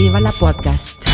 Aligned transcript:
Viva 0.00 0.18
la 0.18 0.32
Podcast. 0.32 1.04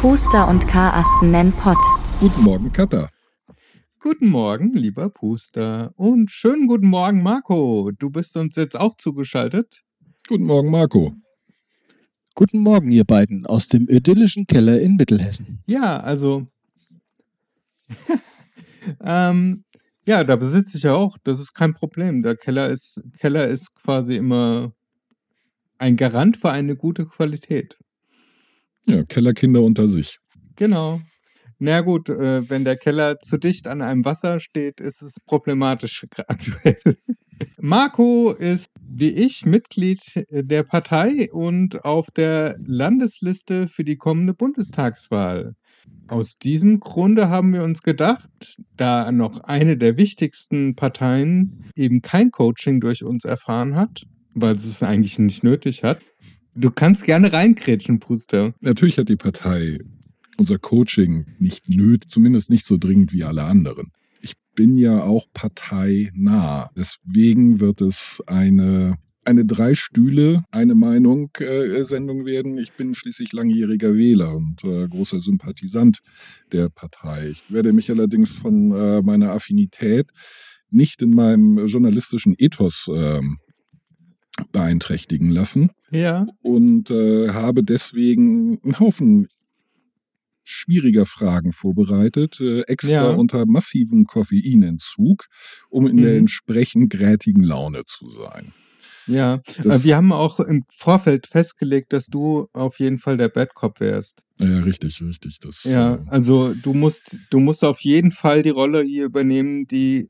Puster 0.00 0.46
und 0.46 0.68
Karasten 0.68 1.32
nennen 1.32 1.52
Pott. 1.54 1.76
Guten 2.20 2.42
Morgen, 2.42 2.70
Katha. 2.70 3.10
Guten 3.98 4.28
Morgen, 4.28 4.74
lieber 4.74 5.10
Puster. 5.10 5.92
Und 5.96 6.30
schönen 6.30 6.68
guten 6.68 6.86
Morgen, 6.86 7.20
Marco. 7.20 7.90
Du 7.98 8.10
bist 8.10 8.36
uns 8.36 8.54
jetzt 8.54 8.78
auch 8.78 8.96
zugeschaltet. 8.96 9.82
Guten 10.28 10.44
Morgen, 10.44 10.70
Marco. 10.70 11.14
Guten 12.36 12.60
Morgen, 12.60 12.92
ihr 12.92 13.04
beiden, 13.04 13.44
aus 13.44 13.66
dem 13.66 13.88
idyllischen 13.88 14.46
Keller 14.46 14.80
in 14.80 14.94
Mittelhessen. 14.94 15.64
Ja, 15.66 15.98
also. 15.98 16.46
ähm, 19.02 19.64
ja, 20.06 20.24
da 20.24 20.36
besitze 20.36 20.76
ich 20.76 20.82
ja 20.82 20.94
auch. 20.94 21.16
Das 21.24 21.40
ist 21.40 21.54
kein 21.54 21.74
Problem. 21.74 22.22
Der 22.22 22.36
Keller 22.36 22.68
ist, 22.68 23.00
Keller 23.18 23.48
ist 23.48 23.74
quasi 23.74 24.16
immer 24.16 24.72
ein 25.78 25.96
Garant 25.96 26.36
für 26.36 26.50
eine 26.50 26.76
gute 26.76 27.06
Qualität. 27.06 27.76
Ja, 28.86 29.02
Kellerkinder 29.04 29.62
unter 29.62 29.88
sich. 29.88 30.18
Genau. 30.56 31.00
Na 31.58 31.80
gut, 31.80 32.10
äh, 32.10 32.48
wenn 32.50 32.64
der 32.64 32.76
Keller 32.76 33.18
zu 33.20 33.38
dicht 33.38 33.66
an 33.66 33.80
einem 33.80 34.04
Wasser 34.04 34.40
steht, 34.40 34.80
ist 34.80 35.00
es 35.02 35.16
problematisch 35.24 36.04
aktuell. 36.26 36.98
Marco 37.58 38.32
ist 38.32 38.70
wie 38.80 39.10
ich 39.10 39.46
Mitglied 39.46 40.00
der 40.30 40.62
Partei 40.62 41.30
und 41.32 41.84
auf 41.84 42.10
der 42.10 42.56
Landesliste 42.64 43.68
für 43.68 43.84
die 43.84 43.96
kommende 43.96 44.34
Bundestagswahl. 44.34 45.54
Aus 46.08 46.36
diesem 46.36 46.80
Grunde 46.80 47.28
haben 47.28 47.52
wir 47.52 47.62
uns 47.64 47.82
gedacht, 47.82 48.56
da 48.76 49.10
noch 49.10 49.40
eine 49.40 49.76
der 49.76 49.96
wichtigsten 49.96 50.74
Parteien 50.74 51.64
eben 51.76 52.02
kein 52.02 52.30
Coaching 52.30 52.80
durch 52.80 53.04
uns 53.04 53.24
erfahren 53.24 53.74
hat, 53.74 54.06
weil 54.34 54.58
sie 54.58 54.68
es 54.68 54.82
eigentlich 54.82 55.18
nicht 55.18 55.42
nötig 55.44 55.82
hat, 55.82 56.00
Du 56.56 56.70
kannst 56.70 57.04
gerne 57.04 57.32
reinkrätschen, 57.32 57.98
Puster. 57.98 58.54
Natürlich 58.60 58.98
hat 58.98 59.08
die 59.08 59.16
Partei 59.16 59.78
unser 60.36 60.58
Coaching 60.58 61.26
nicht 61.38 61.68
nötig, 61.68 62.10
zumindest 62.10 62.48
nicht 62.48 62.66
so 62.66 62.76
dringend 62.76 63.12
wie 63.12 63.24
alle 63.24 63.42
anderen. 63.42 63.90
Ich 64.20 64.34
bin 64.54 64.78
ja 64.78 65.02
auch 65.02 65.26
parteinah. 65.32 66.70
Deswegen 66.76 67.58
wird 67.58 67.80
es 67.80 68.22
eine, 68.26 68.98
eine 69.24 69.44
drei 69.44 69.74
Stühle, 69.74 70.44
eine 70.50 70.74
Meinung 70.74 71.30
äh, 71.38 71.84
Sendung 71.84 72.26
werden. 72.26 72.58
Ich 72.58 72.72
bin 72.72 72.94
schließlich 72.94 73.32
langjähriger 73.32 73.94
Wähler 73.94 74.34
und 74.36 74.64
äh, 74.64 74.88
großer 74.88 75.20
Sympathisant 75.20 76.00
der 76.52 76.68
Partei. 76.68 77.30
Ich 77.30 77.42
werde 77.52 77.72
mich 77.72 77.90
allerdings 77.90 78.34
von 78.34 78.72
äh, 78.72 79.02
meiner 79.02 79.32
Affinität 79.32 80.10
nicht 80.70 81.02
in 81.02 81.10
meinem 81.10 81.66
journalistischen 81.66 82.34
Ethos 82.38 82.90
ähm, 82.92 83.38
beeinträchtigen 84.52 85.30
lassen. 85.30 85.70
Ja. 85.90 86.26
Und 86.42 86.90
äh, 86.90 87.30
habe 87.30 87.62
deswegen 87.62 88.58
einen 88.62 88.80
Haufen 88.80 89.28
schwieriger 90.42 91.06
Fragen 91.06 91.52
vorbereitet, 91.52 92.40
äh, 92.40 92.62
extra 92.62 92.92
ja. 92.92 93.10
unter 93.10 93.46
massivem 93.46 94.04
Koffeinentzug, 94.04 95.26
um 95.70 95.86
in 95.86 95.96
mhm. 95.96 96.02
der 96.02 96.16
entsprechend 96.16 96.90
grätigen 96.90 97.42
Laune 97.42 97.84
zu 97.86 98.08
sein. 98.10 98.52
Ja, 99.06 99.42
das, 99.62 99.84
wir 99.84 99.96
haben 99.96 100.12
auch 100.12 100.40
im 100.40 100.64
Vorfeld 100.70 101.26
festgelegt, 101.26 101.92
dass 101.92 102.06
du 102.06 102.48
auf 102.52 102.78
jeden 102.78 102.98
Fall 102.98 103.16
der 103.16 103.28
Bad 103.28 103.54
Cop 103.54 103.80
wärst. 103.80 104.22
Ja, 104.38 104.60
richtig, 104.60 105.00
richtig. 105.02 105.38
Das, 105.40 105.64
ja, 105.64 105.96
äh, 105.96 105.98
also 106.08 106.54
du 106.54 106.72
musst, 106.72 107.18
du 107.30 107.38
musst 107.38 107.64
auf 107.64 107.80
jeden 107.80 108.10
Fall 108.10 108.42
die 108.42 108.50
Rolle 108.50 108.82
hier 108.82 109.04
übernehmen, 109.04 109.66
die 109.66 110.08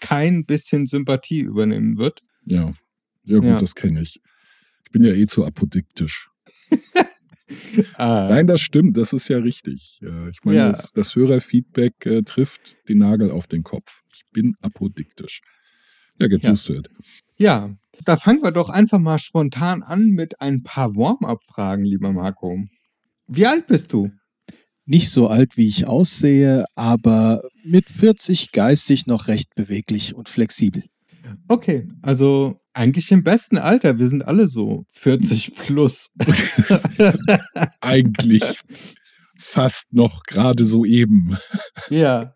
kein 0.00 0.44
bisschen 0.44 0.86
Sympathie 0.86 1.40
übernehmen 1.40 1.98
wird. 1.98 2.22
Ja, 2.44 2.72
ja 3.24 3.38
gut, 3.38 3.44
ja. 3.44 3.58
das 3.58 3.74
kenne 3.74 4.00
ich. 4.02 4.20
Ich 4.84 4.90
bin 4.90 5.04
ja 5.04 5.12
eh 5.12 5.26
zu 5.26 5.44
apodiktisch. 5.44 6.30
ah. 7.94 8.26
Nein, 8.28 8.46
das 8.46 8.60
stimmt, 8.60 8.96
das 8.96 9.12
ist 9.12 9.28
ja 9.28 9.38
richtig. 9.38 10.00
Ich 10.30 10.44
meine, 10.44 10.58
ja. 10.58 10.68
das, 10.70 10.92
das, 10.92 11.14
Hörerfeedback 11.14 12.06
äh, 12.06 12.22
trifft 12.22 12.76
den 12.88 12.98
Nagel 12.98 13.30
auf 13.30 13.46
den 13.46 13.62
Kopf. 13.62 14.02
Ich 14.12 14.22
bin 14.32 14.54
apodiktisch. 14.60 15.42
Ja, 16.20 16.26
get 16.26 16.42
ja. 16.42 16.52
used 16.52 16.66
to 16.66 16.74
it. 16.74 16.90
Ja, 17.36 17.76
da 18.04 18.16
fangen 18.16 18.42
wir 18.42 18.52
doch 18.52 18.68
einfach 18.68 18.98
mal 18.98 19.18
spontan 19.18 19.82
an 19.82 20.08
mit 20.08 20.40
ein 20.40 20.62
paar 20.62 20.96
Warm-up-Fragen, 20.96 21.84
lieber 21.84 22.12
Marco. 22.12 22.58
Wie 23.26 23.46
alt 23.46 23.66
bist 23.66 23.92
du? 23.92 24.10
Nicht 24.86 25.10
so 25.10 25.28
alt, 25.28 25.56
wie 25.56 25.68
ich 25.68 25.86
aussehe, 25.86 26.64
aber 26.74 27.42
mit 27.62 27.90
40 27.90 28.52
geistig 28.52 29.06
noch 29.06 29.28
recht 29.28 29.54
beweglich 29.54 30.14
und 30.14 30.28
flexibel. 30.30 30.84
Okay, 31.46 31.86
also 32.00 32.58
eigentlich 32.72 33.10
im 33.10 33.22
besten 33.22 33.58
Alter. 33.58 33.98
Wir 33.98 34.08
sind 34.08 34.22
alle 34.22 34.48
so 34.48 34.84
40 34.92 35.54
plus. 35.66 36.10
eigentlich 37.80 38.42
fast 39.38 39.92
noch 39.92 40.22
gerade 40.22 40.64
so 40.64 40.84
eben. 40.84 41.36
Ja. 41.90 42.34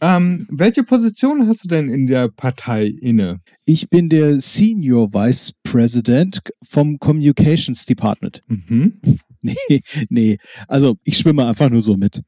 Ähm, 0.00 0.46
welche 0.50 0.82
Position 0.82 1.46
hast 1.48 1.64
du 1.64 1.68
denn 1.68 1.88
in 1.88 2.06
der 2.06 2.28
Partei 2.28 2.86
inne? 2.86 3.40
Ich 3.64 3.90
bin 3.90 4.08
der 4.08 4.40
Senior 4.40 5.12
Vice 5.12 5.54
President 5.62 6.40
vom 6.62 6.98
Communications 6.98 7.84
Department. 7.86 8.42
Mhm. 8.48 9.00
Nee, 9.42 9.82
nee, 10.08 10.38
also 10.66 10.96
ich 11.04 11.18
schwimme 11.18 11.46
einfach 11.46 11.70
nur 11.70 11.82
so 11.82 11.96
mit. 11.96 12.22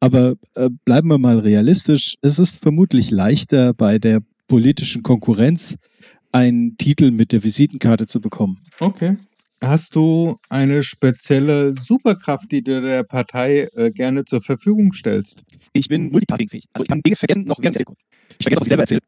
Aber 0.00 0.34
äh, 0.54 0.70
bleiben 0.84 1.08
wir 1.08 1.18
mal 1.18 1.38
realistisch. 1.38 2.16
Es 2.20 2.40
ist 2.40 2.56
vermutlich 2.56 3.12
leichter 3.12 3.74
bei 3.74 4.00
der 4.00 4.22
politischen 4.48 5.04
Konkurrenz 5.04 5.76
einen 6.32 6.76
Titel 6.76 7.10
mit 7.12 7.30
der 7.30 7.44
Visitenkarte 7.44 8.06
zu 8.06 8.20
bekommen. 8.20 8.58
Okay. 8.80 9.18
Hast 9.60 9.96
du 9.96 10.36
eine 10.48 10.84
spezielle 10.84 11.74
Superkraft, 11.74 12.52
die 12.52 12.62
du 12.62 12.80
der 12.80 13.02
Partei 13.02 13.68
äh, 13.74 13.90
gerne 13.90 14.24
zur 14.24 14.40
Verfügung 14.40 14.92
stellst? 14.92 15.42
Ich 15.72 15.88
bin 15.88 16.10
multitaskingfähig. 16.12 16.66
Also 16.72 16.84
ich 16.84 16.88
kann 16.88 17.02
Dinge 17.02 17.16
vergessen, 17.16 17.44
noch 17.44 17.58
während 17.58 17.76
Ich 17.76 17.84
vergesse, 17.84 18.60
was 18.60 18.66
ich 18.66 18.68
selber 18.68 18.82
erzähle. 18.82 19.00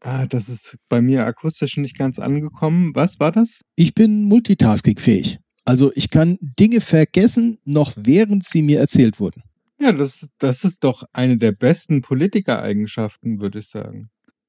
Ah, 0.00 0.26
das 0.26 0.48
ist 0.48 0.76
bei 0.88 1.02
mir 1.02 1.26
akustisch 1.26 1.76
nicht 1.76 1.98
ganz 1.98 2.18
angekommen. 2.18 2.92
Was 2.94 3.20
war 3.20 3.32
das? 3.32 3.62
Ich 3.74 3.94
bin 3.94 4.22
multitaskingfähig. 4.24 5.38
Also 5.64 5.92
ich 5.94 6.08
kann 6.08 6.38
Dinge 6.40 6.80
vergessen, 6.80 7.58
noch 7.64 7.92
während 7.96 8.48
sie 8.48 8.62
mir 8.62 8.78
erzählt 8.78 9.20
wurden. 9.20 9.42
Ja, 9.78 9.92
das, 9.92 10.28
das 10.38 10.64
ist 10.64 10.82
doch 10.84 11.04
eine 11.12 11.36
der 11.36 11.52
besten 11.52 12.00
Politikereigenschaften, 12.00 13.40
würde 13.40 13.58
ich 13.58 13.68
sagen. 13.68 14.08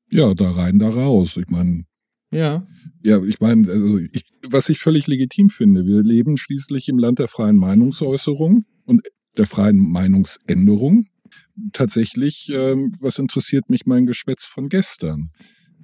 Ja, 0.10 0.34
da 0.34 0.52
rein, 0.52 0.80
da 0.80 0.90
raus. 0.90 1.38
Ich 1.38 1.48
meine. 1.50 1.84
Ja. 2.32 2.68
Ja, 3.04 3.24
ich 3.24 3.40
meine, 3.40 3.72
also 3.72 3.98
ich, 3.98 4.24
was 4.48 4.70
ich 4.70 4.80
völlig 4.80 5.08
legitim 5.08 5.50
finde, 5.50 5.86
wir 5.86 6.04
leben 6.04 6.38
schließlich 6.38 6.90
im 6.90 7.00
Land 7.00 7.20
der 7.20 7.28
freien 7.28 7.56
Meinungsäußerung 7.56 8.66
und 8.86 9.02
der 9.38 9.46
freien 9.46 9.78
Meinungsänderung. 9.80 11.08
Tatsächlich, 11.74 12.52
ähm, 12.54 12.96
was 13.00 13.20
interessiert 13.20 13.70
mich 13.70 13.86
mein 13.86 14.06
Geschwätz 14.06 14.46
von 14.46 14.70
gestern? 14.70 15.32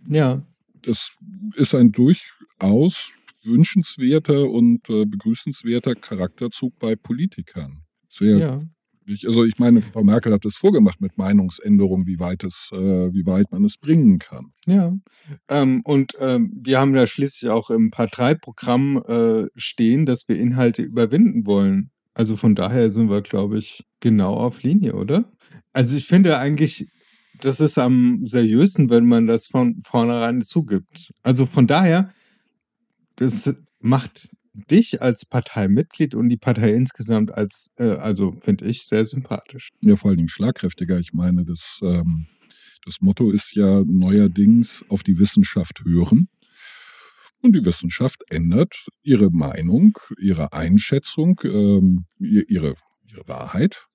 Ja. 0.07 0.45
Das 0.81 1.15
ist 1.55 1.73
ein 1.73 1.91
durchaus 1.91 3.13
wünschenswerter 3.43 4.49
und 4.49 4.89
äh, 4.89 5.05
begrüßenswerter 5.05 5.95
Charakterzug 5.95 6.77
bei 6.79 6.95
Politikern. 6.95 7.83
Sehr 8.09 8.37
ja 8.37 8.61
also 9.25 9.43
ich 9.43 9.59
meine, 9.59 9.81
Frau 9.81 10.03
Merkel 10.03 10.33
hat 10.33 10.45
es 10.45 10.55
vorgemacht 10.55 11.01
mit 11.01 11.17
Meinungsänderung, 11.17 12.07
wie 12.07 12.19
weit 12.19 12.43
es, 12.43 12.71
äh, 12.73 13.13
wie 13.13 13.25
weit 13.25 13.51
man 13.51 13.63
es 13.63 13.77
bringen 13.77 14.19
kann. 14.19 14.51
Ja. 14.65 14.93
Ähm, 15.47 15.81
und 15.83 16.13
ähm, 16.19 16.51
wir 16.63 16.79
haben 16.79 16.95
ja 16.95 17.05
schließlich 17.05 17.51
auch 17.51 17.69
im 17.69 17.91
Parteiprogramm 17.91 19.03
äh, 19.07 19.47
stehen, 19.55 20.05
dass 20.05 20.27
wir 20.27 20.37
Inhalte 20.37 20.81
überwinden 20.81 21.45
wollen. 21.45 21.91
Also 22.13 22.35
von 22.35 22.55
daher 22.55 22.89
sind 22.89 23.09
wir, 23.09 23.21
glaube 23.21 23.57
ich, 23.57 23.83
genau 23.99 24.35
auf 24.35 24.63
Linie, 24.63 24.95
oder? 24.95 25.31
Also 25.73 25.97
ich 25.97 26.07
finde 26.07 26.37
eigentlich, 26.37 26.87
das 27.41 27.59
ist 27.59 27.77
am 27.77 28.25
seriösen, 28.25 28.89
wenn 28.89 29.05
man 29.05 29.27
das 29.27 29.47
von 29.47 29.81
vornherein 29.83 30.41
zugibt. 30.41 31.11
Also 31.21 31.45
von 31.45 31.67
daher, 31.67 32.13
das 33.17 33.53
macht 33.79 34.29
dich 34.55 35.01
als 35.01 35.25
Parteimitglied 35.25 36.15
und 36.15 36.29
die 36.29 36.37
Partei 36.37 36.73
insgesamt 36.73 37.31
als, 37.33 37.71
äh, 37.77 37.89
also 37.89 38.35
finde 38.39 38.65
ich, 38.65 38.87
sehr 38.87 39.05
sympathisch. 39.05 39.71
Ja, 39.81 39.95
vor 39.95 40.09
allen 40.09 40.17
Dingen 40.17 40.29
schlagkräftiger. 40.29 40.99
Ich 40.99 41.13
meine, 41.13 41.45
das, 41.45 41.79
ähm, 41.83 42.27
das 42.85 43.01
Motto 43.01 43.31
ist 43.31 43.53
ja 43.55 43.83
neuerdings 43.85 44.85
auf 44.89 45.03
die 45.03 45.19
Wissenschaft 45.19 45.83
hören. 45.83 46.29
Und 47.41 47.53
die 47.55 47.65
Wissenschaft 47.65 48.23
ändert 48.29 48.87
ihre 49.03 49.29
Meinung, 49.29 49.97
ihre 50.19 50.53
Einschätzung, 50.53 51.39
ähm, 51.43 52.05
ihre, 52.19 52.75
ihre 53.07 53.27
Wahrheit 53.27 53.85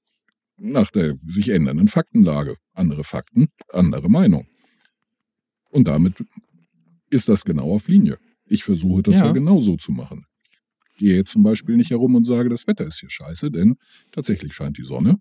nach 0.62 0.90
der 0.90 1.14
sich 1.26 1.48
ändernden 1.48 1.88
Faktenlage. 1.88 2.56
Andere 2.74 3.02
Fakten, 3.02 3.48
andere 3.70 4.10
Meinung. 4.10 4.46
Und 5.70 5.88
damit 5.88 6.22
ist 7.08 7.28
das 7.30 7.44
genau 7.44 7.72
auf 7.72 7.88
Linie. 7.88 8.18
Ich 8.44 8.64
versuche 8.64 9.02
das 9.02 9.16
ja, 9.16 9.26
ja 9.26 9.32
genauso 9.32 9.76
zu 9.76 9.90
machen 9.90 10.26
gehe 11.00 11.16
jetzt 11.16 11.32
zum 11.32 11.42
Beispiel 11.42 11.76
nicht 11.76 11.90
herum 11.90 12.14
und 12.14 12.24
sage, 12.24 12.48
das 12.48 12.66
Wetter 12.66 12.86
ist 12.86 13.00
hier 13.00 13.10
scheiße, 13.10 13.50
denn 13.50 13.76
tatsächlich 14.12 14.54
scheint 14.54 14.78
die 14.78 14.84
Sonne. 14.84 15.16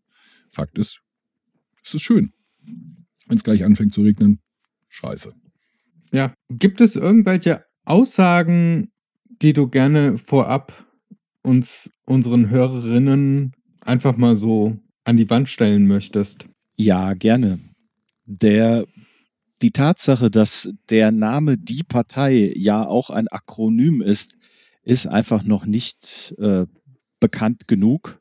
Fakt 0.52 0.78
ist, 0.78 1.00
es 1.84 1.96
ist 1.96 2.04
schön. 2.04 2.34
wenn 3.28 3.38
es 3.38 3.44
gleich 3.44 3.64
anfängt 3.64 3.94
zu 3.94 4.02
regnen, 4.02 4.40
scheiße. 4.90 5.34
Ja, 6.12 6.34
gibt 6.50 6.82
es 6.82 6.96
irgendwelche 6.96 7.64
Aussagen, 7.86 8.92
die 9.42 9.54
du 9.54 9.68
gerne 9.68 10.18
vorab 10.18 10.86
uns, 11.44 11.90
unseren 12.06 12.50
Hörerinnen, 12.50 13.54
einfach 13.82 14.18
mal 14.18 14.36
so 14.36 14.78
an 15.06 15.18
die 15.18 15.30
Wand 15.30 15.50
stellen 15.50 15.88
möchtest? 15.88 16.46
Ja, 16.76 17.14
gerne. 17.14 17.60
Der, 18.26 18.86
die 19.62 19.72
Tatsache, 19.72 20.30
dass 20.30 20.70
der 20.90 21.12
Name 21.12 21.58
Die 21.58 21.84
Partei 21.84 22.52
ja 22.56 22.86
auch 22.86 23.10
ein 23.10 23.28
Akronym 23.28 24.02
ist, 24.02 24.38
ist 24.90 25.06
einfach 25.06 25.44
noch 25.44 25.68
nicht 25.68 26.34
äh, 26.40 26.66
bekannt 27.20 27.68
genug. 27.68 28.20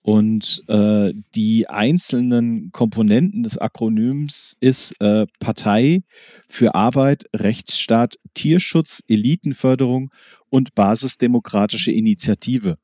Und 0.00 0.64
äh, 0.66 1.12
die 1.34 1.68
einzelnen 1.68 2.72
Komponenten 2.72 3.42
des 3.42 3.58
Akronyms 3.58 4.56
ist 4.58 4.98
äh, 5.00 5.26
Partei 5.38 6.02
für 6.48 6.74
Arbeit, 6.74 7.26
Rechtsstaat, 7.36 8.16
Tierschutz, 8.34 9.02
Elitenförderung 9.06 10.10
und 10.48 10.74
basisdemokratische 10.74 11.92
Initiative. 11.92 12.78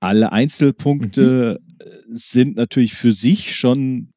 Alle 0.00 0.32
Einzelpunkte 0.32 1.60
mhm. 1.60 2.14
sind 2.14 2.56
natürlich 2.56 2.94
für 2.94 3.12
sich 3.12 3.54
schon 3.54 4.12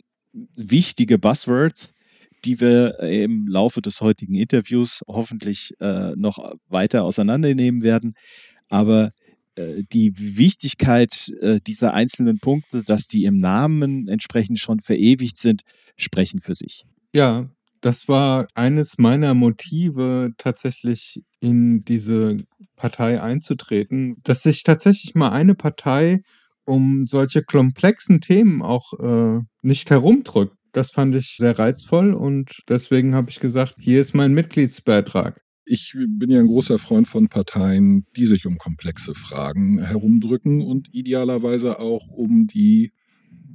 wichtige 0.55 1.19
Buzzwords, 1.19 1.93
die 2.45 2.59
wir 2.59 2.99
im 2.99 3.47
Laufe 3.47 3.81
des 3.81 4.01
heutigen 4.01 4.35
Interviews 4.35 5.01
hoffentlich 5.07 5.73
äh, 5.79 6.15
noch 6.15 6.53
weiter 6.67 7.03
auseinandernehmen 7.03 7.83
werden. 7.83 8.15
Aber 8.69 9.11
äh, 9.55 9.83
die 9.91 10.37
Wichtigkeit 10.37 11.31
äh, 11.41 11.59
dieser 11.65 11.93
einzelnen 11.93 12.39
Punkte, 12.39 12.83
dass 12.83 13.07
die 13.07 13.25
im 13.25 13.39
Namen 13.39 14.07
entsprechend 14.07 14.59
schon 14.59 14.79
verewigt 14.79 15.37
sind, 15.37 15.61
sprechen 15.97 16.39
für 16.39 16.55
sich. 16.55 16.85
Ja, 17.13 17.49
das 17.81 18.07
war 18.07 18.47
eines 18.55 18.97
meiner 18.97 19.33
Motive, 19.33 20.31
tatsächlich 20.37 21.21
in 21.39 21.83
diese 21.85 22.37
Partei 22.75 23.21
einzutreten, 23.21 24.17
dass 24.23 24.43
sich 24.43 24.63
tatsächlich 24.63 25.15
mal 25.15 25.29
eine 25.29 25.55
Partei 25.55 26.21
um 26.65 27.05
solche 27.05 27.41
komplexen 27.41 28.21
Themen 28.21 28.61
auch 28.61 28.93
äh, 28.99 29.39
nicht 29.61 29.89
herumdrückt. 29.89 30.55
Das 30.71 30.91
fand 30.91 31.15
ich 31.15 31.37
sehr 31.37 31.57
reizvoll 31.57 32.13
und 32.13 32.63
deswegen 32.67 33.15
habe 33.15 33.29
ich 33.29 33.39
gesagt, 33.39 33.75
hier 33.79 34.01
ist 34.01 34.13
mein 34.13 34.33
Mitgliedsbeitrag 34.33 35.41
ich 35.69 35.95
bin 35.95 36.31
ja 36.31 36.39
ein 36.39 36.47
großer 36.47 36.79
Freund 36.79 37.07
von 37.07 37.27
Parteien, 37.29 38.05
die 38.15 38.25
sich 38.25 38.45
um 38.45 38.57
komplexe 38.57 39.13
Fragen 39.13 39.79
herumdrücken 39.79 40.61
und 40.61 40.89
idealerweise 40.91 41.79
auch 41.79 42.07
um 42.07 42.47
die 42.47 42.91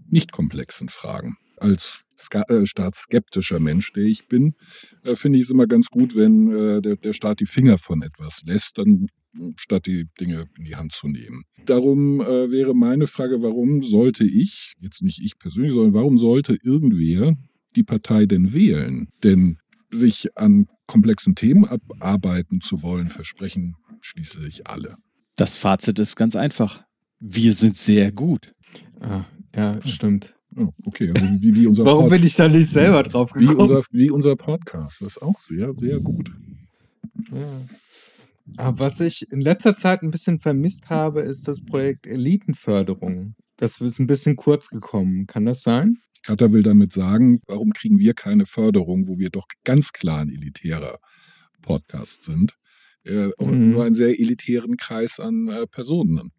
nicht 0.09 0.33
komplexen 0.33 0.89
Fragen. 0.89 1.37
Als 1.57 2.05
äh, 2.31 2.67
staatsskeptischer 2.67 3.59
Mensch, 3.59 3.93
der 3.93 4.05
ich 4.05 4.29
bin, 4.29 4.55
äh, 5.03 5.17
finde 5.17 5.39
ich 5.39 5.45
es 5.45 5.51
immer 5.51 5.67
ganz 5.67 5.89
gut, 5.89 6.15
wenn 6.15 6.53
äh, 6.53 6.83
der, 6.83 6.97
der 6.97 7.13
Staat 7.13 7.41
die 7.41 7.47
Finger 7.47 7.79
von 7.79 8.03
etwas 8.03 8.43
lässt, 8.45 8.79
dann 8.79 9.09
statt 9.57 9.87
die 9.87 10.07
Dinge 10.21 10.47
in 10.59 10.65
die 10.65 10.77
Hand 10.77 10.93
zu 10.93 11.09
nehmen. 11.09 11.45
Darum 11.67 12.21
äh, 12.21 12.51
wäre 12.51 12.75
meine 12.75 13.07
Frage, 13.07 13.43
warum 13.43 13.83
sollte 13.83 14.25
ich, 14.25 14.75
jetzt 14.81 15.03
nicht 15.03 15.21
ich 15.23 15.39
persönlich, 15.39 15.73
sondern 15.73 15.95
warum 15.95 16.19
sollte 16.19 16.57
irgendwer 16.63 17.37
die 17.77 17.83
Partei 17.83 18.27
denn 18.27 18.53
wählen? 18.53 19.09
Denn 19.23 19.59
sich 19.91 20.37
an 20.37 20.67
komplexen 20.87 21.35
Themen 21.35 21.65
abarbeiten 21.65 22.61
zu 22.61 22.83
wollen, 22.83 23.09
versprechen 23.09 23.75
schließlich 24.01 24.67
alle. 24.67 24.97
Das 25.37 25.57
Fazit 25.57 25.99
ist 25.99 26.17
ganz 26.17 26.37
einfach. 26.37 26.85
Wir 27.21 27.53
sind 27.53 27.77
sehr 27.77 28.13
gut. 28.13 28.53
Ah, 29.01 29.25
ja, 29.55 29.81
stimmt. 29.87 30.35
Oh, 30.57 30.69
okay, 30.85 31.11
also 31.11 31.27
wie, 31.41 31.57
wie 31.57 31.67
unser 31.67 31.85
Warum 31.87 32.05
Pod 32.05 32.11
bin 32.11 32.25
ich 32.25 32.35
da 32.35 32.49
nicht 32.49 32.71
selber 32.71 33.03
drauf 33.03 33.33
gekommen? 33.33 33.57
Wie 33.57 33.61
unser, 33.61 33.83
wie 33.91 34.11
unser 34.11 34.37
Podcast. 34.37 35.01
Das 35.01 35.17
ist 35.17 35.23
auch 35.23 35.39
sehr, 35.41 35.73
sehr 35.73 35.99
gut. 36.01 36.31
Ja. 37.33 37.63
Aber 38.57 38.79
was 38.79 39.01
ich 39.01 39.31
in 39.31 39.41
letzter 39.41 39.75
Zeit 39.75 40.03
ein 40.03 40.11
bisschen 40.11 40.39
vermisst 40.39 40.91
habe, 40.91 41.23
ist 41.23 41.49
das 41.49 41.65
Projekt 41.65 42.07
Elitenförderung. 42.07 43.35
Das 43.57 43.81
ist 43.81 43.99
ein 43.99 44.07
bisschen 44.07 44.37
kurz 44.37 44.69
gekommen. 44.69 45.27
Kann 45.27 45.47
das 45.47 45.63
sein? 45.63 45.99
Katar 46.23 46.53
will 46.53 46.63
damit 46.63 46.93
sagen, 46.93 47.41
warum 47.47 47.73
kriegen 47.73 47.99
wir 47.99 48.15
keine 48.15 48.47
Förderung, 48.47 49.07
wo 49.09 49.19
wir 49.19 49.31
doch 49.31 49.47
ganz 49.65 49.93
klar 49.93 50.21
ein 50.21 50.31
elitärer 50.31 50.99
Podcast 51.63 52.25
sind 52.25 52.55
äh, 53.05 53.29
und 53.37 53.59
mhm. 53.59 53.71
nur 53.71 53.85
einen 53.85 53.95
sehr 53.95 54.19
elitären 54.19 54.77
Kreis 54.77 55.21
an 55.21 55.49
äh, 55.49 55.67
Personen 55.67 56.33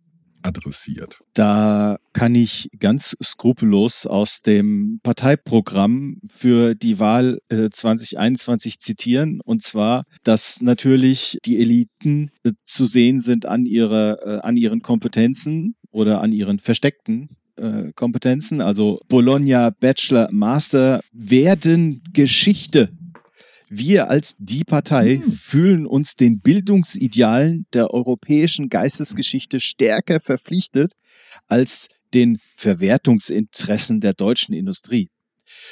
adressiert. 0.45 1.19
Da 1.33 1.97
kann 2.13 2.35
ich 2.35 2.69
ganz 2.79 3.17
skrupellos 3.21 4.05
aus 4.05 4.41
dem 4.41 4.99
Parteiprogramm 5.03 6.21
für 6.29 6.75
die 6.75 6.99
Wahl 6.99 7.39
äh, 7.49 7.69
2021 7.69 8.79
zitieren. 8.79 9.41
Und 9.43 9.63
zwar, 9.63 10.05
dass 10.23 10.61
natürlich 10.61 11.37
die 11.45 11.59
Eliten 11.59 12.31
äh, 12.43 12.51
zu 12.61 12.85
sehen 12.85 13.19
sind 13.19 13.45
an, 13.45 13.65
ihrer, 13.65 14.19
äh, 14.25 14.39
an 14.39 14.57
ihren 14.57 14.81
Kompetenzen 14.81 15.75
oder 15.91 16.21
an 16.21 16.31
ihren 16.31 16.59
versteckten 16.59 17.29
äh, 17.57 17.91
Kompetenzen, 17.95 18.61
also 18.61 18.99
Bologna, 19.07 19.69
Bachelor, 19.69 20.29
Master, 20.31 21.01
werden 21.11 22.03
Geschichte. 22.13 22.89
Wir 23.69 24.09
als 24.09 24.35
die 24.37 24.63
Partei 24.63 25.21
hm. 25.23 25.31
fühlen 25.33 25.85
uns 25.85 26.15
den 26.15 26.39
Bildungsidealen 26.39 27.65
der 27.73 27.91
europäischen 27.91 28.69
Geistesgeschichte 28.69 29.59
stärker 29.59 30.19
verpflichtet 30.19 30.93
als 31.47 31.89
den 32.13 32.39
Verwertungsinteressen 32.55 33.99
der 33.99 34.13
deutschen 34.13 34.53
Industrie. 34.53 35.09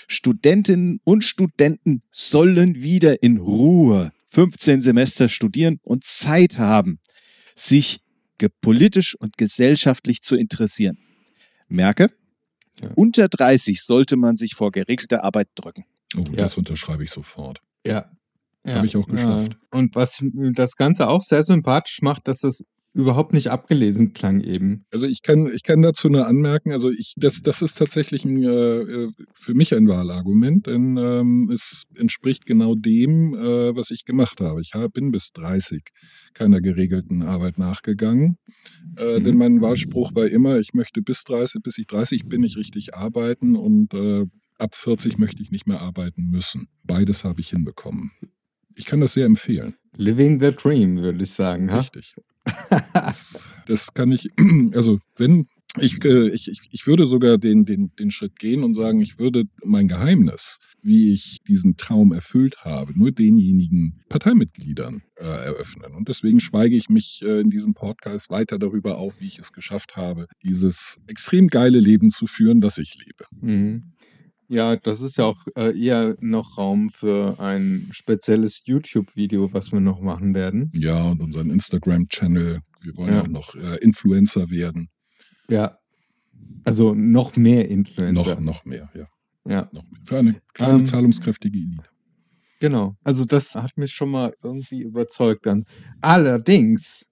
Studentinnen 0.08 1.00
und 1.04 1.24
Studenten 1.24 2.02
sollen 2.12 2.76
wieder 2.82 3.22
in 3.24 3.38
Ruhe 3.38 4.12
15 4.32 4.82
Semester 4.82 5.30
studieren 5.30 5.80
und 5.84 6.04
Zeit 6.04 6.58
haben, 6.58 7.00
sich 7.56 8.00
politisch 8.62 9.16
und 9.16 9.38
gesellschaftlich 9.38 10.22
zu 10.22 10.36
interessieren 10.36 10.98
merke, 11.74 12.10
ja. 12.82 12.90
unter 12.96 13.28
30 13.28 13.82
sollte 13.82 14.16
man 14.16 14.38
sich 14.38 14.56
vor 14.56 14.72
geregelter 14.72 15.24
Arbeit 15.24 15.50
drücken. 15.56 15.86
Oh, 16.16 16.24
ja. 16.30 16.38
das 16.38 16.58
unterschreibe 16.58 17.04
ich 17.04 17.12
sofort. 17.12 17.60
Ja. 17.86 18.12
ja. 18.66 18.76
Habe 18.76 18.86
ich 18.86 18.98
auch 18.98 19.08
geschafft. 19.08 19.58
Und 19.72 19.96
was 19.96 20.24
das 20.54 20.76
Ganze 20.76 21.08
auch 21.08 21.24
sehr 21.24 21.44
sympathisch 21.44 22.02
macht, 22.02 22.28
dass 22.28 22.44
es 22.44 22.64
überhaupt 22.94 23.34
nicht 23.34 23.50
abgelesen 23.50 24.14
klang 24.14 24.42
eben. 24.42 24.86
Also 24.92 25.08
ich 25.08 25.24
kann, 25.24 25.50
ich 25.54 25.64
kann 25.64 25.82
dazu 25.82 26.10
nur 26.10 26.28
anmerken, 26.28 26.72
also 26.72 26.92
ich, 26.92 27.14
das, 27.18 27.42
das 27.42 27.64
ist 27.64 27.78
tatsächlich 27.78 28.24
ein, 28.24 28.44
äh, 28.44 29.08
für 29.34 29.56
mich 29.56 29.74
ein 29.74 29.88
Wahlargument, 29.88 30.68
denn 30.68 30.98
ähm, 30.98 31.50
es 31.52 31.84
entspricht 31.98 32.46
genau 32.46 32.76
dem, 32.76 33.34
äh, 33.34 33.76
was 33.76 33.90
ich 33.90 34.06
gemacht 34.06 34.40
habe. 34.42 34.62
Ich 34.62 34.74
hab, 34.76 34.94
bin 34.94 35.12
bis 35.12 35.32
30 35.34 35.82
keiner 36.36 36.62
geregelten 36.62 37.24
Arbeit 37.24 37.58
nachgegangen, 37.58 38.38
äh, 38.98 39.20
mhm. 39.20 39.24
denn 39.24 39.38
mein 39.38 39.62
Wahlspruch 39.62 40.14
war 40.14 40.28
immer, 40.28 40.60
ich 40.60 40.74
möchte 40.74 41.02
bis 41.02 41.24
30, 41.24 41.64
bis 41.64 41.80
ich 41.80 41.88
30 41.88 42.26
bin, 42.26 42.44
ich 42.44 42.58
richtig 42.58 42.94
arbeiten 42.94 43.56
und 43.56 43.94
äh, 43.96 44.26
ab 44.64 44.76
40 44.76 45.18
möchte 45.18 45.44
ich 45.44 45.52
nicht 45.52 45.68
mehr 45.68 45.82
arbeiten 45.82 46.30
müssen. 46.30 46.68
Beides 46.84 47.24
habe 47.24 47.42
ich 47.42 47.50
hinbekommen. 47.50 48.12
Ich 48.76 48.86
kann 48.86 49.02
das 49.02 49.14
sehr 49.14 49.26
empfehlen. 49.26 49.76
Living 49.96 50.40
the 50.40 50.52
Dream, 50.52 50.98
würde 50.98 51.24
ich 51.24 51.32
sagen. 51.32 51.70
Richtig. 51.70 52.16
Das, 52.94 53.48
das 53.68 53.94
kann 53.94 54.12
ich, 54.12 54.30
also 54.74 55.00
wenn 55.18 55.46
ich, 55.80 56.04
äh, 56.06 56.30
ich, 56.30 56.50
ich 56.70 56.88
würde 56.88 57.08
sogar 57.08 57.38
den, 57.38 57.66
den, 57.66 57.92
den 57.98 58.12
Schritt 58.12 58.38
gehen 58.38 58.64
und 58.64 58.76
sagen, 58.76 59.02
ich 59.02 59.18
würde 59.18 59.46
mein 59.64 59.88
Geheimnis, 59.88 60.58
wie 60.82 61.12
ich 61.14 61.40
diesen 61.48 61.78
Traum 61.78 62.12
erfüllt 62.12 62.64
habe, 62.64 62.98
nur 62.98 63.12
denjenigen 63.12 64.02
Parteimitgliedern 64.10 65.02
äh, 65.16 65.24
eröffnen. 65.24 65.96
Und 65.96 66.10
deswegen 66.10 66.40
schweige 66.40 66.76
ich 66.76 66.90
mich 66.90 67.22
äh, 67.24 67.40
in 67.40 67.50
diesem 67.50 67.74
Podcast 67.74 68.30
weiter 68.30 68.60
darüber 68.60 68.98
auf, 68.98 69.20
wie 69.20 69.28
ich 69.28 69.40
es 69.40 69.52
geschafft 69.52 69.96
habe, 69.96 70.28
dieses 70.44 71.00
extrem 71.08 71.48
geile 71.48 71.80
Leben 71.80 72.12
zu 72.12 72.28
führen, 72.28 72.62
das 72.62 72.78
ich 72.78 72.96
lebe. 72.96 73.26
Mhm. 73.42 73.93
Ja, 74.48 74.76
das 74.76 75.02
ist 75.02 75.18
ja 75.18 75.26
auch 75.26 75.46
äh, 75.56 75.78
eher 75.80 76.16
noch 76.20 76.58
Raum 76.58 76.90
für 76.90 77.40
ein 77.40 77.90
spezielles 77.92 78.62
YouTube-Video, 78.66 79.54
was 79.54 79.72
wir 79.72 79.80
noch 79.80 80.02
machen 80.02 80.34
werden. 80.36 80.72
Ja, 80.76 81.04
und 81.04 81.22
unseren 81.22 81.50
Instagram-Channel. 81.50 82.60
Wir 82.82 82.98
wollen 82.98 83.14
ja. 83.14 83.22
auch 83.22 83.28
noch 83.28 83.56
äh, 83.56 83.78
Influencer 83.78 84.50
werden. 84.52 84.90
Ja. 85.50 85.78
Also 86.66 86.94
noch 86.94 87.36
mehr 87.36 87.70
Influencer. 87.70 88.36
Noch, 88.36 88.40
noch 88.40 88.66
mehr, 88.66 88.90
ja. 88.94 89.08
Ja. 89.46 89.70
Noch 89.72 89.84
mehr. 89.84 90.02
Für 90.06 90.18
eine 90.20 90.42
kleine 90.54 90.80
ähm, 90.80 90.86
zahlungskräftige 90.86 91.58
Elite. 91.58 91.90
Genau. 92.60 92.96
Also 93.04 93.26
das 93.26 93.56
hat 93.56 93.78
mich 93.78 93.92
schon 93.92 94.10
mal 94.10 94.34
irgendwie 94.42 94.82
überzeugt 94.82 95.46
dann. 95.46 95.66
Allerdings, 96.00 97.10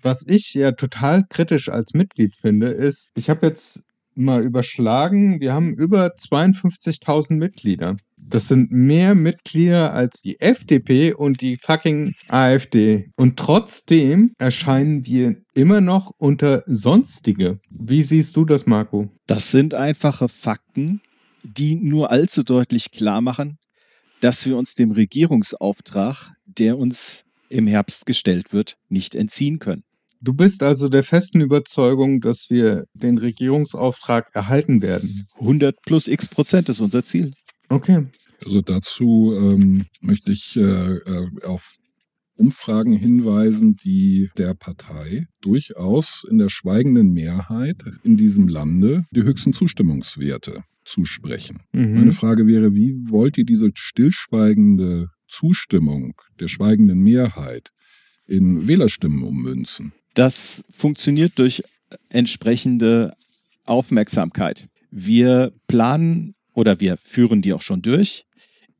was 0.00 0.26
ich 0.26 0.54
ja 0.54 0.72
total 0.72 1.24
kritisch 1.28 1.68
als 1.68 1.94
Mitglied 1.94 2.34
finde, 2.34 2.70
ist, 2.70 3.10
ich 3.14 3.30
habe 3.30 3.46
jetzt 3.46 3.84
mal 4.14 4.42
überschlagen, 4.42 5.40
wir 5.40 5.52
haben 5.52 5.74
über 5.74 6.14
52.000 6.16 7.34
Mitglieder. 7.34 7.96
Das 8.16 8.48
sind 8.48 8.70
mehr 8.70 9.14
Mitglieder 9.14 9.92
als 9.92 10.22
die 10.22 10.40
FDP 10.40 11.14
und 11.14 11.40
die 11.40 11.56
fucking 11.56 12.14
AfD. 12.28 13.10
Und 13.16 13.38
trotzdem 13.38 14.32
erscheinen 14.38 15.04
wir 15.04 15.36
immer 15.54 15.80
noch 15.80 16.12
unter 16.16 16.62
Sonstige. 16.66 17.58
Wie 17.70 18.02
siehst 18.02 18.36
du 18.36 18.44
das, 18.44 18.66
Marco? 18.66 19.10
Das 19.26 19.50
sind 19.50 19.74
einfache 19.74 20.28
Fakten, 20.28 21.00
die 21.42 21.76
nur 21.76 22.10
allzu 22.10 22.44
deutlich 22.44 22.92
klar 22.92 23.20
machen, 23.20 23.58
dass 24.20 24.46
wir 24.46 24.56
uns 24.56 24.74
dem 24.74 24.92
Regierungsauftrag, 24.92 26.32
der 26.44 26.78
uns 26.78 27.24
im 27.48 27.66
Herbst 27.66 28.06
gestellt 28.06 28.52
wird, 28.52 28.76
nicht 28.88 29.14
entziehen 29.14 29.58
können. 29.58 29.82
Du 30.22 30.34
bist 30.34 30.62
also 30.62 30.88
der 30.88 31.02
festen 31.02 31.40
Überzeugung, 31.40 32.20
dass 32.20 32.50
wir 32.50 32.84
den 32.92 33.16
Regierungsauftrag 33.16 34.28
erhalten 34.34 34.82
werden. 34.82 35.26
100 35.38 35.76
plus 35.86 36.08
x 36.08 36.28
Prozent 36.28 36.68
ist 36.68 36.80
unser 36.80 37.02
Ziel. 37.04 37.32
Okay. 37.70 38.06
Also 38.44 38.60
dazu 38.60 39.34
ähm, 39.36 39.86
möchte 40.00 40.32
ich 40.32 40.56
äh, 40.56 40.60
äh 40.60 41.28
auf 41.44 41.76
Umfragen 42.40 42.94
hinweisen, 42.94 43.76
die 43.76 44.30
der 44.38 44.54
Partei 44.54 45.26
durchaus 45.42 46.26
in 46.28 46.38
der 46.38 46.48
schweigenden 46.48 47.12
Mehrheit 47.12 47.82
in 48.02 48.16
diesem 48.16 48.48
Lande 48.48 49.04
die 49.10 49.22
höchsten 49.22 49.52
Zustimmungswerte 49.52 50.64
zusprechen. 50.84 51.58
Mhm. 51.72 51.94
Meine 51.94 52.12
Frage 52.12 52.46
wäre, 52.46 52.74
wie 52.74 52.94
wollt 53.10 53.36
ihr 53.36 53.44
diese 53.44 53.70
stillschweigende 53.74 55.08
Zustimmung 55.28 56.14
der 56.40 56.48
schweigenden 56.48 57.00
Mehrheit 57.00 57.70
in 58.26 58.66
Wählerstimmen 58.66 59.22
ummünzen? 59.22 59.92
Das 60.14 60.64
funktioniert 60.76 61.38
durch 61.38 61.62
entsprechende 62.08 63.14
Aufmerksamkeit. 63.64 64.68
Wir 64.90 65.52
planen 65.66 66.34
oder 66.52 66.80
wir 66.80 66.96
führen 66.96 67.42
die 67.42 67.52
auch 67.52 67.62
schon 67.62 67.82
durch 67.82 68.26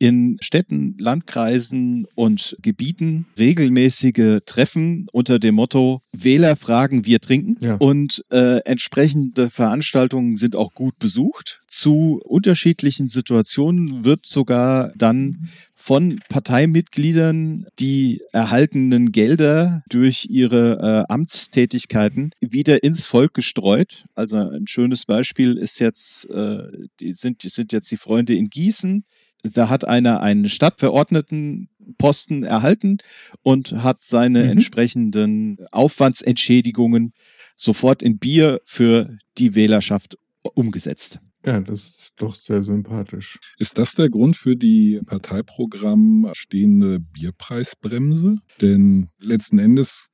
in 0.00 0.38
Städten, 0.40 0.96
Landkreisen 0.98 2.06
und 2.14 2.56
Gebieten 2.62 3.26
regelmäßige 3.38 4.40
Treffen 4.46 5.06
unter 5.12 5.38
dem 5.38 5.56
Motto 5.56 6.00
Wähler 6.12 6.56
fragen, 6.56 7.04
wir 7.04 7.20
trinken. 7.20 7.56
Ja. 7.60 7.74
Und 7.74 8.24
äh, 8.30 8.60
entsprechende 8.64 9.50
Veranstaltungen 9.50 10.36
sind 10.36 10.56
auch 10.56 10.72
gut 10.72 10.98
besucht. 10.98 11.60
Zu 11.68 12.18
unterschiedlichen 12.24 13.08
Situationen 13.08 14.04
wird 14.04 14.24
sogar 14.24 14.92
dann 14.96 15.50
von 15.74 16.18
Parteimitgliedern 16.28 17.66
die 17.78 18.22
erhaltenen 18.32 19.12
Gelder 19.12 19.82
durch 19.88 20.26
ihre 20.30 21.06
äh, 21.08 21.12
Amtstätigkeiten 21.12 22.30
wieder 22.40 22.84
ins 22.84 23.04
Volk 23.06 23.34
gestreut. 23.34 24.04
Also 24.14 24.36
ein 24.36 24.66
schönes 24.66 25.04
Beispiel 25.06 25.56
ist 25.56 25.78
jetzt, 25.78 26.28
äh, 26.30 26.64
die 27.00 27.14
sind, 27.14 27.42
die 27.42 27.48
sind 27.48 27.72
jetzt 27.72 27.90
die 27.90 27.96
Freunde 27.96 28.34
in 28.34 28.48
Gießen, 28.48 29.04
da 29.42 29.68
hat 29.68 29.84
einer 29.86 30.20
einen 30.20 30.48
Stadtverordnetenposten 30.48 32.42
erhalten 32.42 32.98
und 33.42 33.72
hat 33.82 34.02
seine 34.02 34.44
mhm. 34.44 34.50
entsprechenden 34.50 35.58
Aufwandsentschädigungen 35.70 37.12
sofort 37.56 38.02
in 38.02 38.18
Bier 38.18 38.60
für 38.64 39.18
die 39.38 39.54
Wählerschaft 39.54 40.18
umgesetzt. 40.42 41.20
Ja, 41.44 41.58
das 41.58 41.80
ist 41.80 42.12
doch 42.18 42.34
sehr 42.34 42.62
sympathisch. 42.62 43.38
Ist 43.58 43.78
das 43.78 43.94
der 43.94 44.10
Grund 44.10 44.36
für 44.36 44.56
die 44.56 45.00
Parteiprogramm 45.06 46.28
stehende 46.32 47.00
Bierpreisbremse? 47.00 48.36
Denn 48.60 49.08
letzten 49.18 49.58
Endes 49.58 50.10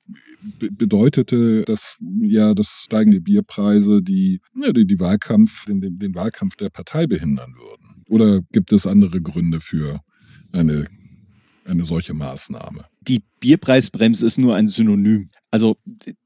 bedeutete 0.71 1.63
das 1.63 1.97
ja, 2.21 2.55
dass 2.55 2.85
steigende 2.85 3.21
Bierpreise 3.21 4.03
die, 4.03 4.41
ja, 4.63 4.73
die, 4.73 4.87
die 4.87 5.01
Wahlkampf, 5.01 5.65
den, 5.67 5.99
den 5.99 6.15
Wahlkampf 6.15 6.55
der 6.55 6.71
Partei 6.71 7.09
behindern 7.09 7.55
würden. 7.57 7.86
Oder 8.09 8.43
gibt 8.53 8.73
es 8.73 8.87
andere 8.87 9.21
Gründe 9.21 9.61
für 9.61 10.01
eine, 10.53 10.87
eine 11.65 11.87
solche 11.87 12.15
Maßnahme? 12.15 12.85
Die 13.01 13.23
Bierpreisbremse 13.41 14.27
ist 14.27 14.39
nur 14.39 14.55
ein 14.55 14.69
Synonym. 14.69 15.31
Also 15.51 15.77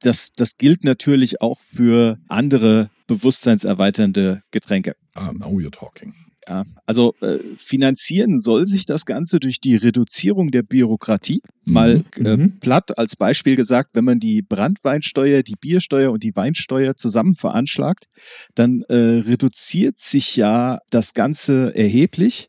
das, 0.01 0.33
das 0.33 0.57
gilt 0.57 0.85
natürlich 0.85 1.41
auch 1.41 1.61
für 1.75 2.19
andere 2.29 2.91
bewusstseinserweiternde 3.07 4.43
Getränke. 4.51 4.97
Ah, 5.15 5.33
now 5.33 5.59
you're 5.59 5.71
talking. 5.71 6.15
Ja, 6.49 6.64
also 6.87 7.14
äh, 7.20 7.38
finanzieren 7.59 8.40
soll 8.40 8.66
sich 8.66 8.87
das 8.87 9.04
Ganze 9.04 9.40
durch 9.40 9.61
die 9.61 9.76
Reduzierung 9.76 10.50
der 10.50 10.62
Bürokratie. 10.62 11.42
Mhm. 11.64 11.73
Mal 11.73 12.04
äh, 12.16 12.37
mhm. 12.37 12.59
platt 12.61 12.99
als 12.99 13.14
Beispiel 13.16 13.56
gesagt, 13.56 13.90
wenn 13.92 14.04
man 14.04 14.20
die 14.20 14.40
Brandweinsteuer, 14.40 15.42
die 15.42 15.56
Biersteuer 15.56 16.11
und 16.11 16.23
die 16.23 16.35
Weinsteuer 16.35 16.97
zusammen 16.97 17.35
veranschlagt, 17.35 18.06
dann 18.54 18.82
äh, 18.88 18.94
reduziert 18.94 19.99
sich 19.99 20.37
ja 20.37 20.78
das 20.90 21.12
Ganze 21.14 21.75
erheblich 21.76 22.49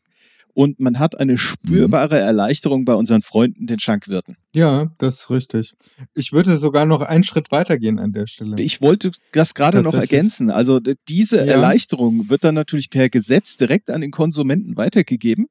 und 0.54 0.80
man 0.80 0.98
hat 0.98 1.18
eine 1.18 1.38
spürbare 1.38 2.16
mhm. 2.16 2.26
Erleichterung 2.26 2.84
bei 2.84 2.94
unseren 2.94 3.22
Freunden, 3.22 3.66
den 3.66 3.78
Schankwirten. 3.78 4.36
Ja, 4.54 4.92
das 4.98 5.20
ist 5.20 5.30
richtig. 5.30 5.72
Ich 6.14 6.32
würde 6.32 6.58
sogar 6.58 6.86
noch 6.86 7.00
einen 7.00 7.24
Schritt 7.24 7.50
weitergehen 7.50 7.98
an 7.98 8.12
der 8.12 8.26
Stelle. 8.26 8.56
Ich 8.58 8.82
wollte 8.82 9.12
das 9.32 9.54
gerade 9.54 9.82
noch 9.82 9.94
ergänzen. 9.94 10.50
Also 10.50 10.80
diese 11.08 11.38
ja. 11.38 11.44
Erleichterung 11.44 12.28
wird 12.28 12.44
dann 12.44 12.54
natürlich 12.54 12.90
per 12.90 13.08
Gesetz 13.08 13.56
direkt 13.56 13.90
an 13.90 14.00
den 14.00 14.10
Konsumenten 14.10 14.76
weitergegeben. 14.76 15.46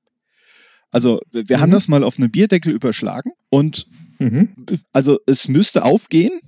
Also 0.92 1.22
wir 1.32 1.58
mhm. 1.58 1.62
haben 1.62 1.72
das 1.72 1.88
mal 1.88 2.04
auf 2.04 2.20
einen 2.20 2.32
Bierdeckel 2.32 2.72
überschlagen 2.72 3.32
und 3.50 3.88
mhm. 4.20 4.50
also 4.92 5.20
es 5.26 5.48
müsste 5.48 5.84
aufgehen, 5.84 6.42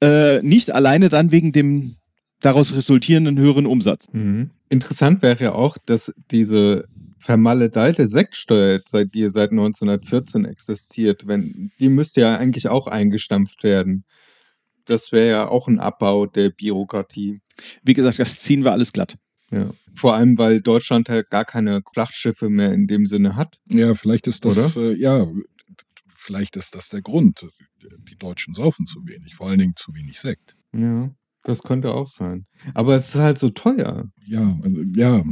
äh, 0.00 0.40
nicht 0.42 0.70
alleine 0.72 1.08
dann 1.08 1.30
wegen 1.30 1.52
dem 1.52 1.96
daraus 2.40 2.74
resultierenden 2.74 3.38
höheren 3.38 3.66
Umsatz. 3.66 4.08
Mhm. 4.12 4.50
Interessant 4.68 5.22
wäre 5.22 5.44
ja 5.44 5.52
auch, 5.52 5.78
dass 5.78 6.12
diese 6.30 6.88
vermaledeite 7.18 8.08
Sektsteuer, 8.08 8.80
seit 8.88 9.14
die 9.14 9.28
seit 9.28 9.50
1914 9.50 10.46
existiert, 10.46 11.26
wenn, 11.26 11.70
die 11.78 11.88
müsste 11.88 12.22
ja 12.22 12.36
eigentlich 12.36 12.68
auch 12.68 12.86
eingestampft 12.86 13.62
werden. 13.62 14.04
Das 14.86 15.12
wäre 15.12 15.28
ja 15.28 15.48
auch 15.48 15.68
ein 15.68 15.78
Abbau 15.78 16.26
der 16.26 16.50
Bürokratie. 16.50 17.40
Wie 17.82 17.92
gesagt, 17.92 18.18
das 18.18 18.40
ziehen 18.40 18.64
wir 18.64 18.72
alles 18.72 18.92
glatt. 18.92 19.18
Ja. 19.50 19.70
Vor 19.94 20.14
allem, 20.14 20.38
weil 20.38 20.62
Deutschland 20.62 21.08
ja 21.08 21.22
gar 21.22 21.44
keine 21.44 21.82
Frachtschiffe 21.94 22.48
mehr 22.48 22.72
in 22.72 22.86
dem 22.86 23.06
Sinne 23.06 23.36
hat. 23.36 23.58
Ja, 23.68 23.94
vielleicht 23.94 24.26
ist 24.26 24.44
das, 24.44 24.76
äh, 24.76 24.94
ja, 24.94 25.26
vielleicht 26.14 26.56
ist 26.56 26.74
das 26.74 26.88
der 26.88 27.02
Grund. 27.02 27.46
Die 28.08 28.16
Deutschen 28.16 28.54
saufen 28.54 28.86
zu 28.86 29.06
wenig, 29.06 29.34
vor 29.34 29.48
allen 29.48 29.58
Dingen 29.58 29.76
zu 29.76 29.94
wenig 29.94 30.20
Sekt. 30.20 30.56
Ja, 30.72 31.10
das 31.42 31.62
könnte 31.62 31.92
auch 31.92 32.08
sein. 32.08 32.46
Aber 32.74 32.96
es 32.96 33.08
ist 33.08 33.20
halt 33.20 33.38
so 33.38 33.50
teuer. 33.50 34.10
Ja, 34.26 34.58
also, 34.62 34.82
ja, 34.94 35.24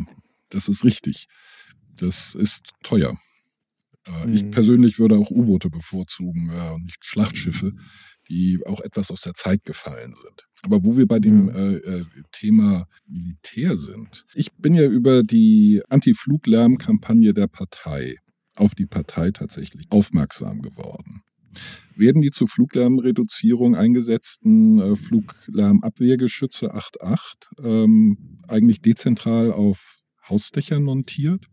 das 0.48 0.68
ist 0.68 0.84
richtig 0.84 1.28
das 2.02 2.34
ist 2.34 2.72
teuer. 2.82 3.18
Äh, 4.06 4.26
mhm. 4.26 4.32
Ich 4.32 4.50
persönlich 4.50 4.98
würde 4.98 5.16
auch 5.16 5.30
U-Boote 5.30 5.70
bevorzugen 5.70 6.50
äh, 6.50 6.70
und 6.70 6.84
nicht 6.84 7.04
Schlachtschiffe, 7.04 7.72
die 8.28 8.60
auch 8.66 8.80
etwas 8.80 9.10
aus 9.10 9.22
der 9.22 9.34
Zeit 9.34 9.64
gefallen 9.64 10.14
sind. 10.14 10.46
Aber 10.62 10.82
wo 10.84 10.96
wir 10.96 11.06
bei 11.06 11.18
dem 11.18 11.44
mhm. 11.44 11.48
äh, 11.50 11.74
äh, 11.76 12.04
Thema 12.32 12.86
Militär 13.06 13.76
sind, 13.76 14.24
ich 14.34 14.52
bin 14.52 14.74
ja 14.74 14.86
über 14.86 15.22
die 15.22 15.82
Anti-Fluglärm-Kampagne 15.88 17.34
der 17.34 17.48
Partei 17.48 18.16
auf 18.56 18.74
die 18.74 18.86
Partei 18.86 19.30
tatsächlich 19.30 19.86
aufmerksam 19.90 20.62
geworden. 20.62 21.22
Werden 21.96 22.22
die 22.22 22.30
zur 22.30 22.46
Fluglärmreduzierung 22.46 23.74
eingesetzten 23.74 24.78
äh, 24.78 24.96
Fluglärmabwehrgeschütze 24.96 26.74
8.8 26.74 27.18
ähm, 27.64 28.38
eigentlich 28.46 28.80
dezentral 28.80 29.52
auf 29.52 29.98
Hausdächern 30.28 30.82
montiert? 30.82 31.46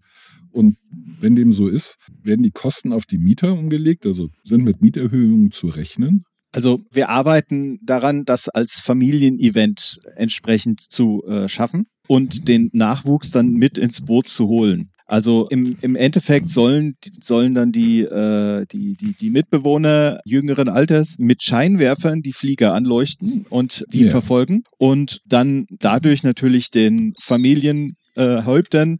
Und 0.51 0.77
wenn 1.19 1.35
dem 1.35 1.51
so 1.51 1.67
ist, 1.67 1.97
werden 2.23 2.43
die 2.43 2.51
Kosten 2.51 2.93
auf 2.93 3.05
die 3.05 3.17
Mieter 3.17 3.53
umgelegt, 3.53 4.05
also 4.05 4.29
sind 4.43 4.63
mit 4.63 4.81
Mieterhöhungen 4.81 5.51
zu 5.51 5.67
rechnen? 5.67 6.23
Also 6.53 6.79
wir 6.89 7.09
arbeiten 7.09 7.79
daran, 7.83 8.23
das 8.23 8.47
als 8.47 8.79
Familienevent 8.79 9.99
entsprechend 10.15 10.79
zu 10.79 11.25
äh, 11.27 11.49
schaffen 11.49 11.87
und 12.07 12.47
den 12.47 12.69
Nachwuchs 12.71 13.31
dann 13.31 13.51
mit 13.51 13.77
ins 13.77 14.05
Boot 14.05 14.29
zu 14.29 14.47
holen. 14.47 14.91
Also 15.07 15.47
im, 15.49 15.77
im 15.81 15.95
Endeffekt 15.95 16.49
sollen, 16.49 16.95
sollen 17.21 17.53
dann 17.53 17.71
die, 17.71 18.01
äh, 18.01 18.65
die, 18.71 18.95
die, 18.95 19.13
die 19.13 19.29
Mitbewohner 19.29 20.19
jüngeren 20.25 20.67
Alters 20.67 21.17
mit 21.19 21.43
Scheinwerfern 21.43 22.21
die 22.23 22.33
Flieger 22.33 22.73
anleuchten 22.73 23.45
und 23.49 23.85
die 23.93 24.03
yeah. 24.03 24.11
verfolgen 24.11 24.63
und 24.77 25.21
dann 25.25 25.67
dadurch 25.69 26.23
natürlich 26.23 26.71
den 26.71 27.13
Familienhäuptern 27.21 28.93
äh, 28.93 28.97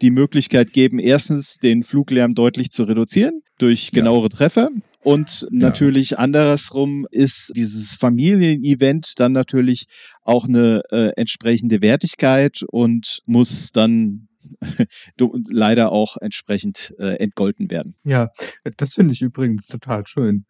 die 0.00 0.10
Möglichkeit 0.12 0.72
geben, 0.72 1.00
erstens 1.00 1.56
den 1.56 1.82
Fluglärm 1.82 2.34
deutlich 2.34 2.70
zu 2.70 2.84
reduzieren 2.84 3.42
durch 3.58 3.90
genauere 3.90 4.24
ja. 4.24 4.28
Treffer. 4.28 4.68
Und 5.02 5.46
natürlich 5.50 6.10
ja. 6.10 6.18
andersrum 6.18 7.06
ist 7.10 7.52
dieses 7.56 7.94
Familienevent 7.94 9.14
dann 9.16 9.32
natürlich 9.32 9.86
auch 10.22 10.46
eine 10.46 10.82
äh, 10.90 11.10
entsprechende 11.16 11.82
Wertigkeit 11.82 12.62
und 12.70 13.20
muss 13.26 13.72
dann 13.72 14.27
leider 15.50 15.92
auch 15.92 16.16
entsprechend 16.16 16.94
äh, 16.98 17.16
entgolten 17.16 17.70
werden. 17.70 17.94
Ja, 18.04 18.30
das 18.76 18.94
finde 18.94 19.14
ich 19.14 19.22
übrigens 19.22 19.66
total 19.66 20.06
schön 20.06 20.44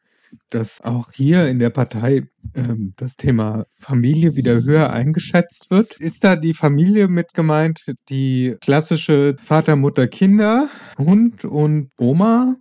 dass 0.51 0.81
auch 0.81 1.13
hier 1.13 1.49
in 1.49 1.59
der 1.59 1.71
Partei 1.71 2.29
ähm, 2.55 2.95
das 2.97 3.17
Thema 3.17 3.67
Familie 3.75 4.37
wieder 4.37 4.63
höher 4.63 4.91
eingeschätzt 4.91 5.71
wird. 5.71 5.97
Ist 5.99 6.25
da 6.25 6.37
die 6.37 6.55
Familie 6.55 7.09
mit 7.09 7.35
gemeint, 7.35 7.85
die 8.09 8.57
klassische 8.61 9.37
Vater, 9.43 9.77
Mutter, 9.77 10.09
Kinder, 10.09 10.69
Hund 10.99 11.45
und 11.45 11.91
Oma? 11.99 12.57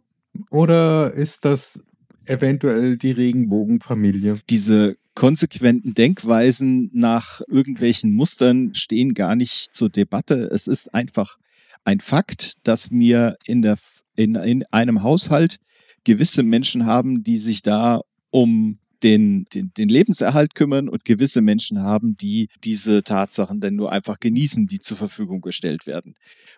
Oder 0.50 1.14
ist 1.14 1.46
das 1.46 1.80
eventuell 2.26 2.98
die 2.98 3.12
Regenbogenfamilie? 3.12 4.38
Diese 4.50 4.98
konsequenten 5.18 5.96
Denkweisen 5.96 6.92
nach 6.94 7.42
irgendwelchen 7.48 8.14
Mustern 8.14 8.76
stehen 8.76 9.16
gar 9.16 9.36
nicht 9.36 9.74
zur 9.74 9.90
Debatte. 9.90 10.48
Es 10.54 10.68
ist 10.68 10.94
einfach 10.94 11.38
ein 11.84 12.02
Fakt, 12.02 12.54
dass 12.62 12.92
wir 12.92 13.36
in, 13.44 13.64
der, 13.64 13.80
in, 14.16 14.36
in 14.36 14.64
einem 14.72 15.02
Haushalt 15.02 15.58
gewisse 16.04 16.44
Menschen 16.44 16.86
haben, 16.86 17.24
die 17.24 17.38
sich 17.40 17.64
da 17.64 18.02
um 18.30 18.78
den, 19.04 19.46
den, 19.54 19.72
den 19.78 19.90
Lebenserhalt 19.90 20.56
kümmern 20.56 20.90
und 20.90 21.06
gewisse 21.06 21.42
Menschen 21.42 21.82
haben, 21.82 22.16
die 22.16 22.50
diese 22.64 23.04
Tatsachen 23.04 23.60
dann 23.60 23.76
nur 23.76 23.92
einfach 23.92 24.20
genießen, 24.20 24.68
die 24.68 24.80
zur 24.80 24.98
Verfügung 24.98 25.42
gestellt 25.42 25.86
werden. 25.86 26.16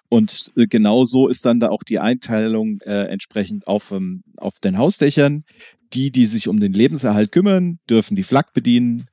Und 0.07 0.51
äh, 0.55 0.67
genau 0.67 1.05
so 1.05 1.27
ist 1.27 1.45
dann 1.45 1.59
da 1.59 1.69
auch 1.69 1.83
die 1.83 1.99
Einteilung 1.99 2.81
äh, 2.81 3.05
entsprechend 3.05 3.67
auf, 3.67 3.91
ähm, 3.91 4.23
auf 4.37 4.59
den 4.59 4.77
Hausdächern. 4.77 5.43
Die, 5.93 6.11
die 6.11 6.27
sich 6.27 6.47
um 6.47 6.59
den 6.59 6.73
Lebenserhalt 6.73 7.31
kümmern, 7.31 7.79
dürfen 7.89 8.15
die 8.15 8.23
Flak 8.23 8.53
bedienen 8.53 9.07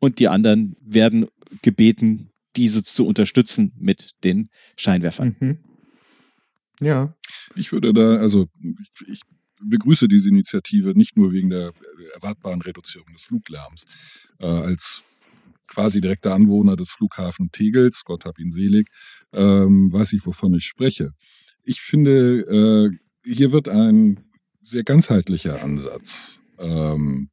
und 0.00 0.18
die 0.18 0.26
anderen 0.26 0.74
werden 0.80 1.26
gebeten, 1.62 2.30
diese 2.56 2.82
zu 2.82 3.06
unterstützen 3.06 3.72
mit 3.78 4.10
den 4.24 4.50
Scheinwerfern. 4.76 5.36
Mhm. 5.38 5.58
Ja. 6.80 7.14
Ich 7.54 7.72
würde 7.72 7.94
da, 7.94 8.16
also 8.16 8.48
ich, 8.60 8.90
ich 9.06 9.20
begrüße 9.62 10.08
diese 10.08 10.28
Initiative 10.28 10.90
nicht 10.94 11.16
nur 11.16 11.32
wegen 11.32 11.50
der 11.50 11.72
erwartbaren 12.14 12.62
Reduzierung 12.62 13.12
des 13.12 13.22
Fluglärms. 13.22 13.84
Äh, 14.38 14.46
als 14.46 15.04
quasi 15.66 16.00
direkter 16.00 16.34
Anwohner 16.34 16.76
des 16.76 16.90
Flughafen 16.90 17.50
Tegels, 17.50 18.04
Gott 18.04 18.24
hab 18.24 18.38
ihn 18.38 18.52
selig, 18.52 18.88
ähm, 19.32 19.92
weiß 19.92 20.12
ich, 20.12 20.24
wovon 20.26 20.54
ich 20.54 20.64
spreche. 20.64 21.12
Ich 21.64 21.80
finde, 21.80 22.92
äh, 23.24 23.28
hier 23.28 23.52
wird 23.52 23.68
ein 23.68 24.20
sehr 24.62 24.84
ganzheitlicher 24.84 25.62
Ansatz 25.62 26.40
ähm, 26.58 27.30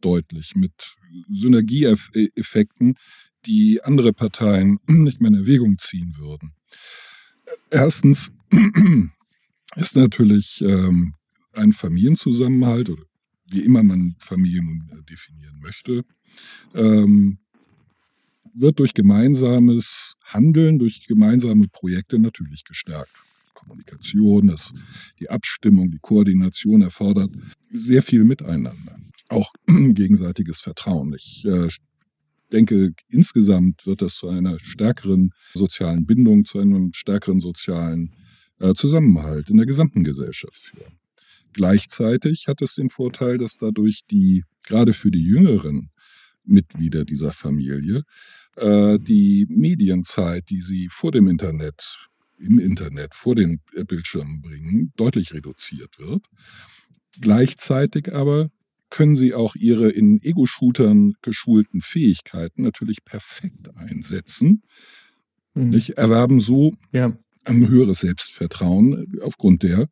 deutlich 0.00 0.54
mit 0.54 0.96
Synergieeffekten, 1.28 2.94
die 3.46 3.82
andere 3.82 4.12
Parteien 4.12 4.78
nicht 4.86 5.20
mehr 5.20 5.30
in 5.30 5.38
Erwägung 5.38 5.78
ziehen 5.78 6.14
würden. 6.18 6.54
Erstens 7.70 8.32
ist 9.76 9.96
natürlich 9.96 10.60
ähm, 10.62 11.14
ein 11.52 11.72
Familienzusammenhalt 11.72 12.90
oder 12.90 13.02
wie 13.50 13.60
immer 13.60 13.82
man 13.82 14.16
Familien 14.18 14.90
äh, 14.92 15.02
definieren 15.04 15.58
möchte, 15.60 16.04
ähm, 16.74 17.38
wird 18.54 18.78
durch 18.78 18.94
gemeinsames 18.94 20.16
Handeln, 20.22 20.78
durch 20.78 21.06
gemeinsame 21.06 21.68
Projekte 21.68 22.18
natürlich 22.18 22.64
gestärkt. 22.64 23.12
Kommunikation, 23.54 24.48
das, 24.48 24.72
die 25.18 25.30
Abstimmung, 25.30 25.90
die 25.90 25.98
Koordination 26.00 26.82
erfordert 26.82 27.30
sehr 27.70 28.02
viel 28.02 28.24
Miteinander, 28.24 28.96
auch 29.28 29.50
gegenseitiges 29.66 30.60
Vertrauen. 30.60 31.14
Ich 31.14 31.44
äh, 31.44 31.68
denke, 32.52 32.92
insgesamt 33.08 33.86
wird 33.86 34.02
das 34.02 34.14
zu 34.14 34.28
einer 34.28 34.58
stärkeren 34.60 35.32
sozialen 35.54 36.06
Bindung, 36.06 36.44
zu 36.44 36.58
einem 36.58 36.92
stärkeren 36.94 37.40
sozialen 37.40 38.14
äh, 38.60 38.74
Zusammenhalt 38.74 39.50
in 39.50 39.56
der 39.56 39.66
gesamten 39.66 40.04
Gesellschaft 40.04 40.56
führen. 40.56 40.98
Gleichzeitig 41.58 42.46
hat 42.46 42.62
es 42.62 42.76
den 42.76 42.88
Vorteil, 42.88 43.36
dass 43.36 43.56
dadurch 43.56 44.02
die, 44.08 44.44
gerade 44.62 44.92
für 44.92 45.10
die 45.10 45.24
jüngeren 45.24 45.90
Mitglieder 46.44 47.04
dieser 47.04 47.32
Familie, 47.32 48.04
äh, 48.54 48.96
die 49.00 49.44
Medienzeit, 49.50 50.50
die 50.50 50.60
sie 50.60 50.86
vor 50.88 51.10
dem 51.10 51.26
Internet, 51.26 51.98
im 52.38 52.60
Internet, 52.60 53.12
vor 53.12 53.34
den 53.34 53.58
Bildschirmen 53.88 54.40
bringen, 54.40 54.92
deutlich 54.94 55.34
reduziert 55.34 55.98
wird. 55.98 56.26
Gleichzeitig 57.20 58.14
aber 58.14 58.52
können 58.88 59.16
sie 59.16 59.34
auch 59.34 59.56
ihre 59.56 59.90
in 59.90 60.22
Ego-Shootern 60.22 61.14
geschulten 61.22 61.80
Fähigkeiten 61.80 62.62
natürlich 62.62 63.04
perfekt 63.04 63.76
einsetzen. 63.76 64.62
Mhm. 65.54 65.70
Nicht? 65.70 65.98
Erwerben 65.98 66.40
so 66.40 66.76
ja. 66.92 67.18
ein 67.46 67.68
höheres 67.68 67.98
Selbstvertrauen 67.98 69.18
aufgrund 69.22 69.64
der 69.64 69.88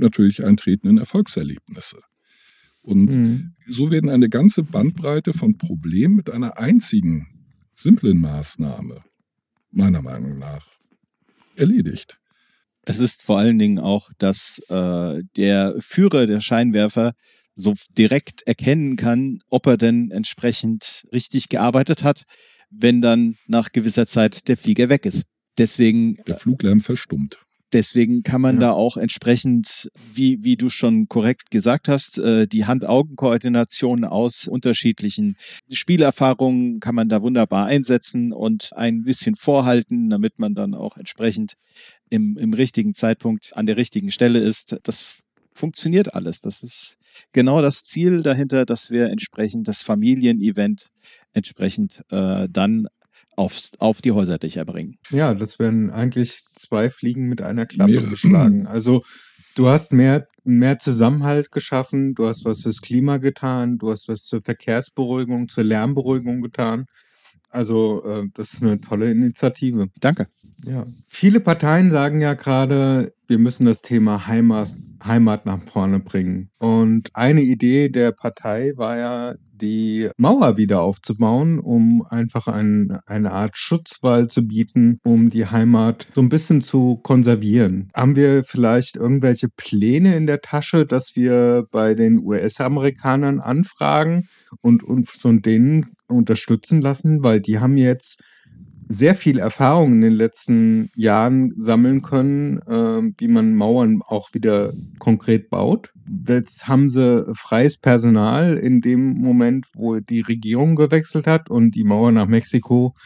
natürlich 0.00 0.44
eintretenden 0.44 0.98
Erfolgserlebnisse. 0.98 1.98
Und 2.82 3.10
mhm. 3.10 3.54
so 3.68 3.90
werden 3.90 4.10
eine 4.10 4.28
ganze 4.28 4.62
Bandbreite 4.62 5.32
von 5.32 5.58
Problemen 5.58 6.16
mit 6.16 6.30
einer 6.30 6.58
einzigen 6.58 7.26
simplen 7.74 8.18
Maßnahme, 8.18 9.02
meiner 9.70 10.02
Meinung 10.02 10.38
nach, 10.38 10.66
erledigt. 11.56 12.18
Es 12.82 12.98
ist 12.98 13.22
vor 13.22 13.38
allen 13.38 13.58
Dingen 13.58 13.78
auch, 13.78 14.10
dass 14.18 14.62
äh, 14.68 15.22
der 15.36 15.76
Führer 15.80 16.26
der 16.26 16.40
Scheinwerfer 16.40 17.14
so 17.54 17.74
direkt 17.96 18.42
erkennen 18.42 18.96
kann, 18.96 19.40
ob 19.48 19.66
er 19.66 19.76
denn 19.76 20.10
entsprechend 20.10 21.06
richtig 21.12 21.48
gearbeitet 21.50 22.04
hat, 22.04 22.24
wenn 22.70 23.02
dann 23.02 23.36
nach 23.46 23.72
gewisser 23.72 24.06
Zeit 24.06 24.48
der 24.48 24.56
Flieger 24.56 24.88
weg 24.88 25.04
ist. 25.04 25.24
Deswegen. 25.58 26.16
Der 26.26 26.36
Fluglärm 26.36 26.80
verstummt. 26.80 27.38
Deswegen 27.72 28.22
kann 28.22 28.40
man 28.40 28.56
ja. 28.56 28.60
da 28.60 28.72
auch 28.72 28.96
entsprechend, 28.96 29.90
wie, 30.12 30.42
wie 30.42 30.56
du 30.56 30.68
schon 30.68 31.06
korrekt 31.08 31.50
gesagt 31.50 31.88
hast, 31.88 32.18
äh, 32.18 32.46
die 32.46 32.64
Hand-Augen-Koordination 32.64 34.04
aus 34.04 34.48
unterschiedlichen 34.48 35.36
Spielerfahrungen 35.70 36.80
kann 36.80 36.94
man 36.94 37.08
da 37.08 37.22
wunderbar 37.22 37.66
einsetzen 37.66 38.32
und 38.32 38.70
ein 38.74 39.04
bisschen 39.04 39.36
vorhalten, 39.36 40.10
damit 40.10 40.38
man 40.38 40.54
dann 40.54 40.74
auch 40.74 40.96
entsprechend 40.96 41.54
im, 42.08 42.36
im 42.36 42.52
richtigen 42.54 42.94
Zeitpunkt 42.94 43.56
an 43.56 43.66
der 43.66 43.76
richtigen 43.76 44.10
Stelle 44.10 44.40
ist. 44.40 44.76
Das 44.82 45.20
funktioniert 45.54 46.14
alles. 46.14 46.40
Das 46.40 46.62
ist 46.62 46.96
genau 47.32 47.62
das 47.62 47.84
Ziel 47.84 48.22
dahinter, 48.22 48.66
dass 48.66 48.90
wir 48.90 49.10
entsprechend 49.10 49.68
das 49.68 49.82
Familienevent 49.82 50.90
entsprechend 51.32 52.02
äh, 52.10 52.48
dann 52.50 52.88
aufs, 53.40 53.72
auf 53.78 54.02
die 54.02 54.12
Häuserdächer 54.12 54.64
bringen. 54.66 54.98
Ja, 55.10 55.34
das 55.34 55.58
werden 55.58 55.90
eigentlich 55.90 56.42
zwei 56.54 56.90
Fliegen 56.90 57.26
mit 57.26 57.40
einer 57.40 57.64
Klappe 57.64 57.92
Mehr. 57.92 58.02
geschlagen. 58.02 58.66
Also 58.66 59.02
du 59.54 59.68
hast 59.68 59.92
mehr, 59.92 60.28
mehr 60.44 60.78
Zusammenhalt 60.78 61.50
geschaffen, 61.50 62.14
du 62.14 62.28
hast 62.28 62.44
was 62.44 62.62
fürs 62.62 62.82
Klima 62.82 63.16
getan, 63.16 63.78
du 63.78 63.90
hast 63.90 64.08
was 64.08 64.24
zur 64.24 64.42
Verkehrsberuhigung, 64.42 65.48
zur 65.48 65.64
Lärmberuhigung 65.64 66.42
getan. 66.42 66.84
Also 67.48 68.04
äh, 68.04 68.28
das 68.34 68.52
ist 68.52 68.62
eine 68.62 68.80
tolle 68.80 69.10
Initiative. 69.10 69.88
Danke. 70.00 70.28
Ja. 70.64 70.86
Viele 71.08 71.40
Parteien 71.40 71.90
sagen 71.90 72.20
ja 72.20 72.34
gerade, 72.34 73.14
wir 73.26 73.38
müssen 73.38 73.66
das 73.66 73.82
Thema 73.82 74.26
Heimat, 74.26 74.74
Heimat 75.04 75.46
nach 75.46 75.62
vorne 75.62 76.00
bringen. 76.00 76.50
Und 76.58 77.10
eine 77.14 77.42
Idee 77.42 77.88
der 77.88 78.12
Partei 78.12 78.72
war 78.76 78.96
ja, 78.96 79.34
die 79.60 80.08
Mauer 80.16 80.56
wieder 80.56 80.80
aufzubauen, 80.80 81.58
um 81.58 82.02
einfach 82.08 82.48
ein, 82.48 82.98
eine 83.06 83.32
Art 83.32 83.56
Schutzwall 83.56 84.28
zu 84.28 84.46
bieten, 84.46 84.98
um 85.04 85.30
die 85.30 85.46
Heimat 85.46 86.06
so 86.14 86.22
ein 86.22 86.28
bisschen 86.28 86.62
zu 86.62 86.96
konservieren. 87.02 87.90
Haben 87.94 88.16
wir 88.16 88.42
vielleicht 88.44 88.96
irgendwelche 88.96 89.48
Pläne 89.48 90.16
in 90.16 90.26
der 90.26 90.40
Tasche, 90.40 90.86
dass 90.86 91.14
wir 91.14 91.66
bei 91.70 91.94
den 91.94 92.18
US-Amerikanern 92.24 93.40
anfragen 93.40 94.28
und 94.60 94.82
uns 94.82 95.10
von 95.10 95.42
denen 95.42 95.90
unterstützen 96.08 96.80
lassen, 96.80 97.22
weil 97.22 97.40
die 97.40 97.60
haben 97.60 97.76
jetzt 97.76 98.20
sehr 98.92 99.14
viel 99.14 99.38
Erfahrung 99.38 99.92
in 99.92 100.00
den 100.00 100.14
letzten 100.14 100.90
Jahren 100.96 101.52
sammeln 101.56 102.02
können, 102.02 102.58
äh, 102.66 103.12
wie 103.18 103.28
man 103.28 103.54
Mauern 103.54 104.02
auch 104.04 104.34
wieder 104.34 104.72
konkret 104.98 105.48
baut. 105.48 105.92
Jetzt 106.26 106.66
haben 106.66 106.88
sie 106.88 107.24
freies 107.34 107.78
Personal 107.78 108.56
in 108.56 108.80
dem 108.80 109.14
Moment, 109.14 109.66
wo 109.74 110.00
die 110.00 110.22
Regierung 110.22 110.74
gewechselt 110.74 111.28
hat 111.28 111.48
und 111.48 111.76
die 111.76 111.84
Mauer 111.84 112.10
nach 112.10 112.26
Mexiko 112.26 112.96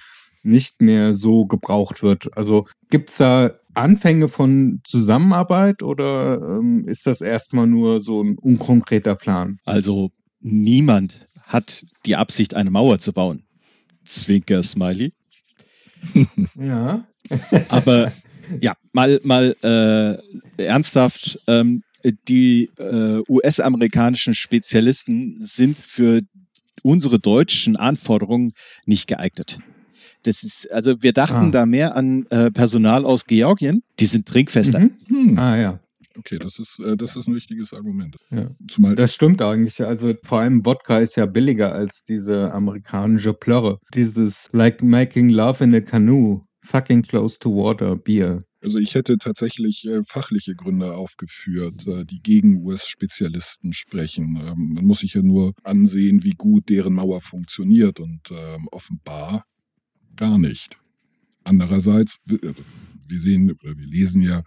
nicht 0.42 0.80
mehr 0.80 1.12
so 1.12 1.44
gebraucht 1.44 2.02
wird. 2.02 2.34
Also 2.34 2.66
gibt 2.88 3.10
es 3.10 3.18
da 3.18 3.52
Anfänge 3.74 4.28
von 4.28 4.80
Zusammenarbeit 4.84 5.82
oder 5.82 6.40
ähm, 6.40 6.88
ist 6.88 7.06
das 7.06 7.20
erstmal 7.20 7.66
nur 7.66 8.00
so 8.00 8.22
ein 8.22 8.38
unkonkreter 8.38 9.16
Plan? 9.16 9.58
Also 9.66 10.12
niemand 10.40 11.28
hat 11.42 11.84
die 12.06 12.16
Absicht, 12.16 12.54
eine 12.54 12.70
Mauer 12.70 13.00
zu 13.00 13.12
bauen. 13.12 13.44
Zwinker 14.04 14.62
Smiley. 14.62 15.12
Ja. 16.54 17.06
Aber 17.68 18.12
ja, 18.60 18.74
mal, 18.92 19.20
mal 19.24 19.56
äh, 19.62 20.62
ernsthaft, 20.62 21.40
ähm, 21.46 21.82
die 22.28 22.70
äh, 22.78 23.22
US-amerikanischen 23.28 24.34
Spezialisten 24.34 25.36
sind 25.40 25.78
für 25.78 26.20
unsere 26.82 27.18
deutschen 27.18 27.76
Anforderungen 27.76 28.52
nicht 28.84 29.06
geeignet. 29.08 29.58
Das 30.24 30.42
ist, 30.42 30.70
also 30.70 31.02
wir 31.02 31.12
dachten 31.12 31.46
ah. 31.46 31.50
da 31.50 31.66
mehr 31.66 31.96
an 31.96 32.26
äh, 32.30 32.50
Personal 32.50 33.04
aus 33.04 33.26
Georgien, 33.26 33.82
die 34.00 34.06
sind 34.06 34.26
trinkfester. 34.26 34.80
Mhm. 34.80 34.90
Hm. 35.08 35.38
Ah 35.38 35.56
ja. 35.56 35.80
Okay, 36.16 36.38
das 36.38 36.58
ist, 36.58 36.78
äh, 36.78 36.96
das 36.96 37.16
ist 37.16 37.26
ein 37.26 37.34
wichtiges 37.34 37.72
Argument. 37.72 38.16
Ja. 38.30 38.50
Zumal 38.68 38.94
das 38.94 39.14
stimmt 39.14 39.42
eigentlich. 39.42 39.84
Also 39.84 40.14
vor 40.22 40.40
allem 40.40 40.64
Wodka 40.64 40.98
ist 40.98 41.16
ja 41.16 41.26
billiger 41.26 41.72
als 41.72 42.04
diese 42.04 42.52
amerikanische 42.52 43.34
Plörre. 43.34 43.78
Dieses 43.94 44.48
like 44.52 44.82
making 44.82 45.30
love 45.30 45.62
in 45.62 45.74
a 45.74 45.80
canoe, 45.80 46.42
fucking 46.64 47.02
close 47.02 47.38
to 47.38 47.50
water 47.50 47.96
Bier. 47.96 48.44
Also 48.62 48.78
ich 48.78 48.94
hätte 48.94 49.18
tatsächlich 49.18 49.86
äh, 49.86 50.02
fachliche 50.04 50.54
Gründe 50.54 50.94
aufgeführt, 50.94 51.86
äh, 51.86 52.06
die 52.06 52.22
gegen 52.22 52.64
US-Spezialisten 52.64 53.74
sprechen. 53.74 54.40
Ähm, 54.40 54.74
man 54.74 54.86
muss 54.86 55.00
sich 55.00 55.14
ja 55.14 55.22
nur 55.22 55.52
ansehen, 55.64 56.24
wie 56.24 56.30
gut 56.30 56.70
deren 56.70 56.94
Mauer 56.94 57.20
funktioniert 57.20 58.00
und 58.00 58.22
ähm, 58.30 58.68
offenbar 58.70 59.44
gar 60.16 60.38
nicht. 60.38 60.78
Andererseits, 61.42 62.16
wir 62.24 63.20
sehen, 63.20 63.54
wir 63.60 63.74
lesen 63.74 64.22
ja 64.22 64.42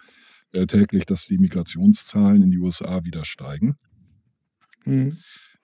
äh, 0.54 0.66
täglich, 0.66 1.06
dass 1.06 1.26
die 1.26 1.38
Migrationszahlen 1.38 2.44
in 2.44 2.52
die 2.52 2.60
USA 2.60 3.04
wieder 3.04 3.26
steigen. 3.26 3.76
Mhm. 4.86 5.18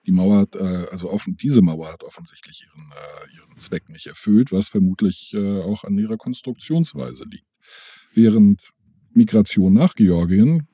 Die 0.06 0.12
Mauer, 0.12 0.38
hat, 0.40 0.54
äh, 0.54 0.86
also 0.90 1.10
offen, 1.10 1.36
diese 1.36 1.62
Mauer 1.62 1.92
hat 1.92 2.04
offensichtlich 2.04 2.66
ihren, 2.66 2.90
äh, 2.92 3.34
ihren 3.36 3.58
Zweck 3.58 3.88
nicht 3.88 4.06
erfüllt, 4.06 4.52
was 4.52 4.68
vermutlich 4.68 5.32
äh, 5.34 5.62
auch 5.62 5.84
an 5.84 5.96
ihrer 5.96 6.18
Konstruktionsweise 6.18 7.24
liegt. 7.24 7.46
Während 8.12 8.60
Migration 9.14 9.72
nach 9.72 9.94
Georgien 9.94 10.66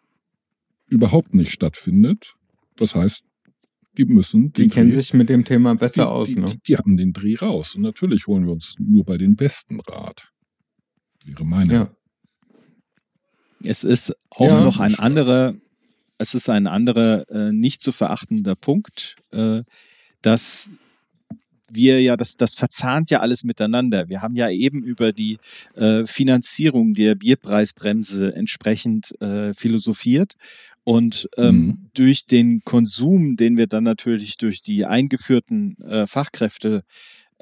überhaupt 0.88 1.34
nicht 1.34 1.52
stattfindet, 1.52 2.34
das 2.76 2.94
heißt, 2.94 3.22
die 3.96 4.04
müssen. 4.04 4.52
Die 4.52 4.68
kennen 4.68 4.90
Dreh, 4.90 4.96
sich 4.96 5.14
mit 5.14 5.28
dem 5.28 5.44
Thema 5.44 5.74
besser 5.74 6.02
die, 6.02 6.08
aus, 6.08 6.28
die, 6.28 6.36
ne? 6.36 6.46
Die, 6.46 6.58
die, 6.66 6.76
haben 6.76 6.96
den 6.96 7.12
Dreh 7.12 7.36
raus. 7.36 7.74
Und 7.74 7.82
natürlich 7.82 8.26
holen 8.26 8.46
wir 8.46 8.52
uns 8.52 8.76
nur 8.78 9.04
bei 9.04 9.16
den 9.18 9.36
Besten 9.36 9.80
Rat. 9.80 10.32
Wäre 11.24 11.44
meine. 11.44 11.72
Ja. 11.72 11.96
Es 13.62 13.84
ist 13.84 14.14
auch 14.30 14.46
ja, 14.46 14.60
noch 14.60 14.80
ein 14.80 14.98
anderer, 14.98 15.54
es 16.18 16.34
ist 16.34 16.48
ein 16.48 16.66
anderer 16.66 17.28
äh, 17.30 17.52
nicht 17.52 17.82
zu 17.82 17.92
verachtender 17.92 18.56
Punkt, 18.56 19.16
äh, 19.32 19.62
dass 20.22 20.72
wir 21.72 22.00
ja, 22.02 22.16
das, 22.16 22.36
das 22.36 22.54
verzahnt 22.54 23.10
ja 23.10 23.20
alles 23.20 23.44
miteinander. 23.44 24.08
Wir 24.08 24.22
haben 24.22 24.34
ja 24.34 24.50
eben 24.50 24.82
über 24.82 25.12
die 25.12 25.38
äh, 25.76 26.04
Finanzierung 26.04 26.94
der 26.94 27.14
Bierpreisbremse 27.14 28.34
entsprechend 28.34 29.20
äh, 29.20 29.54
philosophiert. 29.54 30.34
Und 30.82 31.28
ähm, 31.36 31.54
mhm. 31.54 31.78
durch 31.94 32.26
den 32.26 32.62
Konsum, 32.64 33.36
den 33.36 33.56
wir 33.56 33.66
dann 33.66 33.84
natürlich 33.84 34.38
durch 34.38 34.62
die 34.62 34.86
eingeführten 34.86 35.76
äh, 35.82 36.06
Fachkräfte 36.06 36.82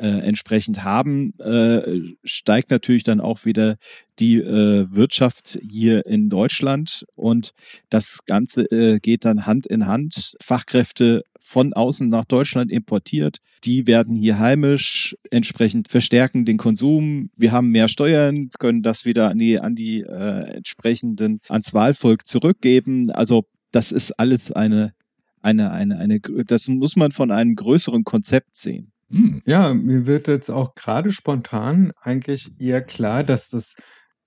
entsprechend 0.03 0.85
haben, 0.85 1.39
äh, 1.39 2.15
steigt 2.25 2.71
natürlich 2.71 3.03
dann 3.03 3.21
auch 3.21 3.45
wieder 3.45 3.77
die 4.19 4.37
äh, 4.37 4.87
Wirtschaft 4.91 5.59
hier 5.69 6.07
in 6.07 6.29
Deutschland 6.29 7.05
und 7.17 7.53
das 7.91 8.21
Ganze 8.27 8.63
äh, 8.71 8.99
geht 8.99 9.25
dann 9.25 9.47
Hand 9.47 9.67
in 9.67 9.87
Hand. 9.87 10.37
Fachkräfte 10.41 11.23
von 11.49 11.73
außen 11.73 12.09
nach 12.09 12.27
Deutschland 12.27 12.71
importiert. 12.71 13.39
Die 13.65 13.87
werden 13.87 14.17
hier 14.17 14.39
heimisch, 14.39 15.17
entsprechend 15.31 15.89
verstärken 15.89 16.45
den 16.45 16.59
Konsum. 16.59 17.31
Wir 17.37 17.53
haben 17.53 17.71
mehr 17.71 17.89
Steuern, 17.89 18.51
können 18.59 18.83
das 18.83 19.05
wieder 19.05 19.31
an 19.31 19.39
die, 19.39 19.59
an 19.59 19.75
die 19.75 20.03
äh, 20.03 20.57
entsprechenden, 20.57 21.41
ans 21.49 21.73
Wahlvolk 21.73 22.27
zurückgeben. 22.27 23.11
Also 23.11 23.45
das 23.71 23.93
ist 23.93 24.13
alles 24.19 24.53
eine, 24.53 24.93
eine, 25.41 25.71
eine, 25.71 25.99
eine, 25.99 26.21
das 26.47 26.69
muss 26.69 26.97
man 26.97 27.13
von 27.13 27.31
einem 27.31 27.55
größeren 27.55 28.05
Konzept 28.05 28.57
sehen. 28.57 28.93
Hm. 29.11 29.43
Ja, 29.47 29.73
mir 29.73 30.07
wird 30.07 30.29
jetzt 30.29 30.51
auch 30.51 30.75
gerade 30.75 31.13
spontan 31.13 31.93
eigentlich 32.01 32.51
eher 32.61 32.83
klar, 32.83 33.25
dass 33.25 33.49
das 33.49 33.75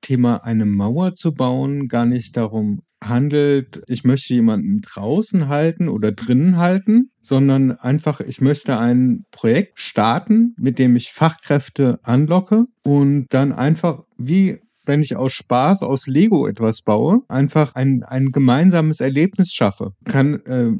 Thema 0.01 0.37
eine 0.43 0.65
Mauer 0.65 1.13
zu 1.13 1.33
bauen 1.33 1.87
gar 1.87 2.05
nicht 2.05 2.35
darum 2.35 2.81
handelt, 3.03 3.81
ich 3.87 4.03
möchte 4.03 4.33
jemanden 4.33 4.81
draußen 4.81 5.47
halten 5.47 5.87
oder 5.89 6.11
drinnen 6.11 6.57
halten, 6.57 7.11
sondern 7.19 7.71
einfach, 7.71 8.19
ich 8.21 8.41
möchte 8.41 8.77
ein 8.77 9.25
Projekt 9.31 9.79
starten, 9.79 10.55
mit 10.57 10.77
dem 10.79 10.95
ich 10.95 11.11
Fachkräfte 11.11 11.99
anlocke 12.03 12.65
und 12.83 13.27
dann 13.29 13.53
einfach 13.53 14.03
wie 14.17 14.59
wenn 14.83 15.03
ich 15.03 15.15
aus 15.15 15.33
Spaß, 15.33 15.83
aus 15.83 16.07
Lego 16.07 16.47
etwas 16.47 16.81
baue, 16.81 17.21
einfach 17.27 17.75
ein, 17.75 18.03
ein 18.03 18.31
gemeinsames 18.31 18.99
Erlebnis 18.99 19.53
schaffe. 19.53 19.93
Kann, 20.05 20.41
äh, 20.45 20.71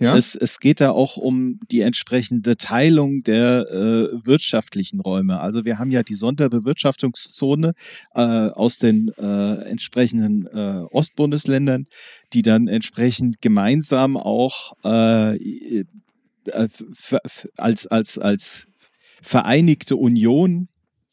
ja? 0.00 0.16
Es, 0.16 0.34
es 0.34 0.60
geht 0.60 0.80
da 0.80 0.90
auch 0.90 1.16
um 1.16 1.60
die 1.70 1.82
entsprechende 1.82 2.56
Teilung 2.56 3.20
der 3.20 3.66
äh, 3.70 4.26
wirtschaftlichen 4.26 5.00
Räume. 5.00 5.40
Also 5.40 5.64
wir 5.64 5.78
haben 5.78 5.90
ja 5.90 6.02
die 6.02 6.14
Sonderbewirtschaftungszone 6.14 7.74
äh, 8.14 8.20
aus 8.20 8.78
den 8.78 9.10
äh, 9.18 9.54
entsprechenden 9.64 10.46
äh, 10.46 10.82
Ostbundesländern, 10.90 11.86
die 12.32 12.42
dann 12.42 12.66
entsprechend 12.66 13.42
gemeinsam 13.42 14.16
auch 14.16 14.72
äh, 14.84 15.36
äh, 15.36 15.84
als, 17.56 17.86
als, 17.86 18.18
als 18.18 18.66
Vereinigte 19.22 19.96
Union 19.96 20.68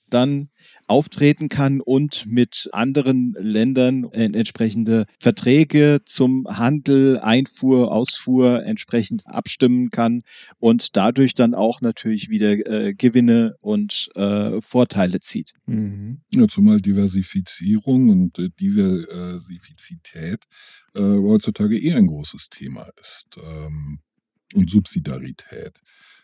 dann 0.09 0.49
auftreten 0.87 1.49
kann 1.49 1.81
und 1.81 2.25
mit 2.27 2.69
anderen 2.71 3.35
Ländern 3.37 4.05
entsprechende 4.11 5.05
Verträge 5.19 6.01
zum 6.05 6.47
Handel, 6.47 7.19
Einfuhr, 7.19 7.91
Ausfuhr 7.91 8.63
entsprechend 8.63 9.23
abstimmen 9.27 9.89
kann 9.89 10.23
und 10.59 10.95
dadurch 10.95 11.35
dann 11.35 11.53
auch 11.53 11.81
natürlich 11.81 12.29
wieder 12.29 12.51
äh, 12.65 12.93
Gewinne 12.93 13.55
und 13.61 14.09
äh, 14.15 14.61
Vorteile 14.61 15.19
zieht. 15.19 15.51
Mhm. 15.65 16.21
Ja, 16.33 16.47
zumal 16.47 16.79
Diversifizierung 16.79 18.09
und 18.09 18.39
äh, 18.39 18.49
Diversifizität 18.59 20.45
äh, 20.93 21.01
heutzutage 21.01 21.79
eher 21.79 21.97
ein 21.97 22.07
großes 22.07 22.49
Thema 22.49 22.87
ist 22.99 23.37
ähm, 23.41 23.99
und 24.53 24.69
Subsidiarität. 24.69 25.73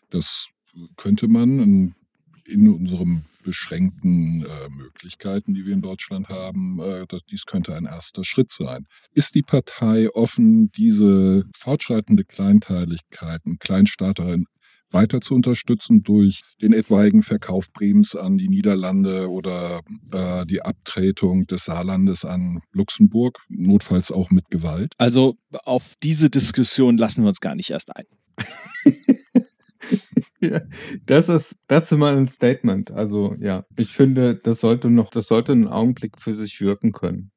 Das 0.09 0.49
könnte 0.95 1.27
man 1.27 1.59
in, 1.59 1.95
in 2.45 2.67
unserem 2.67 3.23
beschränkten 3.43 4.45
äh, 4.45 4.69
Möglichkeiten, 4.69 5.53
die 5.53 5.65
wir 5.65 5.73
in 5.73 5.81
Deutschland 5.81 6.29
haben, 6.29 6.79
äh, 6.79 7.05
das, 7.07 7.21
dies 7.29 7.45
könnte 7.45 7.75
ein 7.75 7.85
erster 7.85 8.23
Schritt 8.23 8.51
sein. 8.51 8.85
Ist 9.13 9.35
die 9.35 9.41
Partei 9.41 10.09
offen, 10.09 10.71
diese 10.71 11.43
fortschreitende 11.57 12.23
Kleinteiligkeit 12.23 13.41
Kleinstaaterin 13.59 14.45
weiter 14.93 15.21
zu 15.21 15.33
unterstützen 15.33 16.03
durch 16.03 16.41
den 16.61 16.71
etwaigen 16.71 17.23
Verkauf 17.23 17.71
Bremens 17.73 18.15
an 18.15 18.37
die 18.37 18.47
Niederlande 18.47 19.29
oder 19.29 19.81
äh, 20.11 20.45
die 20.45 20.61
Abtretung 20.61 21.47
des 21.47 21.65
Saarlandes 21.65 22.25
an 22.25 22.61
Luxemburg, 22.71 23.39
notfalls 23.49 24.11
auch 24.11 24.29
mit 24.29 24.49
Gewalt? 24.49 24.93
Also 24.97 25.35
auf 25.65 25.83
diese 26.03 26.29
Diskussion 26.29 26.97
lassen 26.97 27.23
wir 27.23 27.29
uns 27.29 27.41
gar 27.41 27.55
nicht 27.55 27.71
erst 27.71 27.95
ein. 27.95 28.05
das 31.05 31.29
ist, 31.29 31.57
das 31.67 31.91
ist 31.91 31.97
mal 31.97 32.15
ein 32.15 32.27
Statement. 32.27 32.91
Also 32.91 33.35
ja, 33.39 33.65
ich 33.75 33.89
finde, 33.89 34.35
das 34.35 34.59
sollte 34.59 34.89
noch, 34.89 35.09
das 35.09 35.27
sollte 35.27 35.51
einen 35.51 35.67
Augenblick 35.67 36.19
für 36.19 36.35
sich 36.35 36.59
wirken 36.61 36.91
können. 36.91 37.31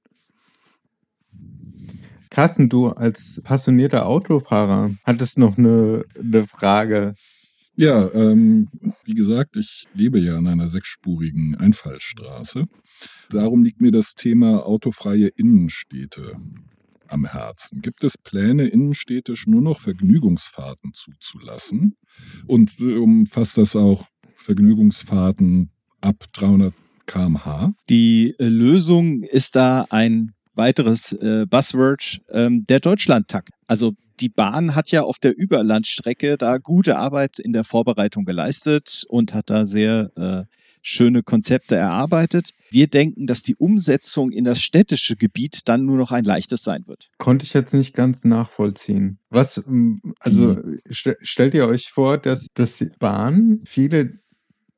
Carsten, 2.30 2.68
du 2.68 2.88
als 2.88 3.40
passionierter 3.44 4.06
Autofahrer 4.06 4.90
hattest 5.04 5.38
noch 5.38 5.56
eine, 5.56 6.04
eine 6.18 6.46
Frage. 6.46 7.14
Ja, 7.76 8.10
ähm, 8.12 8.68
wie 9.04 9.14
gesagt, 9.14 9.56
ich 9.56 9.86
lebe 9.94 10.18
ja 10.18 10.36
an 10.36 10.46
einer 10.46 10.68
sechsspurigen 10.68 11.56
Einfallstraße. 11.56 12.64
Darum 13.30 13.62
liegt 13.62 13.80
mir 13.80 13.92
das 13.92 14.14
Thema 14.14 14.66
autofreie 14.66 15.28
Innenstädte 15.28 16.36
am 17.08 17.26
Herzen. 17.26 17.80
Gibt 17.80 18.04
es 18.04 18.16
Pläne, 18.18 18.66
innenstädtisch 18.66 19.46
nur 19.46 19.62
noch 19.62 19.80
Vergnügungsfahrten 19.80 20.92
zuzulassen? 20.94 21.96
Und 22.46 22.78
äh, 22.78 22.96
umfasst 22.96 23.58
das 23.58 23.76
auch 23.76 24.06
Vergnügungsfahrten 24.36 25.70
ab 26.00 26.24
300 26.32 26.74
km/h? 27.06 27.72
Die 27.88 28.34
äh, 28.38 28.44
Lösung 28.44 29.22
ist 29.22 29.56
da 29.56 29.86
ein 29.90 30.32
weiteres 30.54 31.12
äh, 31.12 31.46
Buzzword, 31.48 32.20
ähm, 32.30 32.64
der 32.66 32.80
Deutschlandtakt. 32.80 33.50
Also 33.66 33.94
die 34.20 34.28
Bahn 34.28 34.74
hat 34.74 34.90
ja 34.90 35.02
auf 35.02 35.18
der 35.18 35.36
Überlandstrecke 35.36 36.36
da 36.36 36.58
gute 36.58 36.96
Arbeit 36.96 37.38
in 37.38 37.52
der 37.52 37.64
Vorbereitung 37.64 38.24
geleistet 38.24 39.04
und 39.08 39.34
hat 39.34 39.50
da 39.50 39.64
sehr 39.64 40.10
äh, 40.16 40.44
schöne 40.82 41.22
Konzepte 41.22 41.74
erarbeitet. 41.74 42.50
Wir 42.70 42.86
denken, 42.86 43.26
dass 43.26 43.42
die 43.42 43.56
Umsetzung 43.56 44.30
in 44.30 44.44
das 44.44 44.60
städtische 44.60 45.16
Gebiet 45.16 45.68
dann 45.68 45.84
nur 45.84 45.96
noch 45.96 46.12
ein 46.12 46.24
leichtes 46.24 46.62
sein 46.62 46.84
wird. 46.86 47.10
Konnte 47.18 47.44
ich 47.44 47.52
jetzt 47.54 47.74
nicht 47.74 47.94
ganz 47.94 48.24
nachvollziehen. 48.24 49.18
Was, 49.28 49.58
ähm, 49.58 50.00
also 50.20 50.54
mhm. 50.54 50.80
st 50.92 51.16
stellt 51.22 51.54
ihr 51.54 51.66
euch 51.66 51.90
vor, 51.90 52.18
dass, 52.18 52.46
dass 52.54 52.78
die 52.78 52.90
Bahn 53.00 53.62
viele, 53.66 54.20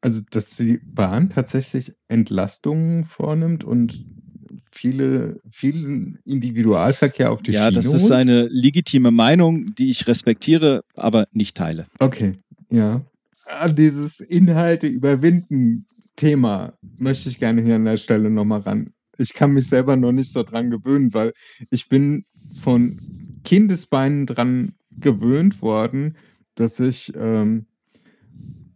also 0.00 0.22
dass 0.30 0.56
die 0.56 0.80
Bahn 0.84 1.30
tatsächlich 1.30 1.92
Entlastungen 2.08 3.04
vornimmt 3.04 3.64
und 3.64 4.04
viele, 4.78 5.40
vielen 5.50 6.20
Individualverkehr 6.24 7.32
auf 7.32 7.42
die 7.42 7.50
ja, 7.50 7.64
Schiene 7.64 7.70
Ja, 7.70 7.74
das 7.74 7.92
ist 7.92 8.12
eine 8.12 8.46
legitime 8.46 9.10
Meinung, 9.10 9.74
die 9.74 9.90
ich 9.90 10.06
respektiere, 10.06 10.84
aber 10.94 11.26
nicht 11.32 11.56
teile. 11.56 11.86
Okay, 11.98 12.34
ja. 12.70 13.02
Ah, 13.46 13.68
dieses 13.68 14.20
Inhalte 14.20 14.86
überwinden 14.86 15.86
Thema 16.14 16.74
möchte 16.96 17.28
ich 17.28 17.38
gerne 17.38 17.62
hier 17.62 17.76
an 17.76 17.86
der 17.86 17.96
Stelle 17.96 18.30
nochmal 18.30 18.60
ran. 18.60 18.92
Ich 19.16 19.34
kann 19.34 19.50
mich 19.52 19.66
selber 19.68 19.96
noch 19.96 20.12
nicht 20.12 20.30
so 20.30 20.44
dran 20.44 20.70
gewöhnen, 20.70 21.12
weil 21.12 21.32
ich 21.70 21.88
bin 21.88 22.24
von 22.52 23.00
Kindesbeinen 23.42 24.26
dran 24.26 24.74
gewöhnt 24.96 25.60
worden, 25.60 26.16
dass 26.54 26.78
ich, 26.78 27.12
ähm, 27.16 27.66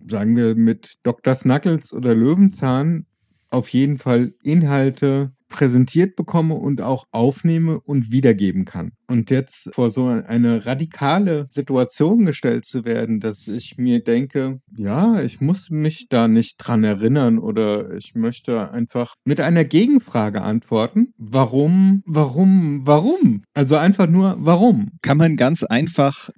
sagen 0.08 0.36
wir, 0.36 0.56
mit 0.56 0.94
Dr. 1.04 1.34
Snuggles 1.36 1.92
oder 1.92 2.14
Löwenzahn 2.14 3.06
auf 3.52 3.68
jeden 3.68 3.98
Fall 3.98 4.34
Inhalte 4.42 5.32
präsentiert 5.52 6.16
bekomme 6.16 6.54
und 6.54 6.80
auch 6.80 7.04
aufnehme 7.12 7.78
und 7.78 8.10
wiedergeben 8.10 8.64
kann. 8.64 8.92
Und 9.06 9.30
jetzt 9.30 9.72
vor 9.74 9.90
so 9.90 10.06
eine 10.06 10.64
radikale 10.64 11.46
Situation 11.50 12.24
gestellt 12.24 12.64
zu 12.64 12.84
werden, 12.86 13.20
dass 13.20 13.46
ich 13.46 13.76
mir 13.76 14.02
denke, 14.02 14.60
ja, 14.74 15.20
ich 15.20 15.40
muss 15.40 15.68
mich 15.68 16.06
da 16.08 16.26
nicht 16.26 16.56
dran 16.56 16.82
erinnern 16.82 17.38
oder 17.38 17.94
ich 17.94 18.14
möchte 18.14 18.72
einfach 18.72 19.14
mit 19.24 19.40
einer 19.40 19.64
Gegenfrage 19.64 20.40
antworten. 20.40 21.12
Warum, 21.18 22.02
warum, 22.06 22.80
warum? 22.86 23.44
Also 23.52 23.76
einfach 23.76 24.08
nur, 24.08 24.36
warum? 24.38 24.92
Kann 25.02 25.18
man 25.18 25.36
ganz 25.36 25.62
einfach 25.62 26.30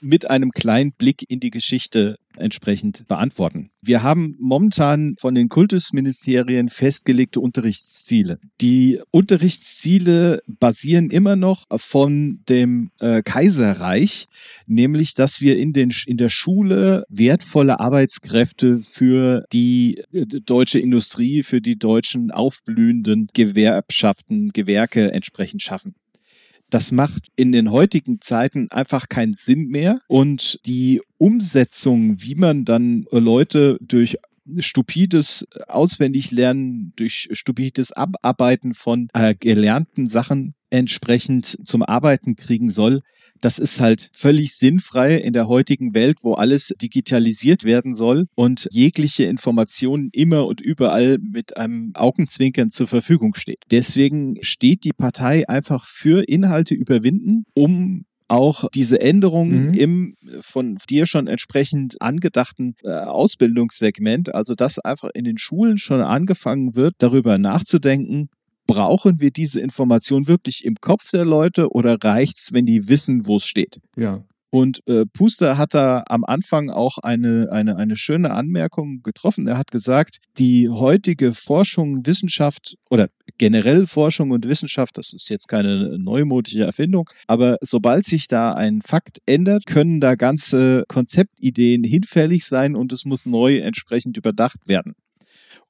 mit 0.00 0.28
einem 0.28 0.50
kleinen 0.50 0.92
Blick 0.92 1.24
in 1.28 1.40
die 1.40 1.50
Geschichte 1.50 2.16
entsprechend 2.40 3.06
beantworten. 3.08 3.70
Wir 3.82 4.02
haben 4.02 4.36
momentan 4.40 5.14
von 5.20 5.34
den 5.34 5.48
Kultusministerien 5.48 6.68
festgelegte 6.68 7.40
Unterrichtsziele. 7.40 8.38
Die 8.60 9.00
Unterrichtsziele 9.10 10.40
basieren 10.46 11.10
immer 11.10 11.36
noch 11.36 11.64
von 11.76 12.40
dem 12.48 12.90
äh, 13.00 13.22
Kaiserreich, 13.22 14.26
nämlich 14.66 15.14
dass 15.14 15.40
wir 15.40 15.58
in, 15.58 15.72
den, 15.72 15.92
in 16.06 16.16
der 16.16 16.28
Schule 16.28 17.04
wertvolle 17.08 17.80
Arbeitskräfte 17.80 18.82
für 18.82 19.44
die 19.52 20.02
äh, 20.12 20.26
deutsche 20.26 20.80
Industrie, 20.80 21.42
für 21.42 21.60
die 21.60 21.78
deutschen 21.78 22.30
aufblühenden 22.30 23.28
Gewerbschaften, 23.32 24.50
Gewerke 24.52 25.12
entsprechend 25.12 25.62
schaffen. 25.62 25.94
Das 26.70 26.92
macht 26.92 27.28
in 27.36 27.52
den 27.52 27.70
heutigen 27.70 28.20
Zeiten 28.20 28.70
einfach 28.70 29.08
keinen 29.08 29.34
Sinn 29.34 29.68
mehr. 29.68 30.00
Und 30.06 30.60
die 30.66 31.00
Umsetzung, 31.16 32.20
wie 32.20 32.34
man 32.34 32.64
dann 32.64 33.06
Leute 33.10 33.78
durch 33.80 34.18
stupides 34.58 35.46
Auswendiglernen, 35.66 36.92
durch 36.96 37.28
stupides 37.32 37.92
Abarbeiten 37.92 38.74
von 38.74 39.08
äh, 39.14 39.34
gelernten 39.34 40.06
Sachen 40.06 40.54
entsprechend 40.70 41.58
zum 41.64 41.82
Arbeiten 41.82 42.36
kriegen 42.36 42.70
soll, 42.70 43.00
das 43.40 43.58
ist 43.58 43.80
halt 43.80 44.10
völlig 44.12 44.56
sinnfrei 44.56 45.16
in 45.16 45.32
der 45.32 45.48
heutigen 45.48 45.94
Welt, 45.94 46.18
wo 46.22 46.34
alles 46.34 46.74
digitalisiert 46.80 47.64
werden 47.64 47.94
soll 47.94 48.26
und 48.34 48.68
jegliche 48.72 49.24
Informationen 49.24 50.10
immer 50.12 50.46
und 50.46 50.60
überall 50.60 51.18
mit 51.18 51.56
einem 51.56 51.92
Augenzwinkern 51.94 52.70
zur 52.70 52.88
Verfügung 52.88 53.34
steht. 53.34 53.62
Deswegen 53.70 54.36
steht 54.42 54.84
die 54.84 54.92
Partei 54.92 55.48
einfach 55.48 55.86
für 55.86 56.28
Inhalte 56.28 56.74
überwinden, 56.74 57.44
um 57.54 58.04
auch 58.28 58.68
diese 58.74 59.00
Änderungen 59.00 59.68
mhm. 59.68 59.74
im 59.74 60.14
von 60.40 60.78
dir 60.88 61.06
schon 61.06 61.26
entsprechend 61.26 62.00
angedachten 62.00 62.76
äh, 62.84 62.90
Ausbildungssegment, 62.90 64.34
also 64.34 64.54
dass 64.54 64.78
einfach 64.78 65.10
in 65.14 65.24
den 65.24 65.38
Schulen 65.38 65.78
schon 65.78 66.02
angefangen 66.02 66.74
wird, 66.74 66.94
darüber 66.98 67.38
nachzudenken, 67.38 68.28
brauchen 68.66 69.18
wir 69.20 69.30
diese 69.30 69.60
Information 69.60 70.28
wirklich 70.28 70.64
im 70.64 70.76
Kopf 70.76 71.10
der 71.10 71.24
Leute 71.24 71.70
oder 71.70 71.96
reicht 72.02 72.38
es, 72.38 72.52
wenn 72.52 72.66
die 72.66 72.88
wissen, 72.88 73.26
wo 73.26 73.36
es 73.36 73.46
steht? 73.46 73.80
Ja. 73.96 74.22
Und 74.50 74.80
äh, 74.86 75.04
Puster 75.06 75.58
hat 75.58 75.74
da 75.74 76.04
am 76.08 76.24
Anfang 76.24 76.70
auch 76.70 76.98
eine, 76.98 77.48
eine, 77.50 77.76
eine 77.76 77.96
schöne 77.96 78.30
Anmerkung 78.30 79.02
getroffen. 79.02 79.46
Er 79.46 79.58
hat 79.58 79.70
gesagt, 79.70 80.20
die 80.38 80.68
heutige 80.68 81.34
Forschung, 81.34 82.06
Wissenschaft 82.06 82.76
oder 82.88 83.08
generell 83.38 83.86
Forschung 83.86 84.30
und 84.32 84.46
Wissenschaft, 84.46 84.98
das 84.98 85.12
ist 85.12 85.30
jetzt 85.30 85.48
keine 85.48 85.98
neumodische 85.98 86.64
Erfindung, 86.64 87.08
aber 87.26 87.56
sobald 87.60 88.04
sich 88.04 88.28
da 88.28 88.52
ein 88.52 88.82
Fakt 88.82 89.18
ändert, 89.26 89.66
können 89.66 90.00
da 90.00 90.14
ganze 90.16 90.84
Konzeptideen 90.88 91.84
hinfällig 91.84 92.44
sein 92.44 92.76
und 92.76 92.92
es 92.92 93.04
muss 93.04 93.26
neu 93.26 93.58
entsprechend 93.58 94.16
überdacht 94.16 94.66
werden. 94.66 94.94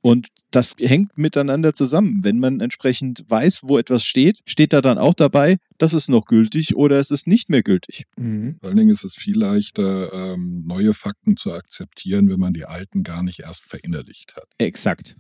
Und 0.01 0.29
das 0.51 0.77
hängt 0.79 1.19
miteinander 1.19 1.75
zusammen. 1.75 2.21
Wenn 2.23 2.39
man 2.39 2.61
entsprechend 2.61 3.25
weiß, 3.29 3.61
wo 3.65 3.79
etwas 3.79 4.05
steht, 4.05 4.41
steht 4.47 4.73
da 4.73 4.81
dann 4.81 4.97
auch 4.97 5.15
dabei, 5.15 5.59
das 5.77 5.93
ist 5.93 6.09
noch 6.09 6.25
gültig 6.25 6.77
oder 6.77 6.99
es 6.99 7.11
ist 7.11 7.27
nicht 7.27 7.51
mehr 7.51 7.63
gültig. 7.63 8.05
Mhm. 8.17 8.57
Vor 8.61 8.69
allen 8.69 8.79
Dingen 8.79 8.91
ist 8.91 9.05
es 9.05 9.15
viel 9.15 9.37
leichter, 9.39 10.13
ähm, 10.13 10.65
neue 10.67 10.95
Fakten 10.95 11.37
zu 11.37 11.53
akzeptieren, 11.53 12.29
wenn 12.31 12.39
man 12.39 12.53
die 12.53 12.65
alten 12.65 13.03
gar 13.03 13.23
nicht 13.23 13.41
erst 13.41 13.65
verinnerlicht 13.65 14.37
hat. 14.37 14.47
Exakt. 14.59 15.17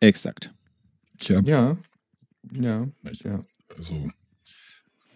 Exakt. 0.00 0.54
Tja. 1.18 1.40
Ja. 1.44 1.76
Ja. 2.52 2.88
ja. 3.02 3.44
Also 3.76 4.10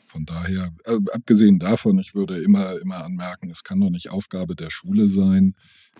von 0.06 0.24
daher, 0.24 0.72
äh, 0.84 0.98
abgesehen 1.12 1.58
davon, 1.58 1.98
ich 1.98 2.14
würde 2.14 2.38
immer, 2.38 2.78
immer 2.80 3.04
anmerken, 3.04 3.50
es 3.50 3.64
kann 3.64 3.80
doch 3.80 3.90
nicht 3.90 4.10
Aufgabe 4.10 4.54
der 4.54 4.70
Schule 4.70 5.08
sein, 5.08 5.54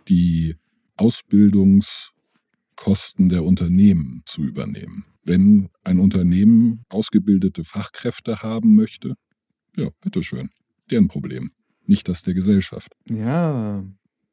die 0.09 0.57
Ausbildungs- 0.97 2.13
Kosten 2.77 3.31
der 3.31 3.43
Unternehmen 3.43 4.23
zu 4.27 4.43
übernehmen. 4.43 5.05
Wenn 5.25 5.71
ein 5.83 5.99
Unternehmen 5.99 6.85
ausgebildete 6.89 7.65
Fachkräfte 7.65 8.43
haben 8.43 8.77
möchte, 8.77 9.15
ja, 9.77 9.89
bitteschön, 10.03 10.51
deren 10.91 11.09
Problem, 11.09 11.51
nicht 11.87 12.07
das 12.07 12.23
der 12.23 12.35
Gesellschaft. 12.35 12.93
Ja, 13.09 13.85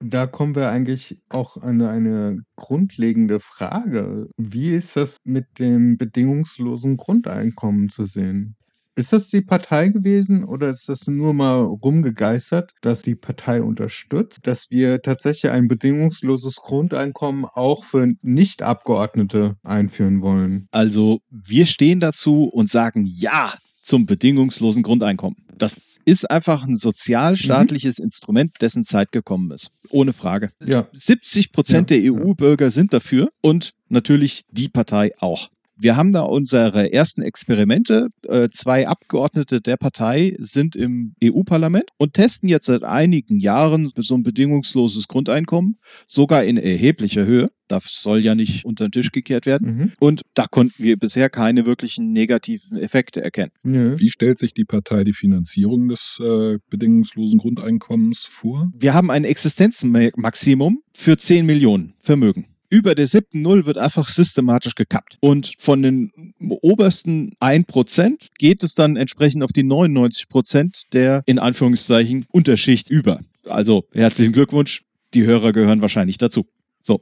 da 0.03 0.27
kommen 0.27 0.55
wir 0.55 0.69
eigentlich 0.69 1.19
auch 1.29 1.57
an 1.57 1.81
eine 1.81 2.43
grundlegende 2.55 3.39
Frage. 3.39 4.29
Wie 4.37 4.75
ist 4.75 4.95
das 4.95 5.21
mit 5.23 5.59
dem 5.59 5.97
bedingungslosen 5.97 6.97
Grundeinkommen 6.97 7.89
zu 7.89 8.05
sehen? 8.05 8.55
Ist 8.95 9.11
das 9.11 9.29
die 9.29 9.41
Partei 9.41 9.87
gewesen 9.87 10.43
oder 10.43 10.69
ist 10.69 10.87
das 10.87 11.07
nur 11.07 11.33
mal 11.33 11.61
rumgegeistert, 11.61 12.73
dass 12.81 13.01
die 13.01 13.15
Partei 13.15 13.63
unterstützt, 13.63 14.45
dass 14.45 14.69
wir 14.69 15.01
tatsächlich 15.01 15.51
ein 15.51 15.67
bedingungsloses 15.67 16.57
Grundeinkommen 16.57 17.45
auch 17.45 17.85
für 17.85 18.13
Nichtabgeordnete 18.21 19.55
einführen 19.63 20.21
wollen? 20.21 20.67
Also 20.69 21.21
wir 21.31 21.65
stehen 21.65 22.01
dazu 22.01 22.43
und 22.43 22.69
sagen 22.69 23.03
Ja 23.07 23.53
zum 23.83 24.05
bedingungslosen 24.05 24.81
Grundeinkommen. 24.81 25.37
Das 25.57 25.97
ist 26.05 26.29
einfach 26.31 26.63
ein 26.63 26.75
sozialstaatliches 26.75 27.99
mhm. 27.99 28.05
Instrument, 28.05 28.55
dessen 28.61 28.83
Zeit 28.83 29.11
gekommen 29.11 29.51
ist. 29.51 29.71
Ohne 29.89 30.13
Frage. 30.13 30.49
Ja. 30.65 30.87
70 30.93 31.51
Prozent 31.51 31.91
ja. 31.91 31.97
der 31.97 32.13
EU-Bürger 32.13 32.71
sind 32.71 32.93
dafür 32.93 33.29
und 33.41 33.73
natürlich 33.89 34.45
die 34.49 34.69
Partei 34.69 35.11
auch. 35.19 35.49
Wir 35.75 35.95
haben 35.95 36.13
da 36.13 36.21
unsere 36.21 36.93
ersten 36.93 37.21
Experimente. 37.21 38.09
Äh, 38.27 38.49
zwei 38.49 38.87
Abgeordnete 38.87 39.61
der 39.61 39.77
Partei 39.77 40.35
sind 40.39 40.75
im 40.75 41.15
EU-Parlament 41.23 41.89
und 41.97 42.13
testen 42.13 42.47
jetzt 42.47 42.65
seit 42.65 42.83
einigen 42.83 43.39
Jahren 43.39 43.91
so 43.95 44.15
ein 44.15 44.23
bedingungsloses 44.23 45.07
Grundeinkommen, 45.07 45.77
sogar 46.05 46.43
in 46.43 46.57
erheblicher 46.57 47.25
Höhe. 47.25 47.49
Das 47.67 47.85
soll 48.01 48.19
ja 48.19 48.35
nicht 48.35 48.65
unter 48.65 48.87
den 48.87 48.91
Tisch 48.91 49.11
gekehrt 49.11 49.45
werden. 49.45 49.77
Mhm. 49.77 49.91
Und 49.99 50.21
da 50.35 50.45
konnten 50.45 50.83
wir 50.83 50.97
bisher 50.97 51.29
keine 51.29 51.65
wirklichen 51.65 52.11
negativen 52.11 52.77
Effekte 52.77 53.23
erkennen. 53.23 53.51
Nö. 53.63 53.97
Wie 53.97 54.09
stellt 54.09 54.37
sich 54.37 54.53
die 54.53 54.65
Partei 54.65 55.03
die 55.03 55.13
Finanzierung 55.13 55.87
des 55.87 56.19
äh, 56.21 56.59
bedingungslosen 56.69 57.39
Grundeinkommens 57.39 58.25
vor? 58.29 58.71
Wir 58.77 58.93
haben 58.93 59.09
ein 59.09 59.23
Existenzmaximum 59.23 60.81
für 60.93 61.17
10 61.17 61.45
Millionen 61.45 61.93
Vermögen 61.99 62.52
über 62.73 62.95
der 62.95 63.05
siebten 63.05 63.43
Null 63.43 63.67
wird 63.67 63.77
einfach 63.77 64.07
systematisch 64.07 64.73
gekappt. 64.73 65.19
Und 65.19 65.53
von 65.59 65.83
den 65.83 66.33
obersten 66.39 67.33
1% 67.39 68.29
geht 68.39 68.63
es 68.63 68.73
dann 68.73 68.95
entsprechend 68.95 69.43
auf 69.43 69.51
die 69.51 69.63
99% 69.63 70.85
der 70.91 71.21
in 71.27 71.37
Anführungszeichen 71.37 72.25
Unterschicht 72.31 72.89
über. 72.89 73.19
Also 73.45 73.83
herzlichen 73.91 74.33
Glückwunsch, 74.33 74.81
die 75.13 75.23
Hörer 75.23 75.51
gehören 75.51 75.83
wahrscheinlich 75.83 76.17
dazu. 76.17 76.47
So. 76.81 77.01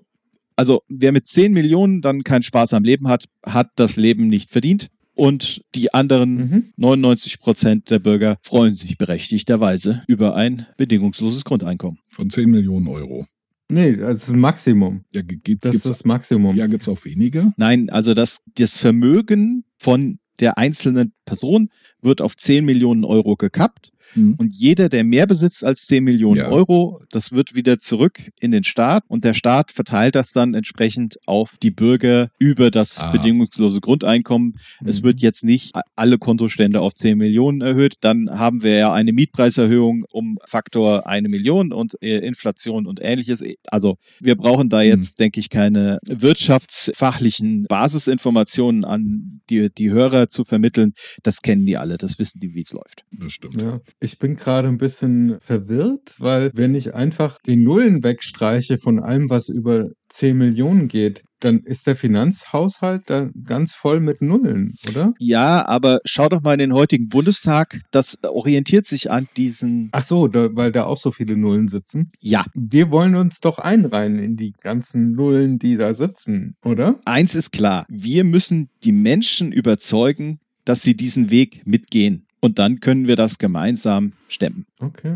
Also 0.58 0.82
wer 0.90 1.14
mit 1.14 1.30
10 1.30 1.54
Millionen 1.54 2.02
dann 2.02 2.26
keinen 2.26 2.44
Spaß 2.44 2.74
am 2.74 2.84
Leben 2.84 3.08
hat, 3.08 3.30
hat 3.46 3.70
das 3.78 3.96
Leben 3.96 4.28
nicht 4.28 4.52
verdient. 4.52 4.90
Und 5.14 5.62
die 5.74 5.94
anderen 5.94 6.36
mhm. 6.36 6.74
99 6.76 7.40
Prozent 7.40 7.90
der 7.90 8.00
Bürger 8.00 8.38
freuen 8.42 8.74
sich 8.74 8.98
berechtigterweise 8.98 10.04
über 10.08 10.36
ein 10.36 10.68
bedingungsloses 10.76 11.46
Grundeinkommen. 11.46 12.00
Von 12.10 12.30
10 12.30 12.50
Millionen 12.50 12.88
Euro. 12.88 13.26
Nee, 13.72 13.96
das 13.96 14.24
ist 14.24 14.30
ein 14.30 14.40
Maximum. 14.40 15.06
Ja, 15.14 15.22
gibt, 15.22 15.64
das 15.64 15.76
ist 15.76 15.90
das 15.90 16.04
Maximum. 16.04 16.56
Ja, 16.56 16.68
gibt 16.68 16.84
es 16.84 16.90
auch 16.90 17.04
weniger? 17.06 17.54
Nein, 17.56 17.90
also 17.90 18.14
das, 18.14 18.42
das 18.56 18.78
Vermögen 18.78 19.64
von 19.78 20.20
der 20.40 20.58
einzelnen 20.58 21.14
Person 21.26 21.70
wird 22.02 22.22
auf 22.22 22.36
10 22.36 22.66
Millionen 22.66 23.06
Euro 23.06 23.38
gekappt 23.38 23.92
Mhm. 24.16 24.36
Und 24.38 24.54
jeder, 24.54 24.90
der 24.90 25.04
mehr 25.04 25.28
besitzt 25.28 25.64
als 25.64 25.86
10 25.86 26.04
Millionen 26.04 26.42
ja. 26.42 26.50
Euro, 26.50 27.02
das 27.10 27.32
wird 27.32 27.56
wieder 27.56 27.80
zurück 27.80 28.32
in 28.40 28.52
den 28.52 28.64
Staat 28.64 29.04
und 29.08 29.24
der 29.24 29.34
Staat 29.34 29.72
verteilt 29.72 30.16
das 30.16 30.32
dann 30.32 30.54
entsprechend 30.54 31.18
auf 31.26 31.58
die 31.62 31.72
Bürger 31.72 32.30
über 32.40 32.72
das 32.72 33.00
ah. 33.00 33.12
bedingungslose 33.12 33.82
Grundeinkommen. 33.82 34.58
Mhm. 34.80 34.88
Es 34.88 35.04
wird 35.04 35.22
jetzt 35.22 35.44
nicht 35.44 35.76
alle 35.96 36.18
Kontostände 36.18 36.82
auf 36.82 36.94
10 36.94 37.18
Millionen 37.18 37.62
erhöht. 37.62 37.96
Dann 38.02 38.30
haben 38.32 38.64
wir 38.64 38.76
ja 38.76 38.94
eine 38.94 39.14
Mietpreiserhöhung 39.14 40.06
um 40.12 40.38
Faktor 40.46 41.08
eine 41.08 41.30
Million 41.30 41.72
und 41.72 42.02
äh, 42.02 42.18
Inflation 42.18 42.88
und 42.88 43.00
ähnliches. 43.02 43.44
Also 43.68 43.98
wir 44.20 44.36
brauchen 44.36 44.70
da 44.70 44.82
jetzt, 44.82 45.18
mhm. 45.18 45.24
denke 45.24 45.40
ich, 45.40 45.50
keine 45.50 46.00
wirtschaftsfachlichen 46.06 47.66
Basisinformationen 47.68 48.86
an 48.86 49.42
die, 49.50 49.70
die 49.74 49.92
Hörer 49.92 50.30
zu 50.30 50.44
vermitteln. 50.46 50.94
Das 51.24 51.42
kennen 51.42 51.66
die 51.66 51.78
alle, 51.78 51.98
das 51.98 52.20
wissen 52.20 52.40
die, 52.40 52.54
wie 52.54 52.62
es 52.62 52.72
läuft. 52.72 53.04
Das 53.12 53.34
stimmt. 53.34 53.62
Ja. 53.62 53.82
Ich 54.04 54.18
bin 54.18 54.36
gerade 54.36 54.68
ein 54.68 54.80
bisschen 54.80 55.38
verwirrt, 55.42 56.16
weil 56.18 56.50
wenn 56.56 56.74
ich 56.74 56.96
einfach 56.96 57.38
die 57.46 57.56
Nullen 57.56 58.04
wegstreiche 58.04 58.80
von 58.80 59.00
allem, 59.00 59.30
was 59.30 59.48
über 59.48 59.90
10 60.10 60.36
Millionen 60.36 60.88
geht, 60.88 61.24
dann 61.40 61.60
ist 61.60 61.86
der 61.86 61.96
Finanzhaushalt 61.96 63.04
da 63.06 63.30
ganz 63.46 63.74
voll 63.74 64.00
mit 64.00 64.24
Nullen, 64.24 64.74
oder? 64.90 65.14
Ja, 65.20 65.68
aber 65.68 66.00
schau 66.04 66.30
doch 66.30 66.42
mal 66.42 66.54
in 66.54 66.60
den 66.60 66.74
heutigen 66.74 67.10
Bundestag. 67.10 67.80
Das 67.92 68.18
orientiert 68.24 68.88
sich 68.88 69.12
an 69.12 69.28
diesen. 69.38 69.90
Ach 69.92 70.04
so, 70.04 70.28
da, 70.28 70.50
weil 70.54 70.72
da 70.72 70.86
auch 70.86 70.98
so 70.98 71.12
viele 71.12 71.38
Nullen 71.38 71.68
sitzen. 71.68 72.12
Ja. 72.20 72.44
Wir 72.56 72.90
wollen 72.90 73.14
uns 73.14 73.40
doch 73.40 73.60
einreihen 73.60 74.18
in 74.18 74.36
die 74.36 74.54
ganzen 74.62 75.12
Nullen, 75.12 75.60
die 75.60 75.78
da 75.78 75.94
sitzen, 75.94 76.56
oder? 76.64 77.00
Eins 77.06 77.36
ist 77.36 77.52
klar. 77.52 77.86
Wir 77.88 78.24
müssen 78.24 78.70
die 78.84 78.94
Menschen 78.94 79.52
überzeugen, 79.52 80.40
dass 80.66 80.82
sie 80.82 80.96
diesen 80.96 81.30
Weg 81.30 81.62
mitgehen. 81.66 82.26
Und 82.42 82.60
dann 82.60 82.80
können 82.80 83.08
wir 83.08 83.16
das 83.16 83.38
gemeinsam 83.38 84.14
stemmen. 84.28 84.66
Okay. 84.80 85.16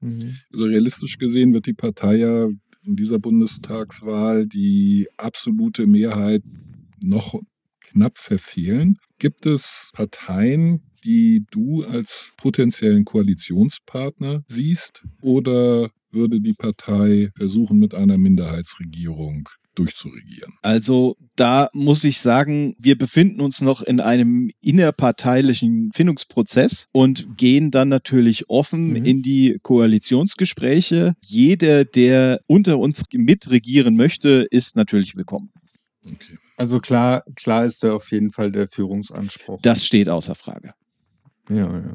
Mhm. 0.00 0.36
Also 0.52 0.64
realistisch 0.66 1.16
gesehen 1.18 1.54
wird 1.54 1.66
die 1.66 1.74
Partei 1.74 2.16
ja 2.16 2.48
in 2.84 2.96
dieser 2.96 3.18
Bundestagswahl 3.18 4.46
die 4.46 5.08
absolute 5.16 5.86
Mehrheit 5.86 6.42
noch 7.02 7.40
knapp 7.80 8.18
verfehlen. 8.18 8.98
Gibt 9.18 9.46
es 9.46 9.90
Parteien, 9.94 10.82
die 11.04 11.46
du 11.50 11.84
als 11.84 12.32
potenziellen 12.36 13.04
Koalitionspartner 13.04 14.42
siehst? 14.48 15.04
Oder 15.22 15.90
würde 16.10 16.40
die 16.40 16.52
Partei 16.52 17.30
versuchen, 17.36 17.78
mit 17.78 17.94
einer 17.94 18.18
Minderheitsregierung 18.18 19.48
durchzuregieren. 19.74 20.54
Also 20.62 21.16
da 21.36 21.68
muss 21.72 22.04
ich 22.04 22.18
sagen, 22.18 22.76
wir 22.78 22.96
befinden 22.96 23.40
uns 23.40 23.60
noch 23.60 23.82
in 23.82 24.00
einem 24.00 24.50
innerparteilichen 24.60 25.90
Findungsprozess 25.94 26.88
und 26.92 27.36
gehen 27.36 27.70
dann 27.70 27.88
natürlich 27.88 28.48
offen 28.48 28.90
mhm. 28.90 29.04
in 29.04 29.22
die 29.22 29.58
Koalitionsgespräche. 29.62 31.14
Jeder, 31.20 31.84
der 31.84 32.40
unter 32.46 32.78
uns 32.78 33.04
mitregieren 33.12 33.96
möchte, 33.96 34.46
ist 34.50 34.76
natürlich 34.76 35.16
willkommen. 35.16 35.50
Okay. 36.04 36.38
Also 36.56 36.80
klar, 36.80 37.24
klar 37.34 37.64
ist 37.64 37.82
da 37.82 37.92
auf 37.94 38.12
jeden 38.12 38.30
Fall 38.30 38.52
der 38.52 38.68
Führungsanspruch. 38.68 39.60
Das 39.62 39.84
steht 39.84 40.08
außer 40.08 40.34
Frage. 40.34 40.74
Ja, 41.48 41.56
ja. 41.56 41.94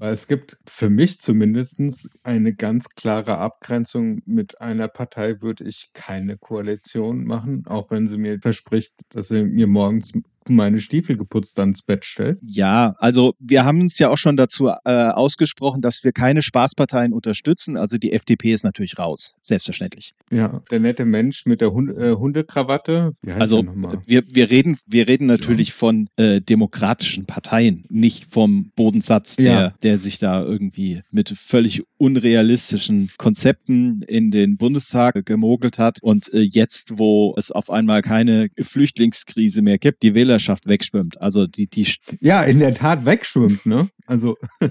Weil 0.00 0.14
es 0.14 0.26
gibt 0.26 0.56
für 0.66 0.88
mich 0.88 1.20
zumindest 1.20 1.78
eine 2.22 2.54
ganz 2.54 2.88
klare 2.88 3.36
Abgrenzung. 3.36 4.22
Mit 4.24 4.58
einer 4.58 4.88
Partei 4.88 5.42
würde 5.42 5.64
ich 5.64 5.90
keine 5.92 6.38
Koalition 6.38 7.24
machen, 7.24 7.66
auch 7.66 7.90
wenn 7.90 8.06
sie 8.06 8.16
mir 8.16 8.40
verspricht, 8.40 8.94
dass 9.10 9.28
sie 9.28 9.44
mir 9.44 9.66
morgens 9.66 10.12
meine 10.56 10.80
Stiefel 10.80 11.16
geputzt 11.16 11.58
ans 11.58 11.82
Bett 11.82 12.04
stellt. 12.04 12.38
Ja, 12.42 12.94
also 12.98 13.34
wir 13.38 13.64
haben 13.64 13.80
uns 13.80 13.98
ja 13.98 14.10
auch 14.10 14.18
schon 14.18 14.36
dazu 14.36 14.68
äh, 14.68 14.74
ausgesprochen, 14.84 15.80
dass 15.80 16.04
wir 16.04 16.12
keine 16.12 16.42
Spaßparteien 16.42 17.12
unterstützen. 17.12 17.76
Also 17.76 17.98
die 17.98 18.12
FDP 18.12 18.52
ist 18.52 18.64
natürlich 18.64 18.98
raus, 18.98 19.36
selbstverständlich. 19.40 20.14
Ja, 20.30 20.62
der 20.70 20.80
nette 20.80 21.04
Mensch 21.04 21.46
mit 21.46 21.60
der 21.60 21.72
Hund 21.72 21.96
äh, 21.96 22.12
Hundekrawatte. 22.12 23.12
also 23.38 23.64
wir, 24.06 24.22
wir 24.28 24.50
reden, 24.50 24.78
wir 24.86 25.08
reden 25.08 25.26
natürlich 25.26 25.68
ja. 25.68 25.74
von 25.74 26.08
äh, 26.16 26.40
demokratischen 26.40 27.26
Parteien, 27.26 27.84
nicht 27.88 28.26
vom 28.30 28.70
Bodensatz, 28.76 29.36
der, 29.36 29.52
ja. 29.52 29.74
der 29.82 29.98
sich 29.98 30.18
da 30.18 30.42
irgendwie 30.42 31.02
mit 31.10 31.30
völlig 31.30 31.82
unrealistischen 31.96 33.10
Konzepten 33.18 34.02
in 34.02 34.30
den 34.30 34.56
Bundestag 34.56 35.24
gemogelt 35.26 35.78
hat. 35.78 35.98
Und 36.02 36.32
äh, 36.32 36.40
jetzt, 36.40 36.98
wo 36.98 37.34
es 37.36 37.50
auf 37.50 37.70
einmal 37.70 38.02
keine 38.02 38.48
Flüchtlingskrise 38.60 39.62
mehr 39.62 39.78
gibt, 39.78 40.02
die 40.02 40.14
Wähler 40.14 40.38
Wählerschaft 40.40 40.68
wegschwimmt. 40.68 41.20
Also 41.20 41.46
die, 41.46 41.68
die 41.68 41.86
ja, 42.20 42.42
in 42.42 42.58
der 42.58 42.74
Tat 42.74 43.04
wegschwimmt, 43.04 43.66
ne? 43.66 43.88
Also. 44.06 44.36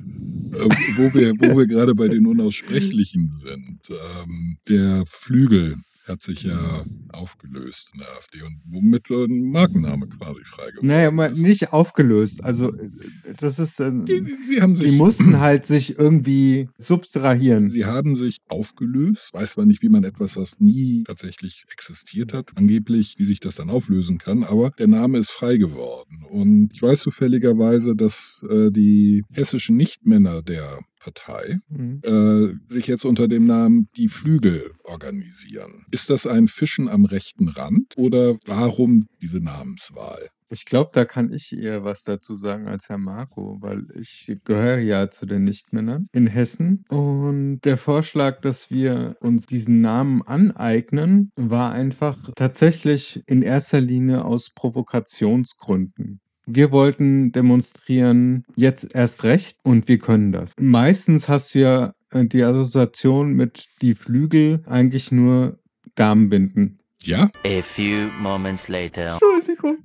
Äh, 0.00 0.68
wo 0.94 1.12
wir, 1.12 1.32
wo 1.40 1.58
wir 1.58 1.66
gerade 1.66 1.92
bei 1.92 2.06
den 2.06 2.28
Unaussprechlichen 2.28 3.32
sind. 3.32 3.80
Ähm, 3.90 4.58
der 4.68 5.02
Flügel 5.08 5.78
hat 6.08 6.22
sich 6.22 6.42
ja 6.42 6.84
aufgelöst 7.12 7.90
in 7.92 8.00
der 8.00 8.08
AfD 8.16 8.42
und 8.42 8.60
womit 8.64 9.10
ein 9.10 9.50
Markenname 9.50 10.08
quasi 10.08 10.44
freigegeben 10.44 10.88
Naja, 10.88 11.10
mal 11.10 11.32
nicht 11.32 11.72
aufgelöst. 11.72 12.44
Also 12.44 12.74
äh, 12.74 12.90
das 13.36 13.58
ist. 13.58 13.80
Äh, 13.80 13.92
die, 13.92 14.22
sie 14.42 14.60
haben 14.60 14.76
sich, 14.76 14.90
die 14.90 14.96
mussten 14.96 15.38
halt 15.40 15.66
sich 15.66 15.98
irgendwie 15.98 16.68
subtrahieren. 16.78 17.70
Sie 17.70 17.84
haben 17.84 18.16
sich 18.16 18.38
aufgelöst. 18.48 19.32
Weiß 19.34 19.52
zwar 19.52 19.66
nicht, 19.66 19.82
wie 19.82 19.88
man 19.88 20.04
etwas, 20.04 20.36
was 20.36 20.60
nie 20.60 21.04
tatsächlich 21.04 21.64
existiert 21.70 22.32
hat, 22.32 22.52
angeblich, 22.56 23.14
wie 23.18 23.24
sich 23.24 23.40
das 23.40 23.56
dann 23.56 23.70
auflösen 23.70 24.18
kann, 24.18 24.44
aber 24.44 24.70
der 24.78 24.88
Name 24.88 25.18
ist 25.18 25.30
frei 25.30 25.56
geworden. 25.56 26.24
Und 26.28 26.70
ich 26.72 26.82
weiß 26.82 27.00
zufälligerweise, 27.00 27.94
dass 27.94 28.44
äh, 28.48 28.70
die 28.70 29.24
hessischen 29.32 29.76
Nichtmänner 29.76 30.42
der 30.42 30.80
Partei 31.08 31.58
mhm. 31.68 32.00
äh, 32.04 32.70
sich 32.70 32.86
jetzt 32.86 33.04
unter 33.04 33.28
dem 33.28 33.46
Namen 33.46 33.88
Die 33.96 34.08
Flügel 34.08 34.72
organisieren. 34.84 35.86
Ist 35.90 36.10
das 36.10 36.26
ein 36.26 36.46
Fischen 36.46 36.88
am 36.88 37.04
rechten 37.04 37.48
Rand 37.48 37.94
oder 37.96 38.36
warum 38.46 39.06
diese 39.22 39.40
Namenswahl? 39.40 40.28
Ich 40.50 40.64
glaube, 40.64 40.90
da 40.94 41.04
kann 41.04 41.30
ich 41.30 41.54
eher 41.54 41.84
was 41.84 42.04
dazu 42.04 42.34
sagen 42.34 42.68
als 42.68 42.88
Herr 42.88 42.96
Marco, 42.96 43.58
weil 43.60 43.84
ich 43.94 44.32
gehöre 44.44 44.78
ja 44.78 45.10
zu 45.10 45.26
den 45.26 45.44
Nichtmännern 45.44 46.08
in 46.12 46.26
Hessen. 46.26 46.84
Und 46.88 47.60
der 47.60 47.76
Vorschlag, 47.76 48.40
dass 48.40 48.70
wir 48.70 49.16
uns 49.20 49.46
diesen 49.46 49.82
Namen 49.82 50.22
aneignen, 50.22 51.32
war 51.36 51.72
einfach 51.72 52.16
tatsächlich 52.34 53.22
in 53.26 53.42
erster 53.42 53.82
Linie 53.82 54.24
aus 54.24 54.50
Provokationsgründen. 54.54 56.20
Wir 56.50 56.72
wollten 56.72 57.30
demonstrieren, 57.30 58.46
jetzt 58.56 58.94
erst 58.94 59.22
recht 59.22 59.58
und 59.64 59.86
wir 59.86 59.98
können 59.98 60.32
das. 60.32 60.54
Meistens 60.58 61.28
hast 61.28 61.54
du 61.54 61.58
ja 61.58 61.94
äh, 62.10 62.24
die 62.24 62.42
Assoziation 62.42 63.34
mit 63.34 63.68
die 63.82 63.94
Flügel 63.94 64.62
eigentlich 64.64 65.12
nur 65.12 65.58
Damenbinden. 65.94 66.78
Ja? 67.02 67.30
A 67.44 67.60
few 67.60 68.08
moments 68.18 68.68
later. 68.68 69.18
Entschuldigung. 69.20 69.84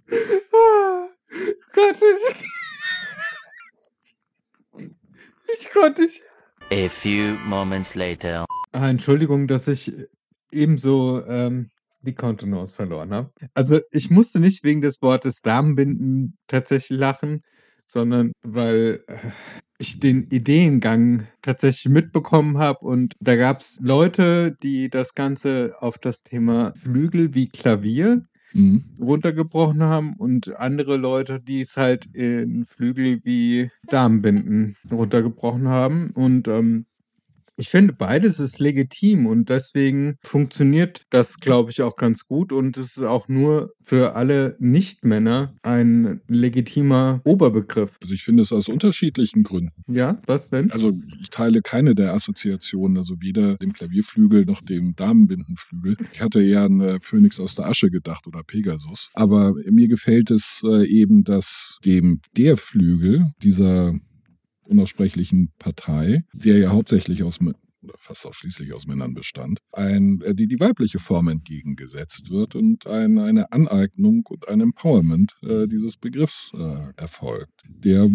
Ah, 0.53 1.07
Gott, 1.73 1.97
ich, 4.77 4.89
ich 5.59 5.69
konnte 5.69 6.03
nicht. 6.03 6.21
A 6.71 6.87
few 6.87 7.35
moments 7.45 7.93
later. 7.95 8.45
Ah, 8.71 8.89
Entschuldigung, 8.89 9.49
dass 9.49 9.67
ich 9.67 9.91
ebenso 10.53 11.25
ähm, 11.27 11.71
die 12.03 12.15
Kontenance 12.15 12.75
verloren 12.75 13.11
habe. 13.11 13.31
Also 13.53 13.79
ich 13.91 14.09
musste 14.09 14.39
nicht 14.39 14.63
wegen 14.63 14.81
des 14.81 15.01
Wortes 15.01 15.41
Damenbinden 15.41 16.37
tatsächlich 16.47 16.99
lachen, 16.99 17.43
sondern 17.85 18.31
weil 18.43 19.03
äh, 19.07 19.17
ich 19.77 19.99
den 19.99 20.27
Ideengang 20.29 21.27
tatsächlich 21.41 21.91
mitbekommen 21.91 22.57
habe 22.57 22.85
und 22.85 23.15
da 23.19 23.35
gab 23.35 23.61
es 23.61 23.79
Leute, 23.81 24.55
die 24.63 24.89
das 24.89 25.13
Ganze 25.13 25.75
auf 25.79 25.97
das 25.97 26.23
Thema 26.23 26.73
Flügel 26.75 27.33
wie 27.33 27.49
Klavier 27.49 28.25
mhm. 28.53 28.85
runtergebrochen 28.99 29.83
haben 29.83 30.15
und 30.17 30.55
andere 30.57 30.97
Leute, 30.97 31.39
die 31.39 31.61
es 31.61 31.75
halt 31.75 32.05
in 32.13 32.65
Flügel 32.65 33.19
wie 33.23 33.69
Damenbinden 33.87 34.77
runtergebrochen 34.89 35.67
haben 35.67 36.11
und 36.11 36.47
ähm, 36.47 36.85
ich 37.55 37.69
finde, 37.69 37.93
beides 37.93 38.39
ist 38.39 38.59
legitim 38.59 39.25
und 39.25 39.49
deswegen 39.49 40.15
funktioniert 40.23 41.03
das, 41.09 41.37
glaube 41.39 41.71
ich, 41.71 41.81
auch 41.81 41.95
ganz 41.95 42.25
gut 42.25 42.51
und 42.51 42.77
es 42.77 42.97
ist 42.97 43.03
auch 43.03 43.27
nur 43.27 43.73
für 43.85 44.15
alle 44.15 44.55
Nichtmänner 44.59 45.55
ein 45.61 46.21
legitimer 46.27 47.21
Oberbegriff. 47.25 47.91
Also 48.01 48.13
ich 48.13 48.23
finde 48.23 48.43
es 48.43 48.51
aus 48.51 48.69
unterschiedlichen 48.69 49.43
Gründen. 49.43 49.83
Ja, 49.87 50.21
was 50.25 50.49
denn? 50.49 50.71
Also 50.71 50.93
ich 51.21 51.29
teile 51.29 51.61
keine 51.61 51.93
der 51.95 52.13
Assoziationen, 52.13 52.97
also 52.97 53.21
weder 53.21 53.57
dem 53.57 53.73
Klavierflügel 53.73 54.45
noch 54.45 54.61
dem 54.61 54.95
Damenbindenflügel. 54.95 55.97
Ich 56.13 56.21
hatte 56.21 56.41
eher 56.41 56.63
an 56.63 56.81
äh, 56.81 56.99
Phönix 57.01 57.39
aus 57.39 57.55
der 57.55 57.67
Asche 57.67 57.89
gedacht 57.89 58.25
oder 58.25 58.41
Pegasus. 58.43 59.09
Aber 59.13 59.53
mir 59.69 59.87
gefällt 59.87 60.31
es 60.31 60.63
äh, 60.65 60.87
eben, 60.87 61.23
dass 61.23 61.77
dem 61.85 62.21
der 62.35 62.57
Flügel 62.57 63.31
dieser 63.43 63.93
unaussprechlichen 64.65 65.51
Partei, 65.59 66.23
der 66.33 66.57
ja 66.57 66.69
hauptsächlich 66.69 67.23
aus 67.23 67.39
oder 67.83 67.95
fast 67.97 68.25
ausschließlich 68.25 68.73
aus 68.73 68.87
Männern 68.87 69.13
bestand, 69.13 69.59
ein, 69.71 70.21
äh, 70.21 70.33
die, 70.33 70.47
die 70.47 70.59
weibliche 70.59 70.99
Form 70.99 71.27
entgegengesetzt 71.27 72.29
wird 72.29 72.55
und 72.55 72.87
ein, 72.87 73.19
eine 73.19 73.51
Aneignung 73.51 74.25
und 74.29 74.47
ein 74.47 74.61
Empowerment 74.61 75.33
äh, 75.43 75.67
dieses 75.67 75.97
Begriffs 75.97 76.51
äh, 76.53 76.93
erfolgt, 76.95 77.63
der, 77.67 78.09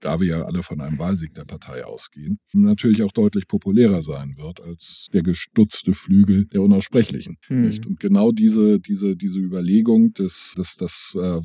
da 0.00 0.20
wir 0.20 0.26
ja 0.26 0.42
alle 0.42 0.62
von 0.62 0.80
einem 0.80 0.98
Wahlsieg 0.98 1.34
der 1.34 1.44
Partei 1.44 1.84
ausgehen, 1.84 2.38
natürlich 2.52 3.02
auch 3.02 3.12
deutlich 3.12 3.46
populärer 3.46 4.02
sein 4.02 4.34
wird 4.36 4.60
als 4.60 5.08
der 5.12 5.22
gestutzte 5.22 5.94
Flügel 5.94 6.46
der 6.46 6.62
Unaussprechlichen. 6.62 7.36
Mhm. 7.48 7.80
Und 7.86 8.00
genau 8.00 8.32
diese, 8.32 8.80
diese, 8.80 9.16
diese 9.16 9.40
Überlegung, 9.40 10.12
dass, 10.14 10.54
dass 10.56 10.76
das 10.76 11.16
äh, 11.18 11.40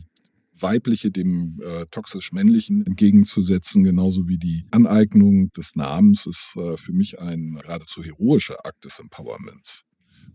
Weibliche 0.61 1.11
dem 1.11 1.59
äh, 1.61 1.85
toxisch-männlichen 1.91 2.85
entgegenzusetzen, 2.85 3.83
genauso 3.83 4.27
wie 4.27 4.37
die 4.37 4.65
Aneignung 4.71 5.51
des 5.51 5.75
Namens 5.75 6.25
ist 6.25 6.55
äh, 6.57 6.77
für 6.77 6.93
mich 6.93 7.19
ein 7.19 7.59
geradezu 7.61 8.03
heroischer 8.03 8.65
Akt 8.65 8.85
des 8.85 8.99
Empowerments. 8.99 9.83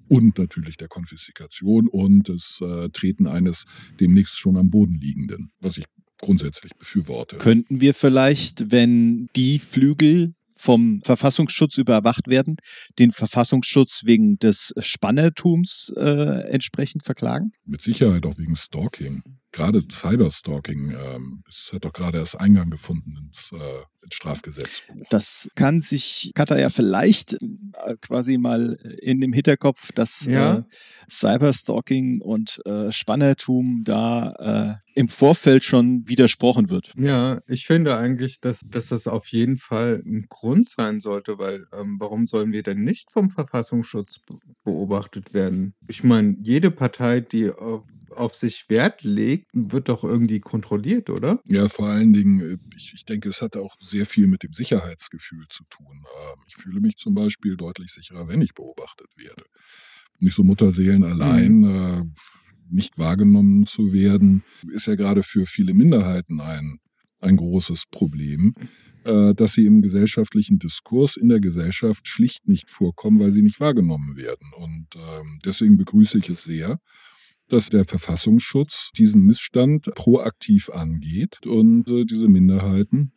Und 0.08 0.38
natürlich 0.38 0.76
der 0.76 0.88
Konfiskation 0.88 1.88
und 1.88 2.28
das 2.28 2.60
äh, 2.60 2.88
Treten 2.90 3.26
eines 3.26 3.64
demnächst 4.00 4.38
schon 4.38 4.56
am 4.56 4.70
Boden 4.70 4.98
liegenden, 5.00 5.50
was 5.60 5.78
ich 5.78 5.84
grundsätzlich 6.20 6.72
befürworte. 6.78 7.36
Könnten 7.38 7.80
wir 7.80 7.94
vielleicht, 7.94 8.70
wenn 8.70 9.28
die 9.34 9.58
Flügel 9.58 10.34
vom 10.56 11.02
Verfassungsschutz 11.04 11.78
überwacht 11.78 12.28
werden, 12.28 12.56
den 12.98 13.10
Verfassungsschutz 13.10 14.02
wegen 14.04 14.38
des 14.38 14.72
Spannertums 14.78 15.92
äh, 15.96 16.48
entsprechend 16.48 17.04
verklagen? 17.04 17.52
Mit 17.66 17.82
Sicherheit 17.82 18.24
auch 18.24 18.38
wegen 18.38 18.56
Stalking. 18.56 19.22
Gerade 19.54 19.82
Cyberstalking 19.88 20.90
ähm, 20.90 21.44
es 21.48 21.70
hat 21.72 21.84
doch 21.84 21.92
gerade 21.92 22.18
erst 22.18 22.40
Eingang 22.40 22.70
gefunden 22.70 23.16
ins, 23.24 23.52
äh, 23.52 23.82
ins 24.02 24.14
Strafgesetzbuch. 24.16 24.96
Das 25.10 25.48
kann 25.54 25.80
sich 25.80 26.32
Katar 26.34 26.58
ja 26.58 26.70
vielleicht 26.70 27.34
äh, 27.34 27.94
quasi 28.00 28.36
mal 28.36 28.72
in 29.00 29.20
dem 29.20 29.32
Hinterkopf, 29.32 29.92
dass 29.92 30.26
Ja. 30.26 30.56
äh, 30.58 30.62
Cyberstalking 31.08 32.20
und 32.20 32.60
äh, 32.66 32.90
Spannertum 32.90 33.82
da 33.84 34.80
äh, 34.82 34.98
im 34.98 35.08
Vorfeld 35.08 35.62
schon 35.62 36.02
widersprochen 36.08 36.68
wird. 36.70 36.92
Ja, 36.96 37.40
ich 37.46 37.66
finde 37.66 37.96
eigentlich, 37.96 38.40
dass, 38.40 38.60
dass 38.68 38.88
das 38.88 39.06
auf 39.06 39.28
jeden 39.28 39.58
Fall 39.58 40.02
ein 40.04 40.26
Grund 40.28 40.68
sein 40.68 40.98
sollte, 40.98 41.38
weil 41.38 41.66
ähm, 41.72 41.96
warum 42.00 42.26
sollen 42.26 42.50
wir 42.50 42.64
denn 42.64 42.82
nicht 42.82 43.12
vom 43.12 43.30
Verfassungsschutz 43.30 44.18
be 44.26 44.38
beobachtet 44.64 45.34
werden? 45.34 45.74
Ich 45.88 46.02
meine, 46.04 46.36
jede 46.40 46.70
Partei, 46.70 47.20
die 47.20 47.50
auf, 48.16 48.34
sich 48.34 48.66
Wert 48.68 49.02
legt, 49.02 49.50
wird 49.52 49.88
doch 49.88 50.04
irgendwie 50.04 50.40
kontrolliert, 50.40 51.10
oder? 51.10 51.40
Ja, 51.48 51.68
vor 51.68 51.88
allen 51.88 52.12
Dingen, 52.12 52.40
äh, 52.40 52.58
ich, 52.76 52.92
ich 52.94 53.04
denke, 53.04 53.28
es 53.28 53.42
hat 53.42 53.56
auch 53.56 53.76
sehr 53.80 54.06
viel 54.06 54.26
mit 54.26 54.42
dem 54.42 54.52
Sicherheitsgefühl 54.52 55.46
zu 55.48 55.64
tun. 55.70 56.04
Ähm, 56.04 56.40
Ich 56.48 56.56
fühle 56.56 56.80
mich 56.80 56.96
zum 56.96 57.14
Beispiel 57.14 57.56
deutlich 57.56 57.90
sicherer, 57.92 58.28
wenn 58.28 58.42
ich 58.42 58.54
beobachtet 58.54 59.08
werde. 59.16 59.44
Nicht 60.18 60.34
so 60.34 60.44
Mutterseelen 60.44 61.04
allein, 61.04 61.64
äh, 61.64 62.02
nicht 62.70 62.98
wahrgenommen 62.98 63.66
zu 63.66 63.92
werden, 63.92 64.42
ist 64.72 64.86
ja 64.86 64.94
gerade 64.94 65.22
für 65.22 65.46
viele 65.46 65.74
Minderheiten 65.74 66.40
ein, 66.40 66.78
ein 67.20 67.36
großes 67.36 67.84
Problem, 67.90 68.54
äh, 69.04 69.34
dass 69.34 69.52
sie 69.54 69.66
im 69.66 69.82
gesellschaftlichen 69.82 70.58
Diskurs 70.58 71.16
in 71.16 71.28
der 71.28 71.40
Gesellschaft 71.40 72.08
schlicht 72.08 72.48
nicht 72.48 72.70
vorkommen, 72.70 73.20
weil 73.20 73.32
sie 73.32 73.42
nicht 73.42 73.60
wahrgenommen 73.60 74.16
werden. 74.16 74.50
Und 74.56 74.86
ähm, 74.96 75.38
deswegen 75.44 75.76
begrüße 75.76 76.18
ich 76.18 76.30
es 76.30 76.44
sehr, 76.44 76.80
dass 77.54 77.70
der 77.70 77.84
Verfassungsschutz 77.84 78.90
diesen 78.98 79.22
Missstand 79.22 79.94
proaktiv 79.94 80.70
angeht 80.70 81.46
und 81.46 81.88
äh, 81.88 82.04
diese 82.04 82.26
Minderheiten, 82.26 83.12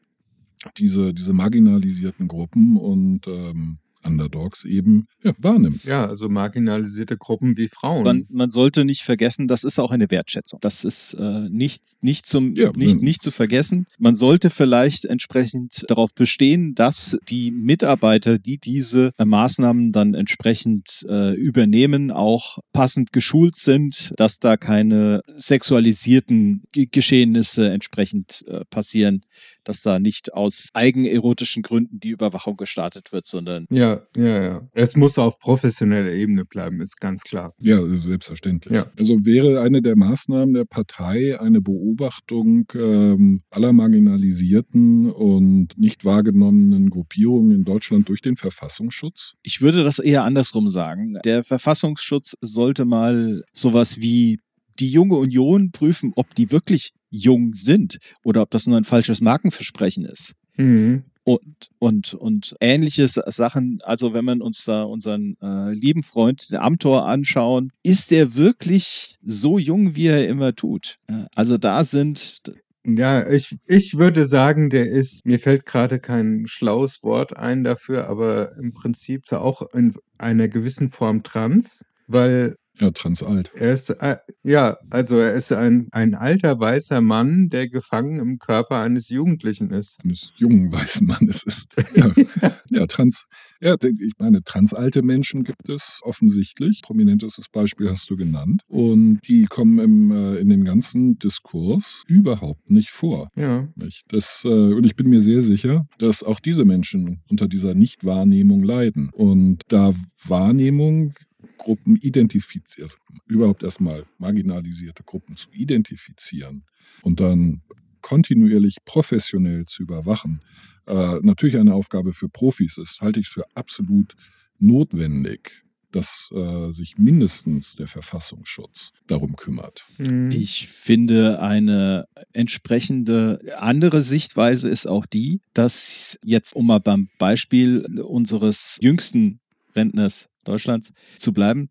diese, 0.78 1.12
diese 1.12 1.34
marginalisierten 1.34 2.28
Gruppen 2.28 2.78
und 2.78 3.26
ähm, 3.28 3.80
Underdogs 4.08 4.66
eben 4.66 5.08
ja, 5.24 5.34
wahrnimmt. 5.38 5.84
Ja, 5.84 6.06
also 6.06 6.30
marginalisierte 6.30 7.18
Gruppen 7.18 7.58
wie 7.58 7.68
Frauen. 7.68 8.04
Man, 8.04 8.26
man 8.30 8.50
sollte 8.50 8.86
nicht 8.86 9.02
vergessen, 9.04 9.48
das 9.48 9.64
ist 9.64 9.78
auch 9.80 9.92
eine 9.92 10.10
Wertschätzung. 10.10 10.60
Das 10.62 10.84
ist 10.84 11.14
äh, 11.14 11.48
nicht, 11.50 11.82
nicht, 12.02 12.26
zum, 12.26 12.56
Ja, 12.56 12.72
nicht, 12.76 13.02
nicht 13.02 13.22
zu 13.22 13.32
vergessen. 13.32 13.86
Man 14.00 14.16
sollte 14.16 14.50
vielleicht 14.50 15.06
entsprechend 15.06 15.84
darauf 15.88 16.14
bestehen, 16.14 16.74
dass 16.74 17.18
die 17.30 17.52
Mitarbeiter, 17.52 18.40
die 18.40 18.58
diese 18.58 19.12
äh, 19.18 19.26
Maßnahmen 19.26 19.92
dann 19.92 20.14
entsprechend 20.14 21.06
äh, 21.10 21.34
übernehmen, 21.36 22.12
auch 22.12 22.60
passend 22.74 23.12
geschult 23.12 23.56
sind, 23.56 24.14
dass 24.18 24.40
da 24.40 24.58
keine 24.58 25.22
sexualisierten 25.36 26.64
Ge- 26.72 26.88
Geschehnisse 26.92 27.70
entsprechend 27.70 28.46
äh, 28.48 28.64
passieren, 28.70 29.22
dass 29.68 29.82
da 29.82 30.00
nicht 30.00 30.34
aus 30.34 30.70
eigenerotischen 30.74 31.64
Gründen 31.64 32.00
die 32.00 32.10
Überwachung 32.10 32.58
gestartet 32.58 33.12
wird, 33.12 33.26
sondern 33.26 33.66
ja, 33.70 34.02
ja, 34.16 34.44
ja. 34.44 34.70
Es 34.74 34.96
muss 34.96 35.18
auf 35.18 35.40
professioneller 35.40 36.12
Ebene 36.12 36.46
bleiben, 36.46 36.82
ist 36.82 37.00
ganz 37.00 37.24
klar. 37.24 37.54
Ja, 37.60 37.82
selbstverständlich. 37.82 38.74
Ja. 38.74 38.88
Also 38.98 39.26
wäre 39.26 39.62
eine 39.62 39.82
der 39.82 39.98
Maßnahmen 39.98 40.54
der 40.54 40.66
Partei 40.66 41.40
eine 41.40 41.62
Beobachtung 41.62 42.66
ähm, 42.76 43.44
aller 43.50 43.74
marginalisierten 43.74 45.12
und 45.12 45.78
nicht 45.78 46.06
wahrgenommenen 46.06 46.90
Gruppierungen 46.90 47.52
in 47.52 47.64
Deutschland 47.64 48.10
durch 48.10 48.22
den 48.22 48.36
Verfassungsschutz? 48.36 49.36
Ich 49.44 49.62
würde 49.62 49.84
das 49.84 50.00
eher 50.00 50.24
andersrum 50.24 50.70
sagen. 50.70 51.18
Der 51.26 51.44
Verfassungsschutz 51.44 52.36
sollte 52.42 52.86
mal 52.86 53.44
sowas 53.52 54.00
wie 54.00 54.40
die 54.80 54.92
junge 54.92 55.16
Union 55.16 55.72
prüfen, 55.72 56.14
ob 56.16 56.36
die 56.36 56.52
wirklich 56.52 56.94
jung 57.10 57.54
sind 57.56 58.00
oder 58.24 58.42
ob 58.42 58.52
das 58.52 58.68
nur 58.68 58.78
ein 58.78 58.84
falsches 58.84 59.22
Markenversprechen 59.22 60.06
ist. 60.06 60.34
Mhm. 60.58 61.04
Und, 61.24 61.70
und, 61.80 62.14
und 62.14 62.56
ähnliche 62.62 63.08
Sachen, 63.10 63.80
also 63.84 64.14
wenn 64.14 64.24
man 64.24 64.42
uns 64.42 64.64
da 64.64 64.84
unseren 64.84 65.36
äh, 65.42 65.74
lieben 65.74 66.04
Freund, 66.04 66.50
den 66.50 66.60
Amtor, 66.60 67.06
anschauen, 67.06 67.74
ist 67.84 68.12
der 68.12 68.36
wirklich 68.36 69.18
so 69.22 69.60
jung, 69.60 69.94
wie 69.96 70.08
er 70.08 70.28
immer 70.30 70.56
tut? 70.56 71.00
Also 71.36 71.58
da 71.58 71.84
sind, 71.84 72.44
Ja, 72.86 73.30
ich, 73.30 73.58
ich 73.66 73.98
würde 73.98 74.26
sagen, 74.26 74.70
der 74.70 74.90
ist, 74.90 75.26
mir 75.26 75.40
fällt 75.40 75.66
gerade 75.66 76.00
kein 76.00 76.46
schlaues 76.48 77.04
Wort 77.04 77.36
ein 77.36 77.66
dafür, 77.66 78.08
aber 78.08 78.56
im 78.56 78.74
Prinzip 78.74 79.30
auch 79.34 79.64
in 79.74 79.94
einer 80.18 80.48
gewissen 80.48 80.90
Form 80.90 81.24
trans, 81.24 81.84
weil 82.08 82.56
Ja, 82.80 82.92
transalt. 82.92 83.52
er 83.56 83.74
ist, 83.74 83.90
äh, 83.90 84.18
ja, 84.44 84.78
also 84.90 85.18
er 85.18 85.34
ist 85.34 85.52
ein, 85.52 85.88
ein 85.92 86.16
alter 86.16 86.60
weißer 86.60 87.02
Mann, 87.02 87.50
der 87.50 87.68
gefangen 87.70 88.20
im 88.20 88.38
Körper 88.40 88.82
eines 88.82 89.10
Jugendlichen 89.10 89.72
ist. 89.72 90.00
Eines 90.04 90.32
jungen 90.38 90.72
weißen 90.72 91.08
Mannes 91.08 91.44
ist. 91.44 91.76
Ja, 91.96 92.12
ja 92.72 92.86
trans. 92.88 93.28
Ja, 93.60 93.76
ich 93.82 94.14
meine, 94.20 94.44
transalte 94.44 95.02
Menschen 95.02 95.44
gibt 95.44 95.70
es 95.70 96.00
offensichtlich. 96.04 96.82
Prominentestes 96.84 97.50
Beispiel 97.50 97.90
hast 97.90 98.10
du 98.10 98.16
genannt. 98.16 98.62
Und 98.68 99.20
die 99.28 99.46
kommen 99.46 99.80
im, 99.80 100.12
äh, 100.12 100.36
in 100.38 100.50
dem 100.50 100.64
ganzen 100.64 101.18
Diskurs 101.18 102.04
überhaupt 102.08 102.70
nicht 102.70 102.92
vor. 102.92 103.30
Ja, 103.36 103.68
Nicht? 103.76 104.04
Das, 104.10 104.44
äh, 104.46 104.50
und 104.50 104.86
ich 104.86 104.96
bin 104.96 105.10
mir 105.10 105.22
sehr 105.22 105.42
sicher, 105.42 105.88
dass 105.98 106.22
auch 106.22 106.40
diese 106.40 106.66
Menschen 106.66 107.22
unter 107.30 107.48
dieser 107.48 107.74
Nichtwahrnehmung 107.74 108.62
leiden. 108.62 109.10
Und 109.14 109.64
da 109.70 109.94
Wahrnehmung 110.26 111.14
Gruppen 111.58 111.96
identifizieren, 111.98 112.90
also 112.90 112.98
überhaupt 113.28 113.64
erstmal 113.64 114.06
marginalisierte 114.18 115.04
Gruppen 115.04 115.36
zu 115.38 115.50
identifizieren 115.52 116.64
und 117.02 117.20
dann 117.20 117.62
kontinuierlich 118.02 118.78
professionell 118.86 119.66
zu 119.66 119.84
überwachen, 119.84 120.42
äh, 120.88 121.20
natürlich 121.22 121.58
eine 121.58 121.74
Aufgabe 121.74 122.14
für 122.14 122.30
Profis 122.30 122.78
ist, 122.78 123.02
halte 123.02 123.20
ich 123.20 123.28
es 123.28 123.34
für 123.34 123.46
absolut 123.56 124.16
notwendig, 124.60 125.64
dass 125.92 126.30
äh, 126.34 126.72
sich 126.72 126.98
mindestens 126.98 127.76
der 127.76 127.88
Verfassungsschutz 127.88 128.92
darum 129.08 129.36
kümmert. 129.36 129.86
Mhm. 129.98 130.32
Ich 130.32 130.68
finde, 130.68 131.42
eine 131.42 132.06
entsprechende 132.34 133.40
andere 133.58 134.02
Sichtweise 134.02 134.70
ist 134.70 134.88
auch 134.88 135.06
die, 135.06 135.42
dass 135.54 136.20
jetzt, 136.24 136.56
um 136.56 136.68
mal 136.68 136.80
beim 136.80 137.10
Beispiel 137.20 137.86
unseres 138.02 138.78
jüngsten 138.82 139.40
Rentners 139.76 140.30
Deutschlands 140.48 140.92
zu 141.18 141.34
bleiben, 141.34 141.70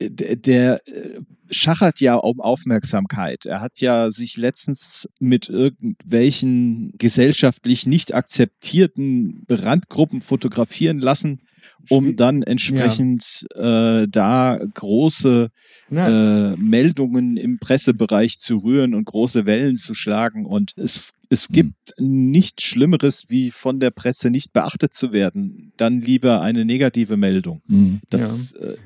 der 0.00 0.86
äh, 0.86 1.20
schachert 1.50 2.00
ja 2.00 2.14
um 2.14 2.40
Aufmerksamkeit. 2.40 3.46
Er 3.46 3.60
hat 3.60 3.80
ja 3.80 4.10
sich 4.10 4.36
letztens 4.36 5.08
mit 5.18 5.48
irgendwelchen 5.48 6.92
gesellschaftlich 6.98 7.86
nicht 7.86 8.14
akzeptierten 8.14 9.44
Randgruppen 9.48 10.20
fotografieren 10.20 10.98
lassen, 10.98 11.40
um 11.88 12.16
dann 12.16 12.42
entsprechend 12.42 13.46
äh, 13.54 14.06
da 14.08 14.58
große 14.74 15.50
äh, 15.90 16.56
Meldungen 16.56 17.36
im 17.36 17.58
Pressebereich 17.58 18.38
zu 18.38 18.58
rühren 18.58 18.94
und 18.94 19.04
große 19.06 19.46
Wellen 19.46 19.76
zu 19.76 19.94
schlagen. 19.94 20.44
Und 20.44 20.72
es, 20.76 21.12
es 21.30 21.46
Hm. 21.48 21.54
gibt 21.54 21.94
nichts 21.98 22.64
Schlimmeres, 22.64 23.26
wie 23.28 23.50
von 23.50 23.80
der 23.80 23.90
Presse 23.90 24.30
nicht 24.30 24.52
beachtet 24.52 24.92
zu 24.92 25.12
werden. 25.12 25.72
Dann 25.76 26.00
lieber 26.00 26.42
eine 26.42 26.64
negative 26.64 27.16
Meldung. 27.16 27.62
Mhm. 27.66 28.00
Das, 28.10 28.52
äh, 28.54 28.76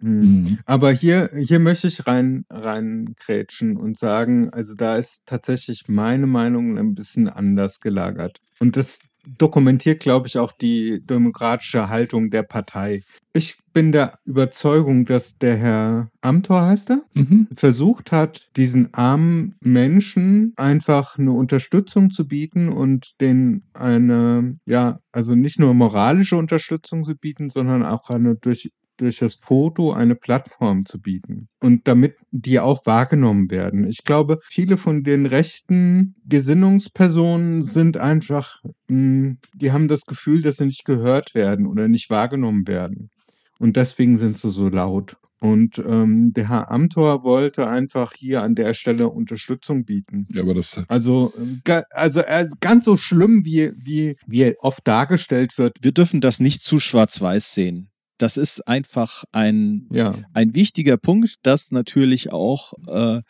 mhm. 0.00 0.20
Mhm. 0.20 0.58
Aber 0.66 0.92
hier, 0.92 1.30
hier 1.36 1.58
möchte 1.58 1.86
ich 1.88 2.06
rein, 2.06 2.44
rein 2.50 3.14
grätschen 3.18 3.76
und 3.76 3.98
sagen, 3.98 4.50
also 4.50 4.74
da 4.74 4.96
ist 4.96 5.26
tatsächlich 5.26 5.88
meine 5.88 6.26
Meinung 6.26 6.78
ein 6.78 6.94
bisschen 6.94 7.28
anders 7.28 7.80
gelagert. 7.80 8.40
Und 8.60 8.76
das 8.76 8.98
dokumentiert, 9.38 10.00
glaube 10.00 10.26
ich, 10.28 10.38
auch 10.38 10.52
die 10.52 11.00
demokratische 11.04 11.88
Haltung 11.90 12.30
der 12.30 12.42
Partei. 12.42 13.02
Ich 13.34 13.58
bin 13.72 13.92
der 13.92 14.18
Überzeugung, 14.24 15.04
dass 15.04 15.38
der 15.38 15.56
Herr 15.56 16.10
Amthor 16.22 16.62
heißt 16.62 16.90
er, 16.90 17.02
Mhm. 17.14 17.46
versucht 17.54 18.12
hat, 18.12 18.48
diesen 18.56 18.92
armen 18.94 19.54
Menschen 19.62 20.52
einfach 20.56 21.18
eine 21.18 21.32
Unterstützung 21.32 22.10
zu 22.10 22.26
bieten 22.26 22.70
und 22.70 23.20
denen 23.20 23.62
eine, 23.74 24.58
ja, 24.64 24.98
also 25.12 25.34
nicht 25.34 25.60
nur 25.60 25.74
moralische 25.74 26.36
Unterstützung 26.36 27.04
zu 27.04 27.14
bieten, 27.14 27.50
sondern 27.50 27.84
auch 27.84 28.10
eine 28.10 28.34
durch 28.36 28.72
durch 29.00 29.18
das 29.18 29.36
Foto 29.36 29.92
eine 29.92 30.14
Plattform 30.14 30.84
zu 30.84 31.00
bieten 31.00 31.48
und 31.60 31.86
damit 31.88 32.16
die 32.30 32.60
auch 32.60 32.86
wahrgenommen 32.86 33.50
werden. 33.50 33.86
Ich 33.88 34.04
glaube, 34.04 34.40
viele 34.48 34.76
von 34.76 35.02
den 35.02 35.26
rechten 35.26 36.14
Gesinnungspersonen 36.26 37.62
sind 37.62 37.96
einfach, 37.96 38.56
mh, 38.88 39.36
die 39.54 39.72
haben 39.72 39.88
das 39.88 40.06
Gefühl, 40.06 40.42
dass 40.42 40.58
sie 40.58 40.66
nicht 40.66 40.84
gehört 40.84 41.34
werden 41.34 41.66
oder 41.66 41.88
nicht 41.88 42.10
wahrgenommen 42.10 42.66
werden. 42.66 43.10
Und 43.58 43.76
deswegen 43.76 44.16
sind 44.16 44.38
sie 44.38 44.50
so 44.50 44.68
laut. 44.68 45.16
Und 45.40 45.78
ähm, 45.78 46.32
der 46.34 46.50
Herr 46.50 46.70
Amthor 46.70 47.24
wollte 47.24 47.66
einfach 47.66 48.12
hier 48.14 48.42
an 48.42 48.54
der 48.54 48.74
Stelle 48.74 49.08
Unterstützung 49.08 49.86
bieten. 49.86 50.26
Ja, 50.32 50.42
aber 50.42 50.52
das. 50.52 50.82
Also, 50.88 51.32
ga, 51.64 51.84
also 51.90 52.20
äh, 52.20 52.46
ganz 52.60 52.84
so 52.84 52.98
schlimm, 52.98 53.42
wie, 53.44 53.72
wie, 53.74 54.16
wie 54.26 54.54
oft 54.58 54.86
dargestellt 54.86 55.56
wird. 55.56 55.78
Wir 55.80 55.92
dürfen 55.92 56.20
das 56.20 56.40
nicht 56.40 56.62
zu 56.62 56.78
schwarz-weiß 56.78 57.54
sehen. 57.54 57.89
Das 58.20 58.36
ist 58.36 58.68
einfach 58.68 59.24
ein, 59.32 59.86
Ja. 59.90 60.14
ein 60.34 60.54
wichtiger 60.54 60.98
Punkt, 60.98 61.36
dass 61.42 61.70
natürlich 61.72 62.32
auch 62.32 62.74
äh, 62.86 63.22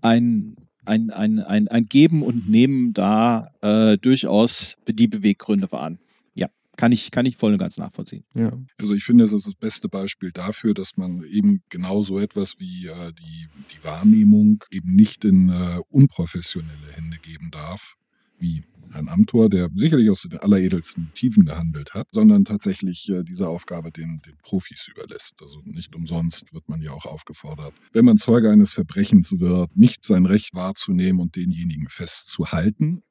ein, 0.00 0.56
ein, 0.86 1.10
ein, 1.10 1.40
ein, 1.40 1.68
ein 1.68 1.84
Geben 1.84 2.22
und 2.22 2.48
Nehmen 2.48 2.94
da 2.94 3.48
äh, 3.60 3.98
durchaus 3.98 4.76
die 4.88 5.06
Beweggründe 5.06 5.70
waren. 5.70 5.98
Ja, 6.34 6.48
kann 6.78 6.92
ich, 6.92 7.10
kann 7.10 7.26
ich 7.26 7.36
voll 7.36 7.52
und 7.52 7.58
ganz 7.58 7.76
nachvollziehen. 7.76 8.24
Ja. 8.34 8.52
Also 8.78 8.94
ich 8.94 9.04
finde, 9.04 9.24
das 9.24 9.34
ist 9.34 9.46
das 9.46 9.54
beste 9.54 9.88
Beispiel 9.90 10.30
dafür, 10.32 10.72
dass 10.72 10.96
man 10.96 11.22
eben 11.24 11.60
genau 11.68 12.02
so 12.02 12.18
etwas 12.18 12.58
wie 12.58 12.86
äh, 12.86 13.12
die, 13.12 13.48
die 13.74 13.84
Wahrnehmung 13.84 14.64
eben 14.70 14.96
nicht 14.96 15.26
in 15.26 15.50
äh, 15.50 15.80
unprofessionelle 15.90 16.92
Hände 16.94 17.18
geben 17.18 17.50
darf, 17.50 17.96
wie 18.38 18.62
Herrn 18.92 19.08
Amthor, 19.08 19.48
der 19.48 19.68
sicherlich 19.74 20.10
aus 20.10 20.22
den 20.22 20.38
alleredelsten 20.38 21.12
Tiefen 21.14 21.44
gehandelt 21.44 21.94
hat, 21.94 22.08
sondern 22.10 22.44
tatsächlich 22.44 23.08
äh, 23.10 23.22
diese 23.22 23.48
Aufgabe 23.48 23.90
den, 23.90 24.20
den 24.24 24.36
Profis 24.42 24.88
überlässt. 24.88 25.40
Also 25.40 25.60
nicht 25.64 25.94
umsonst 25.94 26.52
wird 26.52 26.68
man 26.68 26.80
ja 26.80 26.92
auch 26.92 27.06
aufgefordert, 27.06 27.74
wenn 27.92 28.04
man 28.04 28.18
Zeuge 28.18 28.50
eines 28.50 28.72
Verbrechens 28.72 29.38
wird, 29.38 29.76
nicht 29.76 30.04
sein 30.04 30.26
Recht 30.26 30.54
wahrzunehmen 30.54 31.20
und 31.20 31.36
denjenigen 31.36 31.88
festzuhalten. 31.88 33.02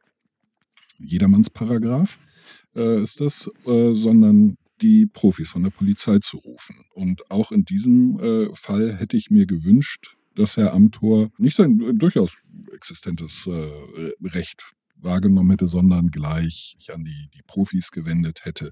Jedermanns 0.99 1.49
Paragraph 1.49 2.17
äh, 2.75 3.01
ist 3.01 3.21
das, 3.21 3.49
äh, 3.65 3.93
sondern 3.93 4.57
die 4.81 5.07
Profis 5.07 5.49
von 5.49 5.63
der 5.63 5.71
Polizei 5.71 6.19
zu 6.19 6.37
rufen. 6.37 6.85
Und 6.93 7.29
auch 7.31 7.51
in 7.51 7.65
diesem 7.65 8.19
äh, 8.19 8.55
Fall 8.55 8.95
hätte 8.95 9.17
ich 9.17 9.29
mir 9.29 9.45
gewünscht, 9.45 10.17
dass 10.35 10.57
Herr 10.57 10.73
Amthor 10.73 11.29
nicht 11.37 11.55
sein 11.55 11.81
äh, 11.81 11.93
durchaus 11.93 12.37
existentes 12.73 13.47
äh, 13.47 14.11
Recht 14.23 14.76
wahrgenommen 15.01 15.51
hätte, 15.51 15.67
sondern 15.67 16.09
gleich 16.09 16.75
sich 16.77 16.93
an 16.93 17.03
die, 17.03 17.29
die 17.33 17.43
Profis 17.45 17.91
gewendet 17.91 18.45
hätte, 18.45 18.71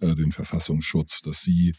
äh, 0.00 0.14
den 0.14 0.32
Verfassungsschutz, 0.32 1.22
dass 1.22 1.42
sie 1.42 1.74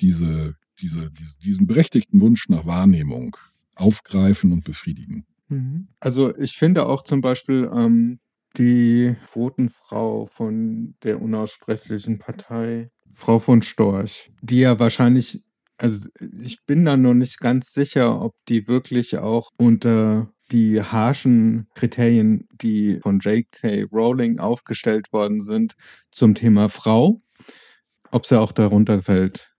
diese, 0.00 0.56
diese, 0.80 1.10
diese, 1.10 1.38
diesen 1.38 1.66
berechtigten 1.66 2.20
Wunsch 2.20 2.48
nach 2.48 2.66
Wahrnehmung 2.66 3.36
aufgreifen 3.74 4.52
und 4.52 4.64
befriedigen. 4.64 5.24
Mhm. 5.48 5.88
Also 6.00 6.36
ich 6.36 6.56
finde 6.56 6.86
auch 6.86 7.02
zum 7.02 7.20
Beispiel 7.20 7.70
ähm, 7.72 8.20
die 8.56 9.16
Quotenfrau 9.30 10.26
von 10.26 10.94
der 11.02 11.20
unaussprechlichen 11.22 12.18
Partei, 12.18 12.90
Frau 13.14 13.38
von 13.38 13.62
Storch, 13.62 14.30
die 14.42 14.60
ja 14.60 14.78
wahrscheinlich, 14.78 15.42
also 15.76 16.08
ich 16.40 16.64
bin 16.66 16.84
da 16.84 16.96
noch 16.96 17.14
nicht 17.14 17.38
ganz 17.40 17.72
sicher, 17.72 18.20
ob 18.20 18.34
die 18.48 18.68
wirklich 18.68 19.18
auch 19.18 19.50
unter 19.56 20.32
die 20.50 20.82
harschen 20.82 21.68
Kriterien, 21.74 22.48
die 22.52 23.00
von 23.00 23.20
J.K. 23.20 23.84
Rowling 23.92 24.38
aufgestellt 24.38 25.12
worden 25.12 25.40
sind 25.40 25.76
zum 26.10 26.34
Thema 26.34 26.68
Frau, 26.68 27.20
ob 28.10 28.26
sie 28.26 28.40
auch 28.40 28.52
darunter 28.52 29.02
fällt. 29.02 29.52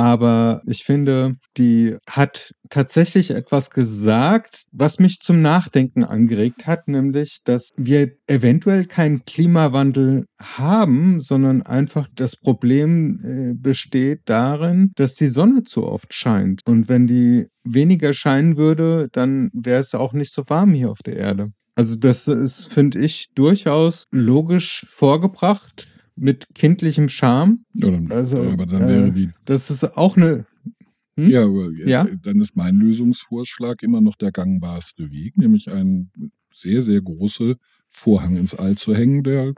Aber 0.00 0.62
ich 0.64 0.84
finde, 0.84 1.36
die 1.58 1.98
hat 2.08 2.54
tatsächlich 2.70 3.32
etwas 3.32 3.68
gesagt, 3.68 4.62
was 4.72 4.98
mich 4.98 5.20
zum 5.20 5.42
Nachdenken 5.42 6.04
angeregt 6.04 6.66
hat, 6.66 6.88
nämlich, 6.88 7.40
dass 7.44 7.72
wir 7.76 8.12
eventuell 8.26 8.86
keinen 8.86 9.26
Klimawandel 9.26 10.24
haben, 10.40 11.20
sondern 11.20 11.60
einfach 11.60 12.08
das 12.14 12.34
Problem 12.34 13.20
äh, 13.22 13.52
besteht 13.52 14.22
darin, 14.24 14.92
dass 14.96 15.16
die 15.16 15.28
Sonne 15.28 15.64
zu 15.64 15.84
oft 15.84 16.14
scheint. 16.14 16.62
Und 16.64 16.88
wenn 16.88 17.06
die 17.06 17.48
weniger 17.64 18.14
scheinen 18.14 18.56
würde, 18.56 19.10
dann 19.12 19.50
wäre 19.52 19.80
es 19.80 19.94
auch 19.94 20.14
nicht 20.14 20.32
so 20.32 20.44
warm 20.46 20.72
hier 20.72 20.90
auf 20.90 21.02
der 21.04 21.16
Erde. 21.16 21.52
Also 21.74 21.96
das 21.96 22.26
ist, 22.26 22.72
finde 22.72 23.00
ich, 23.00 23.28
durchaus 23.34 24.04
logisch 24.10 24.86
vorgebracht 24.88 25.89
mit 26.20 26.46
kindlichem 26.54 27.08
Charme. 27.08 27.64
Ja, 27.74 27.90
dann, 27.90 28.10
Also, 28.12 28.42
aber 28.42 28.66
dann 28.66 28.82
äh, 28.82 28.88
wäre 28.88 29.12
die 29.12 29.30
Das 29.44 29.70
ist 29.70 29.82
auch 29.96 30.16
eine. 30.16 30.46
Hm? 31.16 31.28
Ja, 31.30 31.42
äh, 31.44 31.88
Ja? 31.90 32.06
dann 32.22 32.40
ist 32.40 32.56
mein 32.56 32.76
Lösungsvorschlag 32.76 33.82
immer 33.82 34.00
noch 34.00 34.14
der 34.16 34.30
gangbarste 34.30 35.10
Weg, 35.10 35.36
nämlich 35.36 35.70
einen 35.70 36.10
sehr, 36.54 36.82
sehr 36.82 37.00
große 37.00 37.56
Vorhang 37.88 38.36
ins 38.36 38.54
All 38.54 38.76
zu 38.76 38.94
hängen, 38.94 39.22
der 39.22 39.54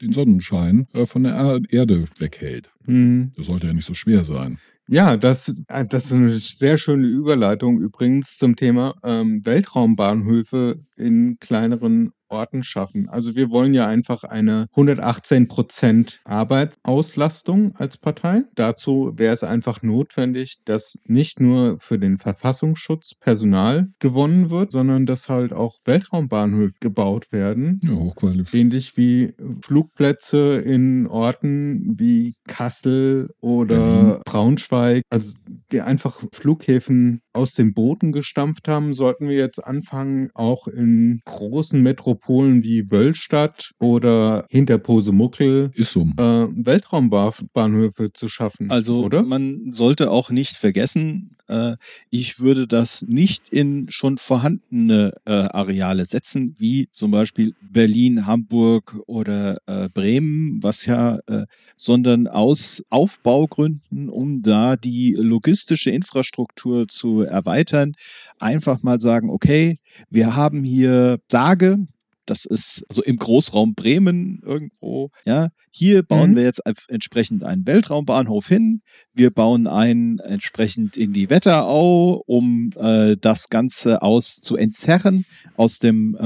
den 0.00 0.12
Sonnenschein 0.12 0.86
äh, 0.92 1.06
von 1.06 1.24
der 1.24 1.32
Er- 1.34 1.60
Erde 1.70 2.04
weghält. 2.18 2.70
Hm. 2.84 3.32
Das 3.36 3.46
sollte 3.46 3.66
ja 3.66 3.72
nicht 3.72 3.86
so 3.86 3.94
schwer 3.94 4.24
sein. 4.24 4.58
Ja, 4.90 5.16
das, 5.16 5.52
äh, 5.68 5.84
das 5.86 6.06
ist 6.06 6.12
eine 6.12 6.38
sehr 6.38 6.78
schöne 6.78 7.06
Überleitung 7.06 7.80
übrigens 7.80 8.36
zum 8.38 8.54
Thema 8.56 8.94
ähm, 9.02 9.44
Weltraumbahnhöfe 9.44 10.80
in 10.96 11.38
kleineren 11.40 12.12
Orten 12.28 12.64
schaffen. 12.64 13.08
Also 13.08 13.34
wir 13.34 13.50
wollen 13.50 13.74
ja 13.74 13.86
einfach 13.86 14.24
eine 14.24 14.66
118 14.70 15.48
Prozent 15.48 16.20
Arbeitsauslastung 16.24 17.74
als 17.76 17.96
Partei. 17.96 18.42
Dazu 18.54 19.12
wäre 19.16 19.34
es 19.34 19.44
einfach 19.44 19.82
notwendig, 19.82 20.58
dass 20.64 20.98
nicht 21.04 21.40
nur 21.40 21.78
für 21.80 21.98
den 21.98 22.18
Verfassungsschutz 22.18 23.14
Personal 23.14 23.88
gewonnen 23.98 24.50
wird, 24.50 24.72
sondern 24.72 25.06
dass 25.06 25.28
halt 25.28 25.52
auch 25.52 25.76
Weltraumbahnhöfe 25.84 26.76
gebaut 26.80 27.32
werden, 27.32 27.80
Ja, 27.82 27.92
hochqualifiziert. 27.92 28.54
Ähnlich 28.54 28.96
wie 28.96 29.34
Flugplätze 29.62 30.56
in 30.58 31.06
Orten 31.06 31.94
wie 31.98 32.34
Kassel 32.46 33.30
oder 33.40 33.76
Berlin. 33.76 34.20
Braunschweig, 34.24 35.02
also 35.10 35.34
die 35.72 35.80
einfach 35.80 36.22
Flughäfen 36.32 37.20
aus 37.38 37.54
dem 37.54 37.72
Boden 37.72 38.10
gestampft 38.10 38.66
haben, 38.66 38.92
sollten 38.92 39.28
wir 39.28 39.36
jetzt 39.36 39.64
anfangen, 39.64 40.30
auch 40.34 40.66
in 40.66 41.20
großen 41.24 41.80
Metropolen 41.80 42.64
wie 42.64 42.90
Wöllstadt 42.90 43.70
oder 43.78 44.44
hinter 44.50 44.78
Posemuckel 44.78 45.70
Ist 45.74 45.92
so. 45.92 46.00
äh, 46.00 46.16
Weltraumbahnhöfe 46.18 48.12
zu 48.12 48.28
schaffen. 48.28 48.70
Also 48.72 49.04
oder? 49.04 49.22
man 49.22 49.70
sollte 49.70 50.10
auch 50.10 50.30
nicht 50.30 50.56
vergessen, 50.56 51.36
äh, 51.48 51.76
ich 52.10 52.40
würde 52.40 52.66
das 52.66 53.02
nicht 53.02 53.48
in 53.50 53.86
schon 53.90 54.18
vorhandene 54.18 55.14
äh, 55.24 55.32
Areale 55.32 56.04
setzen, 56.04 56.54
wie 56.58 56.88
zum 56.92 57.10
Beispiel 57.10 57.54
Berlin, 57.60 58.26
Hamburg 58.26 58.96
oder 59.06 59.58
äh, 59.66 59.88
Bremen, 59.88 60.62
was 60.62 60.86
ja, 60.86 61.18
äh, 61.26 61.46
sondern 61.76 62.26
aus 62.26 62.82
Aufbaugründen, 62.90 64.08
um 64.08 64.42
da 64.42 64.76
die 64.76 65.14
logistische 65.14 65.90
Infrastruktur 65.90 66.88
zu 66.88 67.22
erweitern, 67.28 67.94
einfach 68.38 68.82
mal 68.82 69.00
sagen, 69.00 69.30
okay, 69.30 69.78
wir 70.10 70.34
haben 70.36 70.64
hier 70.64 71.18
Sage, 71.30 71.78
das 72.30 72.44
ist 72.44 72.84
also 72.88 73.02
im 73.02 73.16
Großraum 73.16 73.74
Bremen 73.74 74.40
irgendwo. 74.44 75.10
Ja, 75.24 75.48
hier 75.70 76.02
bauen 76.02 76.32
Mhm. 76.32 76.36
wir 76.36 76.42
jetzt 76.44 76.62
entsprechend 76.88 77.44
einen 77.44 77.66
Weltraumbahnhof 77.66 78.46
hin. 78.48 78.82
Wir 79.14 79.30
bauen 79.30 79.66
einen 79.66 80.18
entsprechend 80.18 80.96
in 80.96 81.12
die 81.12 81.30
Wetterau, 81.30 82.22
um 82.26 82.70
äh, 82.76 83.16
das 83.20 83.48
Ganze 83.48 84.02
aus 84.02 84.36
zu 84.40 84.56
entzerren. 84.56 85.24
Aus 85.56 85.78
dem, 85.78 86.16
äh, 86.20 86.24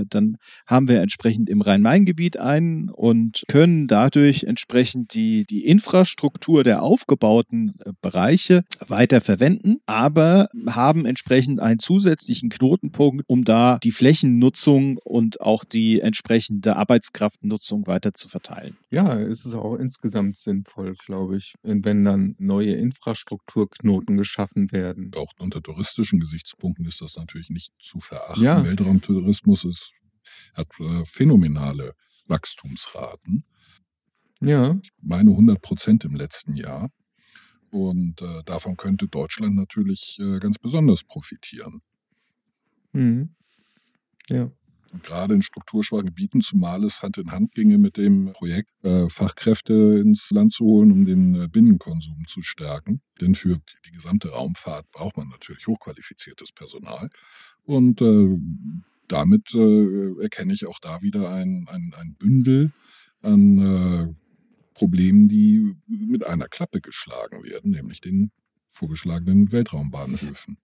äh, 0.00 0.04
dann 0.08 0.36
haben 0.66 0.88
wir 0.88 1.00
entsprechend 1.00 1.50
im 1.50 1.60
Rhein-Main-Gebiet 1.60 2.38
einen 2.38 2.88
und 2.90 3.42
können 3.48 3.86
dadurch 3.86 4.44
entsprechend 4.44 5.14
die, 5.14 5.44
die 5.44 5.64
Infrastruktur 5.66 6.64
der 6.64 6.82
aufgebauten 6.82 7.74
äh, 7.84 7.92
Bereiche 8.00 8.62
weiter 8.86 9.20
verwenden, 9.20 9.76
aber 9.86 10.48
haben 10.68 11.04
entsprechend 11.06 11.60
einen 11.60 11.78
zusätzlichen 11.78 12.48
Knotenpunkt, 12.48 13.24
um 13.26 13.44
da 13.44 13.78
die 13.82 13.92
Flächennutzung 13.92 14.98
und 15.04 15.33
auch 15.40 15.64
die 15.64 16.00
entsprechende 16.00 16.76
Arbeitskraftnutzung 16.76 17.86
weiter 17.86 18.14
zu 18.14 18.28
verteilen. 18.28 18.76
Ja, 18.90 19.18
es 19.18 19.44
ist 19.44 19.54
auch 19.54 19.76
insgesamt 19.76 20.38
sinnvoll, 20.38 20.94
glaube 20.94 21.36
ich, 21.36 21.54
wenn 21.62 22.04
dann 22.04 22.34
neue 22.38 22.74
Infrastrukturknoten 22.74 24.16
geschaffen 24.16 24.72
werden. 24.72 25.12
Auch 25.16 25.32
unter 25.38 25.62
touristischen 25.62 26.20
Gesichtspunkten 26.20 26.86
ist 26.86 27.00
das 27.00 27.16
natürlich 27.16 27.50
nicht 27.50 27.72
zu 27.78 28.00
verachten. 28.00 28.42
Ja. 28.42 28.64
Weltraumtourismus 28.64 29.64
ist, 29.64 29.92
hat 30.54 30.68
äh, 30.80 31.04
phänomenale 31.04 31.94
Wachstumsraten. 32.26 33.44
Ja, 34.40 34.78
meine 35.00 35.30
100 35.30 35.60
Prozent 35.62 36.04
im 36.04 36.14
letzten 36.14 36.54
Jahr. 36.54 36.90
Und 37.70 38.22
äh, 38.22 38.42
davon 38.44 38.76
könnte 38.76 39.08
Deutschland 39.08 39.56
natürlich 39.56 40.18
äh, 40.20 40.38
ganz 40.38 40.58
besonders 40.58 41.02
profitieren. 41.02 41.82
mhm. 42.92 43.34
ja. 44.28 44.50
Gerade 45.02 45.34
in 45.34 45.42
strukturschwachen 45.42 46.06
Gebieten, 46.06 46.40
zumal 46.40 46.84
es 46.84 47.02
Hand 47.02 47.18
in 47.18 47.32
Hand 47.32 47.52
ginge 47.52 47.78
mit 47.78 47.96
dem 47.96 48.32
Projekt, 48.32 48.70
äh, 48.84 49.08
Fachkräfte 49.08 50.00
ins 50.00 50.30
Land 50.30 50.52
zu 50.52 50.64
holen, 50.64 50.92
um 50.92 51.04
den 51.04 51.34
äh, 51.34 51.48
Binnenkonsum 51.48 52.24
zu 52.26 52.42
stärken. 52.42 53.00
Denn 53.20 53.34
für 53.34 53.58
die 53.86 53.90
gesamte 53.90 54.30
Raumfahrt 54.30 54.90
braucht 54.90 55.16
man 55.16 55.28
natürlich 55.28 55.66
hochqualifiziertes 55.66 56.52
Personal. 56.52 57.10
Und 57.62 58.00
äh, 58.00 58.38
damit 59.08 59.54
erkenne 59.54 60.54
ich 60.54 60.66
auch 60.66 60.78
da 60.78 61.02
wieder 61.02 61.30
ein, 61.30 61.66
ein, 61.68 61.92
ein 61.94 62.16
Bündel 62.18 62.72
an 63.20 64.16
Problemen, 64.72 65.28
die 65.28 65.74
mit 65.86 66.24
einer 66.24 66.48
Klappe 66.48 66.80
geschlagen 66.80 67.44
werden, 67.44 67.70
nämlich 67.70 68.00
den 68.00 68.32
vorgeschlagenen 68.70 69.52
Weltraumbahnhöfen. 69.52 70.58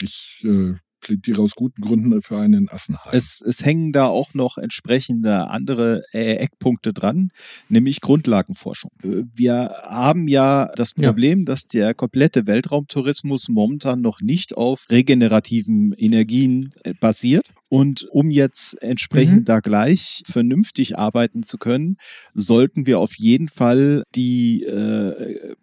Ich 0.00 0.42
äh, 0.44 0.74
plädiere 1.00 1.42
aus 1.42 1.52
guten 1.54 1.82
Gründen 1.82 2.22
für 2.22 2.38
einen 2.38 2.54
in 2.54 2.68
Assenheim. 2.68 3.12
Es, 3.12 3.40
es 3.40 3.64
hängen 3.64 3.92
da 3.92 4.06
auch 4.06 4.34
noch 4.34 4.58
entsprechende 4.58 5.48
andere 5.48 6.02
äh, 6.12 6.34
Eckpunkte 6.36 6.92
dran, 6.92 7.30
nämlich 7.68 8.00
Grundlagenforschung. 8.00 8.90
Wir 9.02 9.74
haben 9.84 10.28
ja 10.28 10.70
das 10.76 10.94
Problem, 10.94 11.40
ja. 11.40 11.44
dass 11.46 11.66
der 11.68 11.94
komplette 11.94 12.46
Weltraumtourismus 12.46 13.48
momentan 13.48 14.00
noch 14.00 14.20
nicht 14.20 14.56
auf 14.56 14.86
regenerativen 14.90 15.92
Energien 15.92 16.70
äh, 16.82 16.94
basiert. 16.94 17.52
Und 17.68 18.06
um 18.10 18.30
jetzt 18.30 18.80
entsprechend 18.82 19.40
mhm. 19.40 19.44
da 19.44 19.60
gleich 19.60 20.22
vernünftig 20.26 20.98
arbeiten 20.98 21.42
zu 21.42 21.58
können, 21.58 21.96
sollten 22.34 22.86
wir 22.86 23.00
auf 23.00 23.16
jeden 23.16 23.48
Fall 23.48 24.04
die 24.14 24.62
äh, 24.62 24.72
äh, 24.72 25.54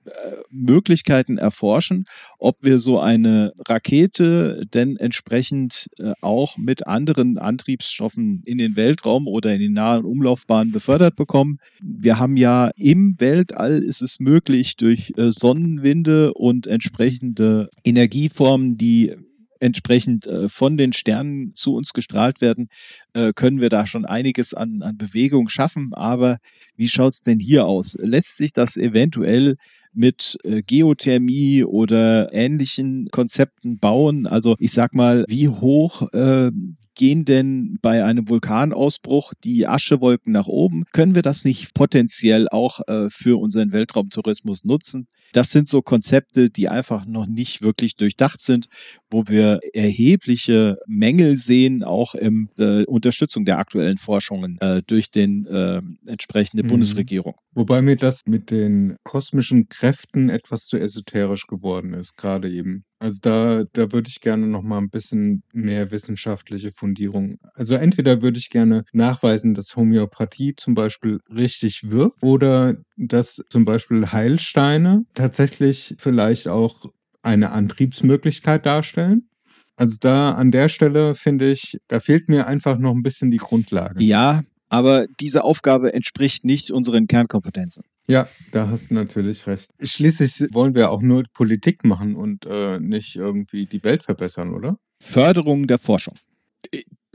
Möglichkeiten 0.50 1.38
erforschen, 1.38 2.06
ob 2.40 2.58
wir 2.62 2.80
so 2.80 3.00
eine 3.00 3.54
Rakete 3.68 4.66
denn 4.74 4.98
entsprechend 4.98 5.90
äh, 5.98 6.14
auch 6.22 6.58
mit 6.58 6.88
anderen 6.88 7.38
Antriebsstoffen 7.38 8.42
in 8.46 8.58
den 8.58 8.76
Weltraum 8.76 9.28
oder 9.28 9.54
in 9.54 9.60
die 9.60 9.70
nahen 9.70 10.06
Umlaufbahnen 10.06 10.74
befördert 10.74 11.16
bekommen. 11.16 11.60
Wir 11.82 12.20
haben 12.20 12.38
ja 12.38 12.72
im 12.76 13.16
Weltall 13.20 13.82
ist 13.82 14.02
es 14.02 14.20
möglich, 14.20 14.76
durch 14.76 15.14
äh, 15.18 15.32
Sonnenwinde 15.32 16.34
und 16.34 16.68
entsprechende 16.68 17.70
Energieformen, 17.84 18.78
die 18.78 19.16
entsprechend 19.64 20.28
äh, 20.28 20.50
von 20.50 20.78
den 20.78 20.94
Sternen 20.94 21.56
zu 21.56 21.76
uns 21.76 21.94
gestrahlt 21.94 22.42
werden, 22.42 22.68
äh, 23.14 23.34
können 23.34 23.62
wir 23.62 23.70
da 23.70 23.88
schon 23.88 24.06
einiges 24.06 24.54
an, 24.54 24.82
an 24.84 24.98
Bewegung 24.98 25.48
schaffen. 25.48 25.94
Aber 25.94 26.38
wie 26.76 26.90
schaut 26.90 27.14
es 27.14 27.22
denn 27.22 27.40
hier 27.40 27.66
aus? 27.66 27.98
Lässt 28.00 28.38
sich 28.38 28.54
das 28.54 28.78
eventuell 28.78 29.56
mit 29.94 30.38
äh, 30.44 30.62
Geothermie 30.62 31.64
oder 31.64 32.34
ähnlichen 32.34 33.08
Konzepten 33.12 33.80
bauen? 33.80 34.28
Also 34.28 34.56
ich 34.60 34.74
sag 34.74 34.94
mal, 34.94 35.24
wie 35.28 35.48
hoch 35.48 36.12
äh, 36.14 36.52
gehen 36.96 37.26
denn 37.26 37.78
bei 37.82 38.04
einem 38.04 38.30
Vulkanausbruch 38.30 39.34
die 39.44 39.68
Aschewolken 39.68 40.32
nach 40.32 40.48
oben? 40.48 40.86
Können 40.94 41.16
wir 41.16 41.22
das 41.22 41.46
nicht 41.46 41.74
potenziell 41.74 42.48
auch 42.50 42.82
äh, 42.88 43.10
für 43.10 43.40
unseren 43.40 43.72
Weltraumtourismus 43.72 44.66
nutzen? 44.66 45.08
Das 45.34 45.50
sind 45.50 45.68
so 45.68 45.82
Konzepte, 45.82 46.50
die 46.50 46.70
einfach 46.70 47.06
noch 47.06 47.26
nicht 47.26 47.62
wirklich 47.62 47.96
durchdacht 47.96 48.42
sind, 48.42 48.68
wo 49.10 49.24
wir 49.28 49.60
erhebliche 49.74 50.78
Mängel 50.88 51.40
sehen, 51.40 51.84
auch 51.84 52.14
in 52.14 52.50
der 52.58 52.88
Unterstützung 52.88 53.46
der 53.46 53.58
aktuellen 53.58 53.98
Forschungen 53.98 54.58
äh, 54.62 54.82
durch 54.86 55.10
den 55.10 55.46
äh, 55.48 55.82
entsprechende 56.06 56.64
mhm. 56.64 56.68
Bundesregierung. 56.68 57.36
Wobei 57.54 57.82
mir 57.82 57.96
das 57.96 58.22
mit 58.26 58.52
den 58.52 58.98
kosmischen 59.04 59.70
Kräften 59.70 60.30
etwas 60.30 60.66
zu 60.66 60.78
esoterisch 60.78 61.48
geworden 61.48 61.94
ist, 61.94 62.16
gerade 62.16 62.52
eben. 62.52 62.86
Also 63.04 63.20
da, 63.22 63.66
da 63.74 63.92
würde 63.92 64.08
ich 64.08 64.22
gerne 64.22 64.48
noch 64.48 64.62
mal 64.62 64.78
ein 64.78 64.90
bisschen 64.90 65.44
mehr 65.52 65.92
wissenschaftliche 65.92 66.72
Fundierung. 66.72 67.38
Also 67.54 67.76
entweder 67.76 68.22
würde 68.22 68.40
ich 68.40 68.50
gerne 68.50 68.86
nachweisen, 68.94 69.56
dass 69.56 69.76
Homöopathie 69.76 70.56
zum 70.56 70.74
Beispiel 70.74 71.20
richtig 71.30 71.92
wirkt 71.92 72.24
oder 72.24 72.78
dass 72.96 73.44
zum 73.50 73.66
Beispiel 73.66 74.14
Heilsteine 74.14 75.04
tatsächlich 75.16 75.96
vielleicht 75.98 76.48
auch 76.48 76.94
eine 77.22 77.52
Antriebsmöglichkeit 77.52 78.66
darstellen. 78.66 79.28
Also 79.76 79.98
da 80.00 80.32
an 80.32 80.52
der 80.52 80.70
Stelle 80.70 81.14
finde 81.14 81.52
ich, 81.52 81.80
da 81.90 82.00
fehlt 82.00 82.30
mir 82.30 82.48
einfach 82.48 82.78
noch 82.78 82.96
ein 82.96 83.04
bisschen 83.04 83.32
die 83.32 83.38
Grundlage. 83.38 84.02
Ja, 84.02 84.46
aber 84.70 85.08
diese 85.20 85.44
Aufgabe 85.44 85.94
entspricht 85.94 86.46
nicht 86.46 86.72
unseren 86.72 87.08
Kernkompetenzen. 87.08 87.84
Ja, 88.08 88.28
da 88.52 88.68
hast 88.68 88.90
du 88.90 88.96
natürlich 88.96 89.48
recht. 89.48 89.70
Schließlich 89.82 90.54
wollen 90.54 90.76
wir 90.76 90.92
auch 90.92 91.02
nur 91.02 91.24
Politik 91.34 91.86
machen 91.86 92.16
und 92.16 92.46
äh, 92.46 92.80
nicht 92.80 93.16
irgendwie 93.16 93.66
die 93.66 93.84
Welt 93.84 94.04
verbessern, 94.04 94.54
oder? 94.54 94.78
Förderung 95.02 95.68
der 95.68 95.80
Forschung 95.80 96.16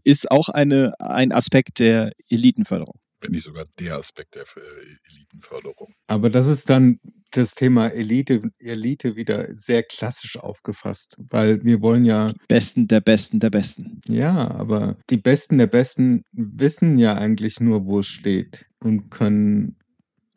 ist 0.08 0.30
auch 0.30 0.48
eine, 0.48 0.94
ein 1.00 1.32
Aspekt 1.32 1.78
der 1.78 2.12
Elitenförderung. 2.30 2.98
Wenn 3.20 3.32
nicht 3.32 3.44
sogar 3.44 3.66
der 3.78 3.96
Aspekt 3.96 4.36
der 4.36 4.42
äh, 4.42 5.10
Elitenförderung. 5.12 5.92
Aber 6.06 6.30
das 6.30 6.46
ist 6.46 6.70
dann 6.70 6.98
das 7.32 7.54
Thema 7.54 7.88
Elite, 7.88 8.42
Elite 8.58 9.16
wieder 9.16 9.48
sehr 9.54 9.82
klassisch 9.82 10.38
aufgefasst, 10.38 11.16
weil 11.18 11.62
wir 11.64 11.82
wollen 11.82 12.06
ja. 12.06 12.32
Besten 12.46 12.88
der 12.88 13.00
Besten 13.00 13.40
der 13.40 13.50
Besten. 13.50 14.00
Ja, 14.08 14.50
aber 14.50 14.96
die 15.10 15.18
Besten 15.18 15.58
der 15.58 15.66
Besten 15.66 16.22
wissen 16.32 16.98
ja 16.98 17.14
eigentlich 17.14 17.60
nur, 17.60 17.84
wo 17.84 17.98
es 17.98 18.06
steht 18.06 18.66
und 18.78 19.10
können 19.10 19.76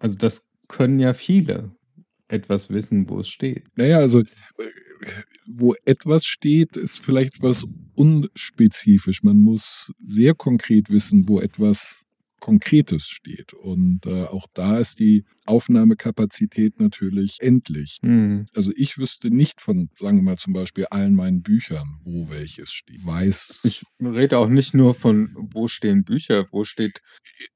also 0.01 0.17
das 0.17 0.43
können 0.67 0.99
ja 0.99 1.13
viele 1.13 1.75
etwas 2.27 2.69
wissen, 2.69 3.07
wo 3.09 3.19
es 3.19 3.29
steht. 3.29 3.65
Naja, 3.75 3.99
also 3.99 4.23
wo 5.47 5.75
etwas 5.85 6.25
steht, 6.25 6.75
ist 6.75 7.03
vielleicht 7.03 7.35
etwas 7.35 7.65
unspezifisch. 7.93 9.21
Man 9.23 9.37
muss 9.37 9.91
sehr 10.03 10.33
konkret 10.33 10.89
wissen, 10.89 11.27
wo 11.27 11.39
etwas 11.39 12.05
Konkretes 12.41 13.07
steht. 13.07 13.53
Und 13.53 14.05
äh, 14.05 14.25
auch 14.25 14.47
da 14.53 14.79
ist 14.79 14.99
die 14.99 15.23
Aufnahmekapazität 15.45 16.79
natürlich 16.79 17.37
endlich. 17.39 17.99
Mhm. 18.01 18.47
Also 18.53 18.73
ich 18.75 18.97
wüsste 18.97 19.29
nicht 19.29 19.61
von, 19.61 19.89
sagen 19.97 20.17
wir 20.17 20.23
mal 20.23 20.37
zum 20.37 20.51
Beispiel, 20.51 20.87
allen 20.89 21.15
meinen 21.15 21.41
Büchern, 21.41 21.99
wo 22.03 22.27
welches 22.29 22.73
steht. 22.73 23.05
Weiß. 23.05 23.61
Ich 23.63 23.83
rede 24.01 24.37
auch 24.37 24.49
nicht 24.49 24.73
nur 24.73 24.93
von, 24.93 25.33
wo 25.53 25.69
stehen 25.69 26.03
Bücher, 26.03 26.47
wo 26.51 26.65
steht. 26.65 27.01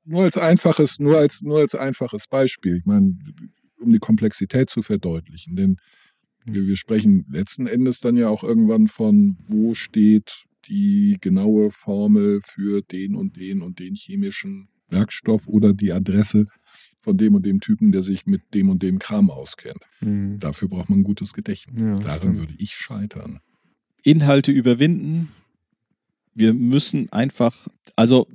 Nur 0.06 0.24
als 0.24 0.38
einfaches, 0.38 1.00
nur 1.00 1.18
als, 1.18 1.42
nur 1.42 1.60
als 1.60 1.76
einfaches 1.76 2.28
Beispiel. 2.28 2.78
Ich 2.78 2.86
meine, 2.86 3.18
um 3.80 3.92
die 3.92 4.00
Komplexität 4.00 4.70
zu 4.70 4.82
verdeutlichen. 4.82 5.56
Denn 5.56 5.78
wir, 6.46 6.68
wir 6.68 6.78
sprechen 6.78 7.26
letzten 7.30 7.68
Endes 7.68 8.00
dann 8.00 8.16
ja 8.16 8.30
auch 8.30 8.44
irgendwann 8.44 8.88
von, 8.88 9.38
wo 9.42 9.74
steht 9.74 10.46
die 10.68 11.18
genaue 11.22 11.72
Formel 11.72 12.40
für 12.42 12.82
den 12.82 13.16
und 13.16 13.36
den 13.38 13.62
und 13.62 13.80
den 13.80 13.96
chemischen 13.96 14.70
Werkstoff 14.90 15.48
oder 15.48 15.74
die 15.74 15.92
Adresse 15.92 16.48
von 17.00 17.18
dem 17.18 17.36
und 17.36 17.46
dem 17.46 17.60
Typen, 17.60 17.92
der 17.92 18.02
sich 18.02 18.26
mit 18.26 18.42
dem 18.54 18.70
und 18.70 18.82
dem 18.82 19.00
Kram 19.00 19.30
auskennt. 19.30 19.82
Mhm. 20.02 20.40
Dafür 20.40 20.68
braucht 20.70 20.90
man 20.90 21.00
ein 21.00 21.04
gutes 21.04 21.34
Gedächtnis. 21.34 21.80
Ja, 21.80 21.96
Daran 21.96 22.18
stimmt. 22.20 22.38
würde 22.40 22.54
ich 22.58 22.74
scheitern. 22.76 23.40
Inhalte 24.04 24.52
überwinden. 24.52 25.32
Wir 26.34 26.54
müssen 26.54 27.12
einfach, 27.12 27.68
also 27.96 28.28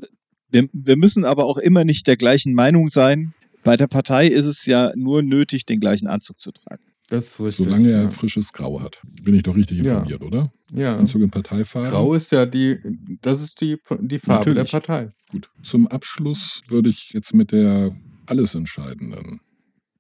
wir, 0.51 0.69
wir 0.73 0.97
müssen 0.97 1.25
aber 1.25 1.45
auch 1.45 1.59
immer 1.59 1.85
nicht 1.85 2.07
der 2.07 2.17
gleichen 2.17 2.55
Meinung 2.55 2.89
sein. 2.89 3.35
Bei 3.63 3.77
der 3.77 3.89
Partei 3.89 4.27
ist 4.27 4.47
es 4.47 4.67
ja 4.67 4.93
nur 4.97 5.23
nötig, 5.23 5.67
den 5.67 5.81
gleichen 5.81 6.07
Anzug 6.07 6.41
zu 6.41 6.51
tragen. 6.51 6.83
Das 7.11 7.27
ist 7.27 7.41
richtig, 7.41 7.67
Solange 7.67 7.91
er 7.91 8.03
ja. 8.03 8.09
frisches 8.09 8.53
Grau 8.53 8.81
hat. 8.81 9.03
Bin 9.23 9.35
ich 9.35 9.43
doch 9.43 9.57
richtig 9.57 9.81
informiert, 9.81 10.21
ja. 10.21 10.27
oder? 10.27 10.53
Ja. 10.73 10.95
Anzug 10.95 11.23
in 11.23 11.31
Parteifarbe. 11.31 11.91
Grau 11.91 12.15
ist 12.15 12.31
ja 12.31 12.47
die, 12.47 12.79
das 13.21 13.43
ist 13.43 13.61
die, 13.61 13.79
die 14.01 14.21
Farbe 14.21 14.51
Natürlich. 14.51 14.71
der 14.71 14.79
Partei. 14.79 15.13
Gut. 15.33 15.51
Zum 15.61 15.89
Abschluss 15.89 16.63
würde 16.69 16.89
ich 16.89 17.11
jetzt 17.13 17.35
mit 17.35 17.51
der 17.51 17.97
alles 18.27 18.55
entscheidenden, 18.55 19.41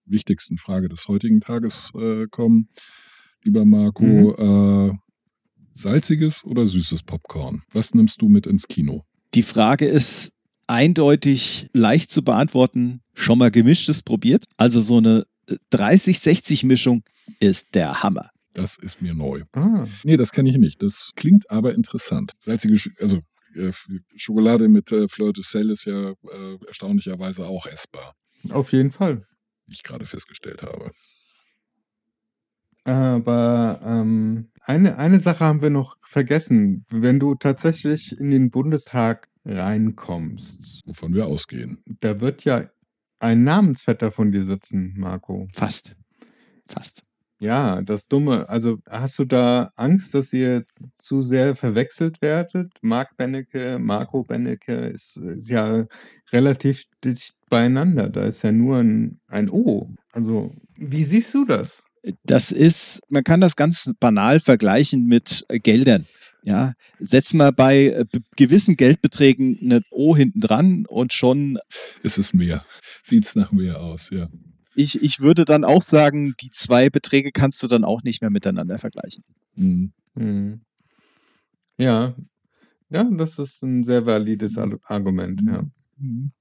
wichtigsten 0.06 0.56
Frage 0.56 0.88
des 0.88 1.08
heutigen 1.08 1.40
Tages 1.40 1.90
äh, 1.96 2.28
kommen. 2.28 2.68
Lieber 3.42 3.64
Marco, 3.64 4.04
mhm. 4.04 4.90
äh, 4.92 4.98
salziges 5.72 6.44
oder 6.44 6.64
süßes 6.64 7.02
Popcorn? 7.02 7.62
Was 7.72 7.92
nimmst 7.92 8.22
du 8.22 8.28
mit 8.28 8.46
ins 8.46 8.68
Kino? 8.68 9.04
Die 9.34 9.42
Frage 9.42 9.86
ist 9.86 10.32
eindeutig 10.68 11.70
leicht 11.72 12.12
zu 12.12 12.22
beantworten. 12.22 13.00
Schon 13.14 13.38
mal 13.38 13.50
gemischtes 13.50 14.02
probiert? 14.02 14.44
Also 14.56 14.78
so 14.78 14.98
eine 14.98 15.26
30-60-Mischung 15.72 17.02
ist 17.40 17.74
der 17.74 18.02
Hammer. 18.02 18.30
Das 18.54 18.76
ist 18.76 19.00
mir 19.00 19.14
neu. 19.14 19.44
Ah. 19.52 19.86
Nee, 20.02 20.16
das 20.16 20.32
kenne 20.32 20.50
ich 20.50 20.58
nicht. 20.58 20.82
Das 20.82 21.12
klingt 21.14 21.50
aber 21.50 21.74
interessant. 21.74 22.32
Salzige, 22.38 22.78
also 23.00 23.20
äh, 23.54 23.70
Schokolade 24.16 24.68
mit 24.68 24.90
äh, 24.92 25.08
Fleur 25.08 25.32
de 25.32 25.44
Sel 25.44 25.70
ist 25.70 25.84
ja 25.84 26.10
äh, 26.10 26.66
erstaunlicherweise 26.66 27.46
auch 27.46 27.66
essbar. 27.66 28.14
Auf 28.50 28.72
jeden 28.72 28.90
Fall. 28.90 29.26
Wie 29.66 29.74
ich 29.74 29.82
gerade 29.82 30.06
festgestellt 30.06 30.62
habe. 30.62 30.90
Aber 32.84 33.80
ähm, 33.84 34.50
eine, 34.62 34.96
eine 34.98 35.20
Sache 35.20 35.44
haben 35.44 35.62
wir 35.62 35.70
noch 35.70 35.96
vergessen. 36.02 36.86
Wenn 36.90 37.20
du 37.20 37.34
tatsächlich 37.34 38.18
in 38.18 38.30
den 38.30 38.50
Bundestag 38.50 39.28
reinkommst. 39.44 40.82
Wovon 40.86 41.14
wir 41.14 41.26
ausgehen. 41.26 41.82
Da 42.00 42.20
wird 42.20 42.44
ja 42.44 42.68
ein 43.20 43.44
Namensvetter 43.44 44.10
von 44.10 44.32
dir 44.32 44.44
sitzen, 44.44 44.94
Marco. 44.96 45.48
Fast. 45.52 45.96
Fast. 46.66 47.04
Ja, 47.38 47.80
das 47.80 48.06
Dumme. 48.08 48.48
Also 48.50 48.78
hast 48.88 49.18
du 49.18 49.24
da 49.24 49.72
Angst, 49.76 50.14
dass 50.14 50.32
ihr 50.32 50.66
zu 50.96 51.22
sehr 51.22 51.56
verwechselt 51.56 52.20
werdet? 52.20 52.72
Marc 52.82 53.16
Bennecke, 53.16 53.78
Marco 53.78 54.24
Bennecke 54.24 54.88
ist 54.88 55.16
äh, 55.16 55.36
ja 55.44 55.86
relativ 56.32 56.84
dicht 57.02 57.34
beieinander. 57.48 58.10
Da 58.10 58.24
ist 58.24 58.42
ja 58.42 58.52
nur 58.52 58.78
ein, 58.78 59.20
ein 59.26 59.48
O. 59.48 59.88
Also, 60.12 60.52
wie 60.76 61.04
siehst 61.04 61.32
du 61.32 61.46
das? 61.46 61.84
Das 62.24 62.52
ist, 62.52 63.00
man 63.08 63.24
kann 63.24 63.40
das 63.40 63.56
ganz 63.56 63.90
banal 64.00 64.40
vergleichen 64.40 65.06
mit 65.06 65.46
Geldern. 65.48 66.06
Ja, 66.42 66.72
setzen 66.98 67.36
wir 67.38 67.52
bei 67.52 67.86
äh, 67.86 68.04
gewissen 68.36 68.76
Geldbeträgen 68.76 69.58
eine 69.62 69.82
O 69.90 70.16
hinten 70.16 70.40
dran 70.40 70.86
und 70.86 71.12
schon 71.12 71.58
ist 72.02 72.18
es 72.18 72.32
mehr. 72.32 72.64
Sieht 73.02 73.26
es 73.26 73.34
nach 73.36 73.52
mehr 73.52 73.80
aus, 73.80 74.10
ja. 74.10 74.28
ich, 74.74 75.02
ich 75.02 75.20
würde 75.20 75.44
dann 75.44 75.64
auch 75.64 75.82
sagen, 75.82 76.34
die 76.40 76.50
zwei 76.50 76.88
Beträge 76.88 77.30
kannst 77.32 77.62
du 77.62 77.66
dann 77.66 77.84
auch 77.84 78.02
nicht 78.02 78.22
mehr 78.22 78.30
miteinander 78.30 78.78
vergleichen. 78.78 79.24
Mhm. 79.54 79.92
Hm. 80.16 80.60
Ja. 81.78 82.14
Ja, 82.88 83.04
das 83.04 83.38
ist 83.38 83.62
ein 83.62 83.84
sehr 83.84 84.04
valides 84.06 84.58
Ar- 84.58 84.78
Argument, 84.84 85.42
ja. 85.46 85.62
Mhm. 85.98 86.32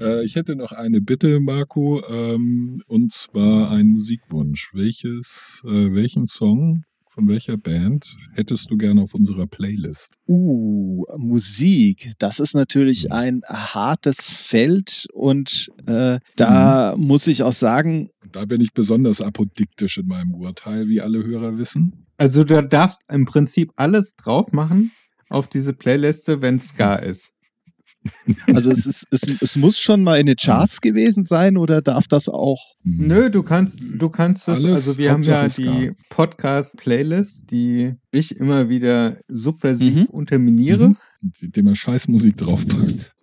Äh, 0.00 0.24
ich 0.24 0.36
hätte 0.36 0.56
noch 0.56 0.72
eine 0.72 1.00
Bitte, 1.00 1.40
Marco, 1.40 2.02
ähm, 2.08 2.82
und 2.86 3.12
zwar 3.12 3.70
einen 3.70 3.90
Musikwunsch. 3.90 4.72
Welches, 4.72 5.62
äh, 5.66 5.92
welchen 5.92 6.26
Song 6.26 6.84
von 7.12 7.28
welcher 7.28 7.58
Band 7.58 8.16
hättest 8.32 8.70
du 8.70 8.78
gerne 8.78 9.02
auf 9.02 9.14
unserer 9.14 9.46
Playlist? 9.46 10.14
Uh, 10.26 11.04
Musik, 11.18 12.14
das 12.18 12.40
ist 12.40 12.54
natürlich 12.54 13.12
ein 13.12 13.42
hartes 13.46 14.34
Feld 14.34 15.06
und 15.12 15.70
äh, 15.86 16.20
da 16.36 16.94
muss 16.96 17.26
ich 17.26 17.42
auch 17.42 17.52
sagen, 17.52 18.08
da 18.30 18.46
bin 18.46 18.62
ich 18.62 18.72
besonders 18.72 19.20
apodiktisch 19.20 19.98
in 19.98 20.06
meinem 20.06 20.34
Urteil, 20.34 20.88
wie 20.88 21.02
alle 21.02 21.22
Hörer 21.22 21.58
wissen. 21.58 22.06
Also 22.16 22.44
du 22.44 22.62
darfst 22.62 23.00
im 23.10 23.26
Prinzip 23.26 23.72
alles 23.76 24.16
drauf 24.16 24.52
machen 24.52 24.90
auf 25.28 25.48
diese 25.48 25.74
Playliste, 25.74 26.40
wenn 26.40 26.60
Ska 26.60 26.94
ist. 26.96 27.34
also 28.54 28.70
es, 28.70 28.86
ist, 28.86 29.06
es, 29.10 29.22
es 29.40 29.56
muss 29.56 29.78
schon 29.78 30.02
mal 30.02 30.18
in 30.18 30.26
den 30.26 30.36
Charts 30.36 30.80
gewesen 30.80 31.24
sein 31.24 31.56
oder 31.56 31.82
darf 31.82 32.06
das 32.08 32.28
auch? 32.28 32.74
Hm. 32.84 33.06
Nö, 33.06 33.30
du 33.30 33.42
kannst, 33.42 33.80
du 33.80 34.08
kannst 34.08 34.48
das, 34.48 34.64
Alles, 34.64 34.88
also 34.88 34.98
wir 34.98 35.10
haben 35.12 35.22
ja 35.22 35.46
die 35.46 35.92
Podcast-Playlist, 36.08 37.50
die 37.50 37.94
ich 38.10 38.36
immer 38.36 38.68
wieder 38.68 39.18
subversiv 39.28 39.94
Mhm. 39.94 40.04
unterminiere. 40.06 40.88
Mhm. 40.90 40.96
Indem 41.40 41.68
er 41.68 41.74
Scheißmusik 41.76 42.36
draufpackt. 42.36 43.14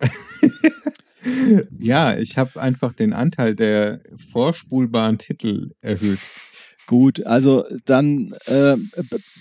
Ja, 1.78 2.16
ich 2.16 2.38
habe 2.38 2.60
einfach 2.60 2.94
den 2.94 3.12
Anteil 3.12 3.54
der 3.54 4.00
vorspulbaren 4.32 5.18
Titel 5.18 5.72
erhöht. 5.82 6.18
Gut, 6.90 7.24
also 7.24 7.64
dann 7.84 8.34
äh, 8.46 8.74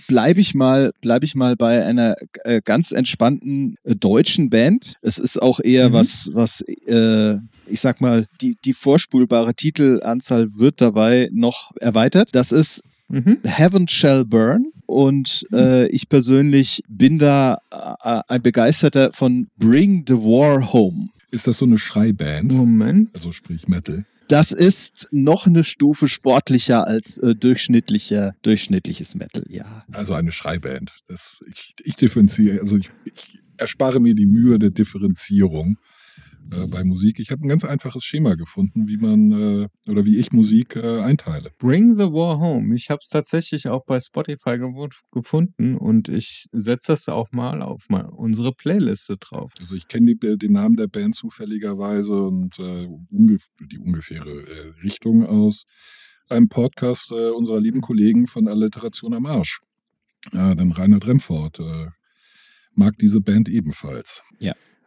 bleibe 0.07 0.39
ich 0.39 0.53
mal, 0.53 0.91
bleibe 1.01 1.25
ich 1.25 1.33
mal 1.33 1.55
bei 1.55 1.83
einer 1.83 2.15
äh, 2.43 2.61
ganz 2.63 2.91
entspannten 2.91 3.73
äh, 3.83 3.95
deutschen 3.95 4.51
Band. 4.51 4.93
Es 5.01 5.17
ist 5.17 5.41
auch 5.41 5.59
eher 5.59 5.89
Mhm. 5.89 5.93
was, 5.93 6.29
was 6.33 6.61
äh, 6.61 7.37
ich 7.65 7.79
sag 7.81 8.01
mal, 8.01 8.27
die, 8.39 8.55
die 8.63 8.73
vorspulbare 8.73 9.55
Titelanzahl 9.55 10.49
wird 10.59 10.79
dabei 10.79 11.29
noch 11.33 11.71
erweitert. 11.81 12.29
Das 12.33 12.51
ist 12.51 12.83
Mhm. 13.11 13.39
Heaven 13.43 13.87
Shall 13.87 14.25
Burn. 14.25 14.65
Und 14.85 15.43
äh, 15.51 15.87
ich 15.87 16.07
persönlich 16.07 16.83
bin 16.87 17.17
da 17.17 17.57
äh, 17.71 18.21
ein 18.27 18.43
Begeisterter 18.43 19.11
von 19.13 19.47
Bring 19.57 20.03
the 20.07 20.13
War 20.13 20.71
Home. 20.71 21.07
Ist 21.31 21.47
das 21.47 21.57
so 21.57 21.65
eine 21.65 21.79
Schreiband? 21.79 22.51
Moment. 22.53 23.09
Also 23.15 23.31
sprich 23.31 23.67
Metal. 23.67 24.05
Das 24.29 24.51
ist 24.51 25.07
noch 25.11 25.47
eine 25.47 25.63
Stufe 25.63 26.07
sportlicher 26.07 26.85
als 26.85 27.17
äh, 27.17 27.33
durchschnittlicher, 27.33 28.35
durchschnittliches 28.43 29.15
Metal, 29.15 29.43
ja. 29.49 29.83
Also 29.91 30.13
eine 30.13 30.31
Schreiband. 30.31 30.93
Das, 31.07 31.43
ich, 31.51 31.73
ich 31.83 31.95
differenziere, 31.95 32.59
also 32.59 32.77
ich, 32.77 32.91
ich 33.05 33.39
erspare 33.57 33.99
mir 33.99 34.13
die 34.13 34.27
Mühe 34.27 34.59
der 34.59 34.69
Differenzierung 34.69 35.79
äh, 36.51 36.67
bei 36.67 36.83
Musik. 36.83 37.19
Ich 37.19 37.31
habe 37.31 37.45
ein 37.45 37.49
ganz 37.49 37.63
einfaches 37.63 38.03
Schema 38.03 38.35
gefunden, 38.35 38.87
wie 38.87 38.97
man 38.97 39.31
äh, 39.31 39.67
oder 39.89 40.05
wie 40.05 40.17
ich 40.17 40.31
Musik 40.31 40.75
äh, 40.75 41.01
einteile. 41.01 41.51
Bring 41.59 41.97
the 41.97 42.05
War 42.05 42.39
Home. 42.39 42.75
Ich 42.75 42.89
habe 42.89 42.99
es 43.03 43.09
tatsächlich 43.09 43.67
auch 43.67 43.85
bei 43.85 43.99
Spotify 43.99 44.51
gewu- 44.51 44.89
gefunden 45.11 45.75
und 45.77 46.09
ich 46.09 46.47
setze 46.51 46.93
das 46.93 47.07
auch 47.07 47.31
mal 47.31 47.61
auf 47.61 47.89
mal 47.89 48.05
unsere 48.05 48.53
Playliste 48.53 49.17
drauf. 49.17 49.51
Also 49.59 49.75
ich 49.75 49.87
kenne 49.87 50.15
die, 50.15 50.37
den 50.37 50.53
Namen 50.53 50.75
der 50.75 50.87
Band 50.87 51.15
zufälligerweise 51.15 52.15
und 52.23 52.57
äh, 52.59 52.87
ungef 53.09 53.47
die 53.59 53.77
ungefähre 53.79 54.29
äh, 54.29 54.81
Richtung 54.83 55.25
aus 55.25 55.65
einem 56.29 56.47
Podcast 56.49 57.11
äh, 57.11 57.29
unserer 57.29 57.59
lieben 57.59 57.81
Kollegen 57.81 58.27
von 58.27 58.47
Alliteration 58.47 59.13
am 59.13 59.25
Arsch. 59.25 59.61
Äh, 60.31 60.55
denn 60.55 60.71
Reinhard 60.71 61.07
Remford 61.07 61.59
äh, 61.59 61.87
mag 62.73 62.97
diese 62.97 63.19
Band 63.21 63.49
ebenfalls. 63.49 64.21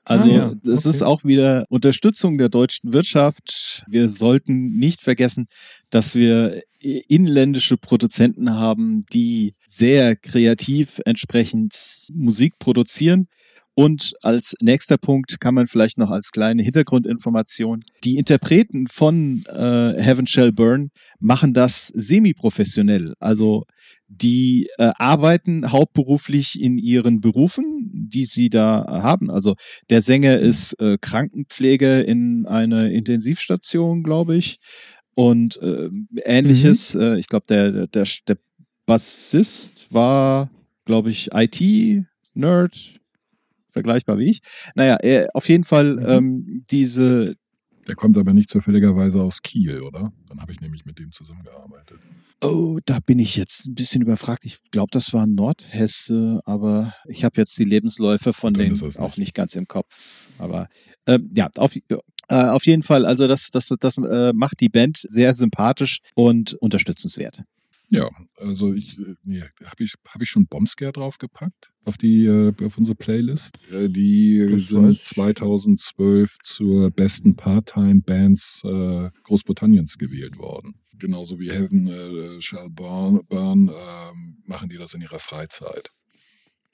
Also 0.05 0.31
Ah, 0.31 0.35
ja, 0.35 0.55
das 0.65 0.85
ist 0.85 1.03
auch 1.03 1.25
wieder 1.25 1.65
Unterstützung 1.69 2.37
der 2.37 2.49
deutschen 2.49 2.93
Wirtschaft. 2.93 3.85
Wir 3.87 4.09
sollten 4.09 4.77
nicht 4.77 5.01
vergessen, 5.01 5.47
dass 5.91 6.15
wir 6.15 6.63
inländische 6.81 7.77
Produzenten 7.77 8.51
haben, 8.51 9.07
die 9.13 9.55
sehr 9.69 10.17
kreativ 10.17 11.01
entsprechend 11.05 12.09
Musik 12.13 12.59
produzieren. 12.59 13.29
Und 13.75 14.13
als 14.21 14.55
nächster 14.61 14.99
Punkt 14.99 15.41
kann 15.41 15.55
man 15.55 15.67
vielleicht 15.67 15.97
noch 15.97 16.11
als 16.11 16.31
kleine 16.31 16.63
Hintergrundinformation, 16.63 17.83
die 18.05 18.19
Interpreten 18.19 18.87
von 18.87 19.45
äh, 19.47 19.95
Heaven 20.01 20.27
Shall 20.27 20.53
Burn 20.53 20.91
machen 21.21 21.55
das 21.55 21.87
semi-professionell. 21.95 23.15
Also 23.19 23.65
die 24.09 24.69
äh, 24.77 24.93
arbeiten 24.99 25.73
hauptberuflich 25.73 26.61
in 26.61 26.77
ihren 26.77 27.23
Berufen, 27.23 27.91
die 27.93 28.27
sie 28.27 28.51
da 28.51 28.85
haben. 29.03 29.31
Also 29.31 29.55
der 29.89 30.03
Sänger 30.03 30.39
ist 30.39 30.79
äh, 30.79 30.99
Krankenpfleger 31.01 32.05
in 32.05 32.45
einer 32.47 32.91
Intensivstation, 32.91 34.03
glaube 34.03 34.37
ich. 34.37 34.59
Und 35.15 35.57
äh, 35.63 35.89
ähnliches. 36.25 36.95
Äh, 36.95 37.19
ich 37.19 37.29
glaube, 37.29 37.47
der, 37.49 37.87
der, 37.87 38.07
der 38.29 38.39
Bassist 38.85 39.89
war, 39.91 40.51
glaube 40.85 41.11
ich, 41.11 41.31
IT-Nerd, 41.33 43.01
vergleichbar 43.73 44.19
wie 44.19 44.31
ich. 44.31 44.41
Naja, 44.75 44.97
er, 44.97 45.29
auf 45.35 45.49
jeden 45.49 45.65
Fall 45.65 45.97
Mhm. 45.97 46.07
ähm, 46.09 46.65
diese, 46.71 47.35
Der 47.89 47.95
kommt 47.97 48.17
aber 48.17 48.33
nicht 48.33 48.49
zufälligerweise 48.49 49.21
aus 49.21 49.43
Kiel, 49.43 49.81
oder? 49.83 50.13
Dann 50.29 50.41
habe 50.41 50.53
ich 50.53 50.61
nämlich 50.61 50.85
mit 50.85 50.99
dem 50.99 51.11
zusammengearbeitet. 51.11 51.99
Oh, 52.45 52.79
da 52.85 52.99
bin 53.01 53.19
ich 53.21 53.37
jetzt 53.37 53.67
ein 53.67 53.75
bisschen 53.75 54.03
überfragt. 54.03 54.45
Ich 54.45 54.59
glaube, 54.73 54.91
das 54.93 55.13
war 55.13 55.27
Nordhesse, 55.27 56.41
aber 56.45 56.95
ich 57.07 57.25
habe 57.25 57.41
jetzt 57.41 57.57
die 57.59 57.65
Lebensläufe 57.65 58.33
von 58.33 58.53
denen 58.55 58.81
auch 58.99 59.17
nicht. 59.17 59.35
ganz 59.35 59.55
im 59.55 59.67
Kopf. 59.69 59.87
Aber 60.39 60.69
ähm, 61.07 61.31
ja, 61.37 61.49
auf, 61.57 61.75
äh, 61.77 61.97
auf 62.29 62.67
jeden 62.67 62.83
Fall, 62.83 63.07
also 63.07 63.29
das, 63.29 63.51
das, 63.51 63.69
das 63.79 63.99
äh, 63.99 64.33
macht 64.33 64.61
die 64.61 64.69
Band 64.69 65.03
sehr 65.09 65.35
sympathisch 65.35 66.01
und 66.15 66.55
unterstützenswert. 66.55 67.43
Ja, 67.95 68.09
also 68.39 68.73
ich, 68.73 68.99
äh, 68.99 69.15
nee, 69.23 69.43
habe 69.65 69.85
ich, 69.85 69.95
hab 70.09 70.23
ich 70.23 70.31
schon 70.31 70.47
Bombscare 70.47 70.93
draufgepackt 70.93 71.73
auf 71.85 71.99
die, 71.99 72.25
äh, 72.25 72.53
auf 72.65 72.79
unsere 72.79 72.95
Playlist. 72.97 73.59
Äh, 73.71 73.91
die 73.91 74.39
Das 74.51 74.69
sind 74.69 74.83
weiß 74.83 74.97
ich. 74.97 75.03
2012 75.03 76.39
zur 76.43 76.91
besten 76.91 77.37
Part-Time-Bands 77.37 78.63
Großbritanniens 79.25 79.99
gewählt 79.99 80.39
worden. 80.39 80.75
Genauso 80.99 81.39
wie 81.39 81.51
Heaven 81.51 81.87
äh, 81.89 82.41
Shall 82.41 82.71
Burn, 82.71 83.21
Burn 83.29 83.69
ähm, 83.69 84.39
machen 84.47 84.69
die 84.71 84.79
das 84.79 84.95
in 84.95 85.03
ihrer 85.03 85.19
Freizeit. 85.19 85.91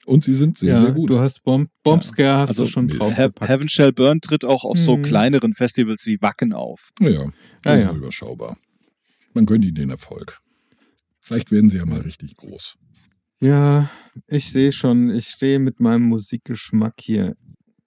Und 0.05 0.23
sie 0.23 0.35
sind 0.35 0.57
sehr, 0.57 0.69
ja, 0.75 0.79
sehr 0.79 0.91
gut. 0.93 1.09
du 1.09 1.19
hast 1.19 1.43
Bomb 1.43 1.69
Bombscare, 1.83 2.37
hast 2.39 2.49
Also 2.49 2.63
du 2.63 2.69
schon 2.69 2.87
drauf 2.87 3.13
He. 3.17 3.27
Heaven 3.41 3.67
Shall 3.67 3.91
Burn 3.91 4.21
tritt 4.21 4.45
auch 4.45 4.63
auf 4.63 4.77
so 4.77 4.95
Mhm. 4.97 5.01
kleineren 5.01 5.53
Festivals 5.53 6.05
wie 6.05 6.21
Wacken 6.21 6.53
auf. 6.53 6.91
Naja, 6.99 7.23
Ja, 7.23 7.31
also 7.65 7.87
ja. 7.89 7.93
überschaubar. 7.93 8.57
Man 9.33 9.45
gönnt 9.45 9.65
ihnen 9.65 9.75
den 9.75 9.89
Erfolg. 9.89 10.39
Vielleicht 11.29 11.51
werden 11.51 11.69
sie 11.69 11.77
ja 11.77 11.85
mal 11.85 12.01
richtig 12.01 12.35
groß. 12.37 12.75
Ja, 13.39 13.89
ich 14.27 14.51
sehe 14.51 14.71
schon, 14.71 15.11
ich 15.11 15.27
stehe 15.27 15.59
mit 15.59 15.79
meinem 15.79 16.01
Musikgeschmack 16.09 16.95
hier 16.99 17.37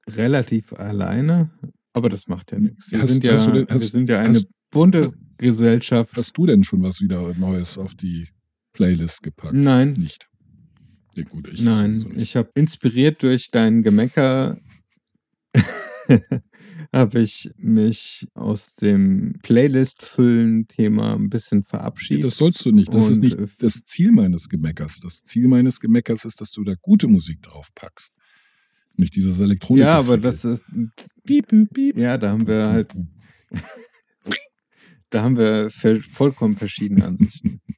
relativ 0.09 0.72
alleine, 0.72 1.51
aber 1.93 2.09
das 2.09 2.28
macht 2.28 2.53
ja 2.53 2.61
nichts. 2.61 2.93
Wir, 2.93 3.01
Hast- 3.03 3.09
sind, 3.11 3.24
ja, 3.24 3.32
hast 3.32 3.47
denn- 3.49 3.55
wir 3.55 3.66
hast- 3.68 3.90
sind 3.93 4.09
ja 4.09 4.20
eine 4.20 4.34
hast- 4.36 4.47
bunte 4.70 5.12
Gesellschaft. 5.38 6.16
Hast 6.16 6.38
du 6.38 6.47
denn 6.47 6.62
schon 6.62 6.82
was 6.84 7.01
wieder 7.01 7.34
Neues 7.34 7.78
auf 7.78 7.97
die 7.97 8.28
Playlist 8.74 9.24
gepackt? 9.24 9.55
Nein, 9.55 9.93
Nicht. 9.95 10.28
Ja, 11.16 11.24
gut, 11.24 11.49
ich 11.53 11.61
nein, 11.61 11.99
sowieso 11.99 12.09
nicht. 12.16 12.22
ich 12.30 12.36
habe 12.36 12.51
inspiriert 12.55 13.22
durch 13.24 13.51
dein 13.51 13.82
Gemecker 13.82 14.57
habe 16.93 17.20
ich 17.20 17.51
mich 17.57 18.28
aus 18.34 18.74
dem 18.74 19.34
Playlist-Füllen-Thema 19.43 21.14
ein 21.14 21.30
bisschen 21.30 21.64
verabschiedet. 21.64 22.24
Das 22.24 22.36
sollst 22.36 22.64
du 22.66 22.70
nicht. 22.70 22.93
Das 22.93 23.09
ist 23.09 23.16
Und, 23.16 23.24
nicht 23.24 23.38
äh, 23.38 23.47
das 23.59 23.84
Ziel 23.84 24.12
meines 24.12 24.49
Gemeckers. 24.51 25.01
Das 25.01 25.24
Ziel 25.24 25.49
meines 25.49 25.80
Gemeckers 25.80 26.26
ist, 26.26 26.40
dass 26.43 26.53
du 26.53 26.64
da 26.64 26.74
gute 26.80 27.09
Musik 27.09 27.40
draufpackst. 27.43 28.14
Nicht 28.97 29.16
dieses 29.16 29.40
Elektronik. 29.40 29.84
ja, 29.84 29.99
aber 29.99 30.18
das 30.18 30.45
ist, 30.45 30.64
Piep, 31.24 31.49
piep, 31.49 31.72
piep. 31.72 31.97
ja, 31.97 32.18
da 32.18 32.30
haben 32.30 32.47
wir 32.47 32.66
halt, 32.68 32.93
da 35.09 35.22
haben 35.22 35.38
wir 35.38 35.70
vollkommen 35.70 36.57
verschiedene 36.57 37.05
Ansichten. 37.07 37.61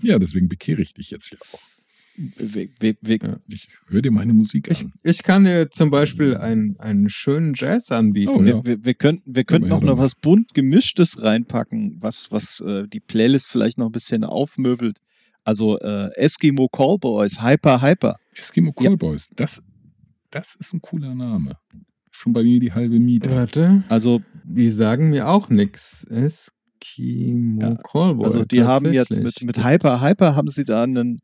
Ja, 0.00 0.20
deswegen 0.20 0.48
bekehre 0.48 0.80
ich 0.80 0.94
dich 0.94 1.10
jetzt 1.10 1.32
ja 1.32 1.38
auch. 1.52 1.60
Wir, 2.36 2.68
wir, 2.80 2.94
wir, 3.00 3.16
Ja. 3.22 3.38
Ich 3.46 3.68
höre 3.86 4.02
dir 4.02 4.10
meine 4.10 4.32
Musik 4.32 4.68
Ich, 4.70 4.80
an. 4.82 4.92
ich 5.04 5.22
kann 5.22 5.44
dir 5.44 5.70
zum 5.70 5.90
Beispiel 5.90 6.36
einen, 6.36 6.76
einen 6.80 7.08
schönen 7.08 7.54
Jazz 7.56 7.92
anbieten. 7.92 8.32
Oh, 8.34 8.42
ja. 8.42 8.54
wir, 8.56 8.64
wir, 8.64 8.84
wir 8.84 8.94
könnten, 8.94 9.34
wir 9.34 9.44
könnten 9.44 9.68
Ja, 9.68 9.76
auch 9.76 9.80
ja, 9.82 9.86
noch 9.86 9.98
was 9.98 10.16
bunt 10.16 10.52
gemischtes 10.52 11.22
reinpacken, 11.22 11.96
was, 12.00 12.32
was 12.32 12.60
äh, 12.60 12.88
die 12.88 13.00
Playlist 13.00 13.48
vielleicht 13.48 13.78
noch 13.78 13.86
ein 13.86 13.92
bisschen 13.92 14.24
aufmöbelt. 14.24 14.98
Also 15.44 15.78
äh, 15.78 16.10
Eskimo 16.16 16.68
Callboys, 16.68 17.40
Hyper 17.42 17.80
Hyper. 17.80 18.16
Eskimo 18.36 18.74
Ja. 18.80 18.88
Callboys. 18.88 19.28
Das, 19.36 19.62
das 20.30 20.56
ist 20.56 20.74
ein 20.74 20.82
cooler 20.82 21.14
Name. 21.14 21.56
Schon 22.10 22.32
bei 22.32 22.42
mir 22.42 22.58
die 22.58 22.72
halbe 22.72 22.98
Miete. 22.98 23.30
Warte, 23.30 23.84
Also 23.88 24.20
die 24.44 24.70
sagen 24.70 25.10
mir 25.10 25.28
auch 25.28 25.48
nichts. 25.50 26.04
Es 26.10 26.50
Eskimo 26.80 27.60
Ja, 27.60 27.74
Callboy. 27.76 28.24
Also 28.24 28.44
die 28.44 28.62
haben 28.62 28.92
jetzt 28.92 29.16
mit, 29.20 29.42
mit 29.42 29.64
Hyper 29.64 30.00
Hyper 30.00 30.34
haben 30.36 30.48
sie 30.48 30.64
da 30.64 30.82
einen 30.82 31.20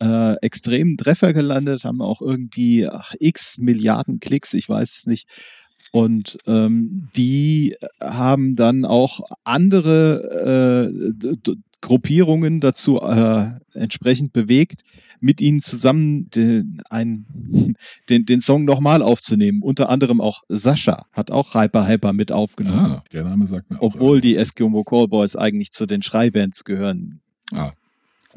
äh, 0.00 0.34
extremen 0.36 0.96
Treffer 0.96 1.32
gelandet, 1.32 1.84
haben 1.84 2.00
auch 2.00 2.20
irgendwie 2.20 2.88
ach, 2.88 3.14
x 3.18 3.58
Milliarden 3.58 4.20
Klicks, 4.20 4.54
ich 4.54 4.68
weiß 4.68 4.98
es 4.98 5.06
nicht. 5.06 5.28
Und 5.90 6.38
ähm, 6.46 7.08
die 7.16 7.74
haben 8.00 8.54
dann 8.54 8.84
auch 8.84 9.20
andere 9.44 10.92
äh, 10.92 11.36
Gruppierungen 11.80 12.60
dazu 12.60 13.00
äh, 13.00 13.50
entsprechend 13.72 14.32
bewegt, 14.32 14.82
mit 15.20 15.40
ihnen 15.40 15.60
zusammen 15.60 16.28
den, 16.30 16.82
ein, 16.90 17.26
den, 18.08 18.26
den 18.26 18.40
Song 18.40 18.64
nochmal 18.64 19.02
aufzunehmen. 19.02 19.62
Unter 19.62 19.88
anderem 19.88 20.20
auch 20.20 20.42
Sascha 20.48 21.06
hat 21.12 21.30
auch 21.30 21.54
Hyper 21.54 21.86
Hyper 21.86 22.12
mit 22.12 22.32
aufgenommen. 22.32 22.78
Ah, 22.78 23.04
der 23.12 23.24
Name 23.24 23.46
sagt 23.46 23.70
mir 23.70 23.78
auch. 23.78 23.94
Obwohl 23.94 24.20
die 24.20 24.34
etwas. 24.34 24.48
Eskimo 24.48 24.84
Callboys 24.84 25.36
eigentlich 25.36 25.70
zu 25.70 25.86
den 25.86 26.02
Schreibands 26.02 26.64
gehören. 26.64 27.20
Ah, 27.52 27.72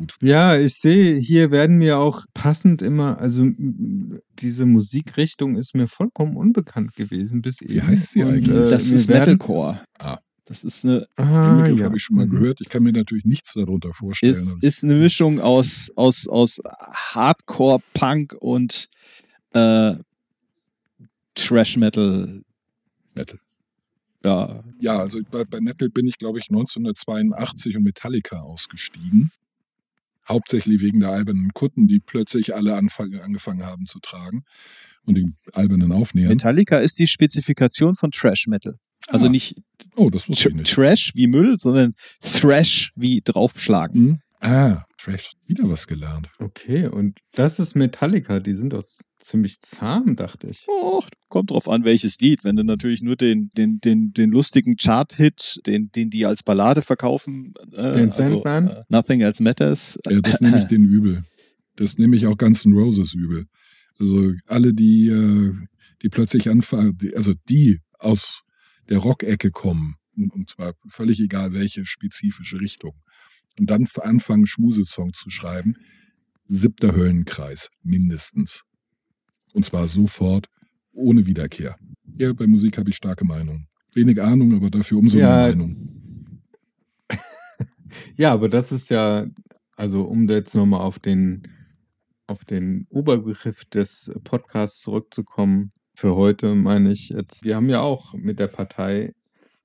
gut. 0.01 0.15
Ja, 0.21 0.57
ich 0.57 0.75
sehe, 0.75 1.17
hier 1.19 1.51
werden 1.51 1.77
mir 1.77 1.97
auch 1.99 2.25
passend 2.33 2.81
immer, 2.81 3.19
also 3.19 3.45
diese 4.39 4.65
Musikrichtung 4.65 5.55
ist 5.55 5.75
mir 5.75 5.87
vollkommen 5.87 6.35
unbekannt 6.37 6.95
gewesen 6.95 7.41
bis 7.41 7.61
Wie 7.61 7.75
eben. 7.77 7.87
heißt 7.87 8.11
sie 8.11 8.23
Und, 8.23 8.33
eigentlich? 8.33 8.55
äh, 8.57 8.69
das 8.69 8.87
ist 8.91 9.07
werden- 9.07 9.33
Metalcore. 9.33 9.81
Ah. 9.99 10.19
Das 10.45 10.63
ist 10.65 10.83
eine, 10.83 11.07
Den 11.17 11.25
Ah, 11.27 11.61
Begriff 11.61 11.79
ja. 11.79 11.85
habe 11.85 11.95
ich 11.95 12.03
schon 12.03 12.17
mal 12.17 12.25
Mhm. 12.25 12.31
gehört. 12.31 12.59
Ich 12.61 12.67
kann 12.67 12.83
mir 12.83 12.91
natürlich 12.91 13.23
nichts 13.23 13.53
darunter 13.53 13.93
vorstellen. 13.93 14.33
ist, 14.33 14.57
ist 14.61 14.83
eine 14.83 14.95
Mischung 14.95 15.39
aus, 15.39 15.91
aus, 15.95 16.27
aus 16.27 16.59
Hardcore, 17.13 17.79
Punk 17.93 18.33
und 18.39 18.89
äh, 19.53 19.93
Trash 21.35 21.77
Metal. 21.77 22.41
Metal. 23.13 23.39
Ja, 24.25 24.63
Ja, 24.79 24.97
also 24.99 25.19
bei, 25.31 25.45
bei 25.45 25.61
Metal 25.61 25.89
bin 25.89 26.05
ich, 26.07 26.17
glaube 26.17 26.39
ich, 26.39 26.49
1982 26.49 27.77
und 27.77 27.83
Metallica 27.83 28.39
ausgestiegen. 28.41 29.31
Hauptsächlich 30.27 30.81
wegen 30.81 30.99
der 30.99 31.09
albernen 31.09 31.51
Kutten, 31.53 31.87
die 31.87 31.99
plötzlich 31.99 32.55
alle 32.55 32.75
angefangen 32.75 33.65
haben 33.65 33.85
zu 33.85 33.99
tragen 33.99 34.43
und 35.05 35.17
die 35.17 35.27
albernen 35.53 35.91
Aufnähern. 35.91 36.29
Metallica 36.29 36.77
ist 36.79 36.99
die 36.99 37.07
Spezifikation 37.07 37.95
von 37.95 38.11
Trash 38.11 38.47
Metal. 38.47 38.75
Also 39.07 39.25
Ah. 39.25 39.29
nicht 39.29 39.55
Oh, 39.95 40.09
nicht. 40.09 40.71
Trash 40.71 41.11
wie 41.15 41.27
Müll, 41.27 41.57
sondern 41.57 41.95
Thrash 42.21 42.91
wie 42.95 43.21
draufschlagen. 43.23 44.21
Hm? 44.41 44.49
Ah, 44.49 44.83
Trash. 45.03 45.31
Wieder 45.47 45.67
was 45.69 45.87
gelernt. 45.87 46.29
Okay, 46.39 46.87
und 46.87 47.19
das 47.33 47.59
ist 47.59 47.75
Metallica, 47.75 48.39
die 48.39 48.53
sind 48.53 48.73
doch 48.73 48.85
ziemlich 49.19 49.59
zahm, 49.59 50.15
dachte 50.15 50.47
ich. 50.47 50.67
Och, 50.67 51.07
kommt 51.27 51.51
drauf 51.51 51.67
an, 51.67 51.83
welches 51.83 52.19
Lied. 52.19 52.43
Wenn 52.43 52.55
du 52.55 52.63
natürlich 52.63 53.01
nur 53.01 53.15
den, 53.15 53.49
den, 53.57 53.79
den, 53.79 54.13
den 54.13 54.31
lustigen 54.31 54.75
Chart-Hit, 54.75 55.61
den, 55.65 55.91
den 55.91 56.09
die 56.09 56.25
als 56.25 56.43
Ballade 56.43 56.81
verkaufen, 56.81 57.53
äh, 57.73 57.93
Den 57.93 58.11
Sandman? 58.11 58.67
äh, 58.67 58.83
Nothing 58.89 59.21
Else 59.21 59.41
Matters. 59.41 59.99
Ja, 60.07 60.21
das 60.21 60.41
nehme 60.41 60.59
ich 60.59 60.65
denen 60.67 60.85
übel. 60.85 61.23
Das 61.75 61.97
nehme 61.97 62.15
ich 62.15 62.27
auch 62.27 62.37
Guns 62.37 62.65
N' 62.65 62.73
Roses 62.73 63.13
übel. 63.13 63.45
Also 63.99 64.33
alle, 64.47 64.73
die, 64.73 65.07
äh, 65.07 65.53
die 66.01 66.09
plötzlich 66.09 66.49
anfangen, 66.49 66.97
die, 66.97 67.15
also 67.15 67.33
die 67.49 67.79
aus 67.99 68.41
der 68.89 68.97
Rockecke 68.99 69.51
kommen, 69.51 69.95
und, 70.17 70.33
und 70.33 70.49
zwar 70.49 70.73
völlig 70.89 71.19
egal 71.19 71.53
welche 71.53 71.85
spezifische 71.85 72.59
Richtung, 72.59 72.93
und 73.59 73.69
dann 73.69 73.87
anfangen, 74.01 74.45
Schmusesong 74.45 75.13
zu 75.13 75.29
schreiben, 75.29 75.75
siebter 76.47 76.95
Höllenkreis, 76.95 77.69
mindestens. 77.83 78.63
Und 79.53 79.65
zwar 79.65 79.87
sofort, 79.87 80.47
ohne 80.93 81.25
Wiederkehr. 81.25 81.75
Ja, 82.17 82.33
bei 82.33 82.47
Musik 82.47 82.77
habe 82.77 82.89
ich 82.89 82.95
starke 82.97 83.25
Meinung. 83.25 83.67
Wenig 83.93 84.21
Ahnung, 84.21 84.55
aber 84.55 84.69
dafür 84.69 84.97
umso 84.99 85.17
Ja. 85.17 85.27
mehr 85.47 85.55
Meinung. 85.55 86.41
Ja, 88.15 88.31
aber 88.31 88.47
das 88.49 88.71
ist 88.71 88.89
ja, 88.89 89.27
also 89.75 90.03
um 90.03 90.27
jetzt 90.29 90.55
nochmal 90.55 90.81
auf 90.81 90.99
den, 90.99 91.43
auf 92.27 92.45
den 92.45 92.85
Oberbegriff 92.89 93.65
des 93.65 94.11
Podcasts 94.23 94.79
zurückzukommen, 94.81 95.71
für 95.93 96.15
heute 96.15 96.55
meine 96.55 96.91
ich 96.91 97.09
jetzt, 97.09 97.43
wir 97.43 97.55
haben 97.57 97.69
ja 97.69 97.81
auch 97.81 98.13
mit 98.13 98.39
der 98.39 98.47
Partei 98.47 99.13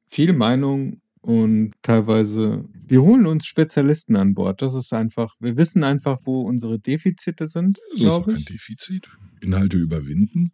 viel 0.07 0.33
Meinung 0.33 1.01
und 1.27 1.73
teilweise, 1.83 2.65
wir 2.87 3.03
holen 3.03 3.27
uns 3.27 3.47
Spezialisten 3.47 4.15
an 4.15 4.35
Bord. 4.35 4.63
Das 4.63 4.75
ist 4.75 4.93
einfach, 4.93 5.35
wir 5.41 5.57
wissen 5.57 5.83
einfach, 5.83 6.21
wo 6.23 6.43
unsere 6.43 6.79
Defizite 6.79 7.49
sind, 7.49 7.79
Das 7.91 8.01
ist 8.01 8.07
doch 8.07 8.27
kein. 8.27 8.45
Defizit. 8.45 9.09
Inhalte 9.41 9.77
überwinden. 9.77 10.53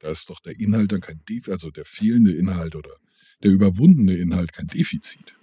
Da 0.00 0.10
ist 0.10 0.28
doch 0.28 0.40
der 0.40 0.60
Inhalt 0.60 0.92
dann 0.92 1.00
kein 1.00 1.22
Defizit, 1.26 1.52
also 1.52 1.70
der 1.70 1.86
fehlende 1.86 2.32
Inhalt 2.32 2.76
oder 2.76 2.90
der 3.42 3.50
überwundene 3.50 4.14
Inhalt 4.14 4.52
kein 4.52 4.66
Defizit. 4.66 5.34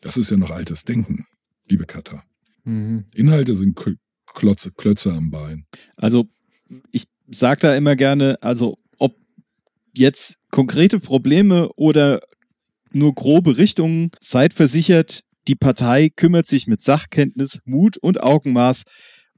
Das 0.00 0.16
ist 0.16 0.30
ja 0.30 0.38
noch 0.38 0.50
altes 0.50 0.84
Denken, 0.84 1.26
liebe 1.68 1.84
Katha. 1.84 2.24
Mhm. 2.64 3.04
Inhalte 3.14 3.54
sind 3.54 3.78
Kl- 3.78 3.98
Klotze, 4.26 4.72
Klötze 4.72 5.12
am 5.12 5.30
Bein. 5.30 5.66
Also 5.96 6.28
ich 6.92 7.08
sage 7.30 7.60
da 7.60 7.76
immer 7.76 7.94
gerne, 7.94 8.38
also 8.42 8.78
ob 8.98 9.16
jetzt 9.94 10.38
konkrete 10.50 10.98
Probleme 10.98 11.68
oder 11.74 12.22
nur 12.92 13.14
grobe 13.14 13.56
Richtungen, 13.56 14.10
seid 14.20 14.54
versichert, 14.54 15.24
die 15.48 15.54
Partei 15.54 16.10
kümmert 16.14 16.46
sich 16.46 16.66
mit 16.66 16.82
Sachkenntnis, 16.82 17.60
Mut 17.64 17.96
und 17.96 18.22
Augenmaß 18.22 18.82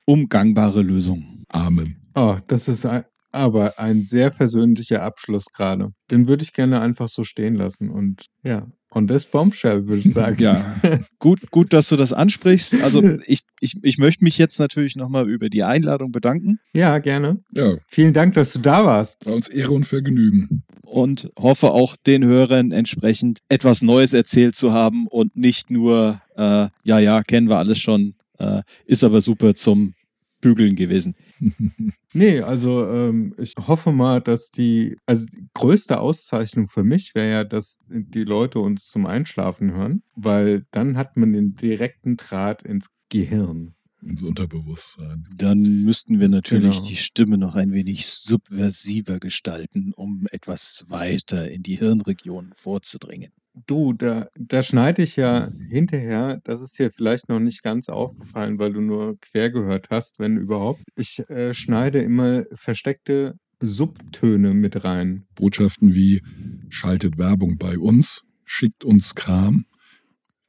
um 0.05 0.29
gangbare 0.29 0.83
Lösungen. 0.83 1.45
Amen. 1.49 1.97
Oh, 2.15 2.37
das 2.49 2.67
ist 2.67 2.85
ein, 2.85 3.05
aber 3.31 3.79
ein 3.79 4.03
sehr 4.03 4.33
versöhnlicher 4.33 5.03
Abschluss 5.03 5.45
gerade. 5.53 5.93
Den 6.11 6.27
würde 6.27 6.43
ich 6.43 6.53
gerne 6.53 6.81
einfach 6.81 7.09
so 7.09 7.23
stehen 7.23 7.55
lassen. 7.55 7.91
Und 7.91 8.27
ja, 8.43 8.67
on 8.91 9.07
this 9.07 9.25
bombshell, 9.25 9.87
würde 9.87 10.01
ich 10.01 10.13
sagen. 10.13 10.43
Ja. 10.43 10.79
Gut, 11.19 11.51
gut, 11.51 11.73
dass 11.73 11.89
du 11.89 11.97
das 11.97 12.13
ansprichst. 12.13 12.83
Also 12.83 13.03
ich, 13.27 13.43
ich, 13.61 13.77
ich 13.83 13.99
möchte 13.99 14.25
mich 14.25 14.39
jetzt 14.39 14.59
natürlich 14.59 14.97
nochmal 14.97 15.29
über 15.29 15.49
die 15.49 15.63
Einladung 15.63 16.13
bedanken 16.13 16.59
ja, 16.73 16.99
gerne. 16.99 17.41
Ja, 17.53 17.77
Vielen 17.89 18.13
Dank, 18.13 18.35
dass 18.35 18.53
du 18.53 18.59
da 18.59 18.85
warst. 18.85 19.27
war 19.27 19.35
uns 19.35 19.49
Ehre 19.49 19.73
und 19.73 19.85
Vergnügen. 19.85 20.63
und 20.83 21.31
hoffe 21.39 21.71
auch 21.71 21.97
den 21.97 22.25
Hörern 22.25 22.73
entsprechend 22.73 23.41
etwas 23.49 23.83
Neues 23.83 24.13
erzählt 24.13 24.55
zu 24.55 24.73
haben 24.73 25.07
und 25.07 25.37
nicht 25.37 25.71
nur, 25.71 26.21
äh, 26.37 26.69
ja, 26.83 26.99
ja, 26.99 27.23
kennen 27.23 27.49
wir 27.49 27.59
alles 27.59 27.79
schon, 27.79 28.15
äh, 28.39 28.63
ist 28.87 29.05
aber 29.05 29.21
super 29.21 29.55
zum 29.55 29.95
Bügeln 30.41 30.77
gewesen. 30.77 31.15
Nee, 32.13 32.41
also 32.41 32.85
ähm, 32.89 33.37
ich 33.39 33.55
hoffe 33.69 33.93
mal, 33.93 34.21
dass 34.21 34.51
die, 34.51 34.97
also 35.07 35.27
die 35.27 35.47
größte 35.55 36.01
Auszeichnung 36.01 36.69
für 36.69 36.83
mich 36.83 37.15
wäre 37.15 37.31
ja, 37.31 37.45
dass 37.45 37.79
die 37.89 38.25
Leute 38.25 38.59
uns 38.59 38.89
zum 38.89 39.07
Einschlafen 39.07 39.73
hören, 39.75 40.03
weil 40.17 40.65
dann 40.73 40.97
hat 40.97 41.17
man 41.17 41.33
den 41.33 41.55
direkten 41.55 42.17
Draht 42.17 42.63
ins 42.63 42.89
Gehirn. 43.11 43.75
Ins 44.03 44.23
Unterbewusstsein. 44.23 45.27
Dann 45.37 45.83
müssten 45.83 46.21
wir 46.21 46.31
natürlich 46.31 46.77
Genau. 46.77 46.89
die 46.89 46.97
Stimme 46.97 47.37
noch 47.37 47.55
ein 47.55 47.73
wenig 47.73 48.07
subversiver 48.07 49.19
gestalten, 49.21 49.93
um 49.95 50.27
etwas 50.31 50.87
weiter 50.89 51.51
in 51.51 51.63
die 51.63 51.77
Hirnregion 51.77 52.53
vorzudringen. 52.57 53.31
Du, 53.67 53.93
da, 53.93 54.29
da 54.39 54.63
schneide 54.63 55.03
ich 55.03 55.17
ja 55.17 55.51
hinterher, 55.69 56.41
das 56.45 56.63
ist 56.63 56.79
dir 56.79 56.91
vielleicht 56.91 57.29
noch 57.29 57.41
nicht 57.41 57.63
ganz 57.63 57.91
aufgefallen, 57.91 58.59
weil 58.59 58.73
du 58.73 58.81
nur 58.81 59.19
quer 59.21 59.51
gehört 59.51 59.91
hast, 59.91 60.19
wenn 60.19 60.39
überhaupt. 60.39 60.83
Ich 60.97 61.19
äh, 61.29 61.53
schneide 61.53 62.01
immer 62.01 62.45
versteckte 62.55 63.35
Subtöne 63.61 64.55
mit 64.55 64.83
rein. 64.85 65.27
Botschaften 65.35 65.95
wie 65.95 66.23
schaltet 66.71 67.19
Werbung 67.19 67.59
bei 67.59 67.77
uns, 67.77 68.23
schickt 68.47 68.83
uns 68.85 69.15
Kram, 69.15 69.67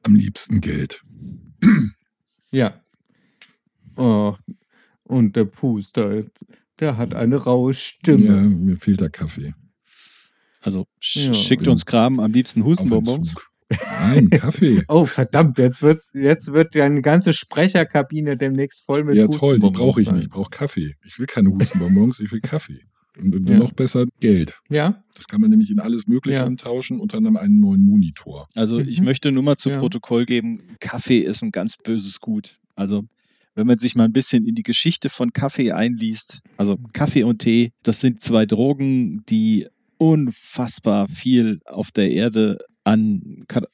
am 0.04 0.14
liebsten 0.14 0.62
Geld. 0.62 1.02
Ja. 2.52 2.80
Oh, 3.96 4.36
und 5.04 5.36
der 5.36 5.44
Puster, 5.44 6.24
der 6.78 6.96
hat 6.96 7.14
eine 7.14 7.36
raue 7.36 7.74
Stimme. 7.74 8.24
Ja, 8.24 8.32
mir 8.34 8.76
fehlt 8.76 9.00
der 9.00 9.10
Kaffee. 9.10 9.54
Also 10.60 10.86
sch 11.00 11.16
Ja. 11.26 11.34
schickt 11.34 11.66
uns 11.66 11.84
Kram, 11.84 12.20
am 12.20 12.32
liebsten 12.32 12.64
Hustenbonbons. 12.64 13.34
Nein, 14.00 14.30
Kaffee. 14.30 14.82
Oh, 14.88 15.06
verdammt, 15.06 15.58
jetzt 15.58 15.82
wird, 15.82 16.02
jetzt 16.12 16.52
wird 16.52 16.74
deine 16.74 17.00
ganze 17.02 17.32
Sprecherkabine 17.32 18.36
demnächst 18.36 18.84
voll 18.84 19.02
mit 19.04 19.16
Ja, 19.16 19.26
toll, 19.28 19.58
die 19.58 19.70
brauche 19.70 20.02
ich 20.02 20.10
nicht. 20.12 20.24
Ich 20.24 20.30
brauche 20.30 20.50
Kaffee. 20.50 20.94
Ich 21.04 21.18
will 21.18 21.26
keine 21.26 21.50
Hustenbonbons, 21.50 22.20
ich 22.20 22.30
will 22.32 22.40
Kaffee. 22.40 22.82
Und, 23.20 23.48
Ja. 23.48 23.58
noch 23.58 23.72
besser 23.72 24.06
Geld. 24.20 24.58
Ja, 24.70 25.02
Das 25.14 25.28
kann 25.28 25.40
man 25.42 25.50
nämlich 25.50 25.70
in 25.70 25.78
alles 25.78 26.06
Mögliche 26.06 26.38
Ja. 26.38 26.46
umtauschen, 26.46 26.98
unter 26.98 27.18
anderem 27.18 27.36
einen 27.36 27.60
neuen 27.60 27.84
Monitor. 27.84 28.48
Also 28.54 28.78
ich 28.80 29.00
Mhm. 29.00 29.04
möchte 29.04 29.30
nur 29.32 29.42
mal 29.42 29.56
zu 29.56 29.68
Ja. 29.70 29.78
Protokoll 29.78 30.24
geben, 30.24 30.62
Kaffee 30.80 31.18
ist 31.20 31.42
ein 31.42 31.50
ganz 31.52 31.76
böses 31.76 32.20
Gut. 32.20 32.58
Also 32.74 33.04
wenn 33.54 33.66
man 33.66 33.78
sich 33.78 33.94
mal 33.94 34.04
ein 34.04 34.12
bisschen 34.14 34.46
in 34.46 34.54
die 34.54 34.62
Geschichte 34.62 35.10
von 35.10 35.32
Kaffee 35.34 35.72
einliest, 35.72 36.40
also 36.56 36.78
Kaffee 36.94 37.24
und 37.24 37.40
Tee, 37.40 37.72
das 37.82 38.00
sind 38.00 38.20
zwei 38.22 38.46
Drogen, 38.46 39.22
die 39.28 39.66
unfassbar 39.98 41.08
viel 41.08 41.60
auf 41.66 41.90
der 41.90 42.10
Erde 42.10 42.58
an 42.84 43.44
Kat. 43.48 43.64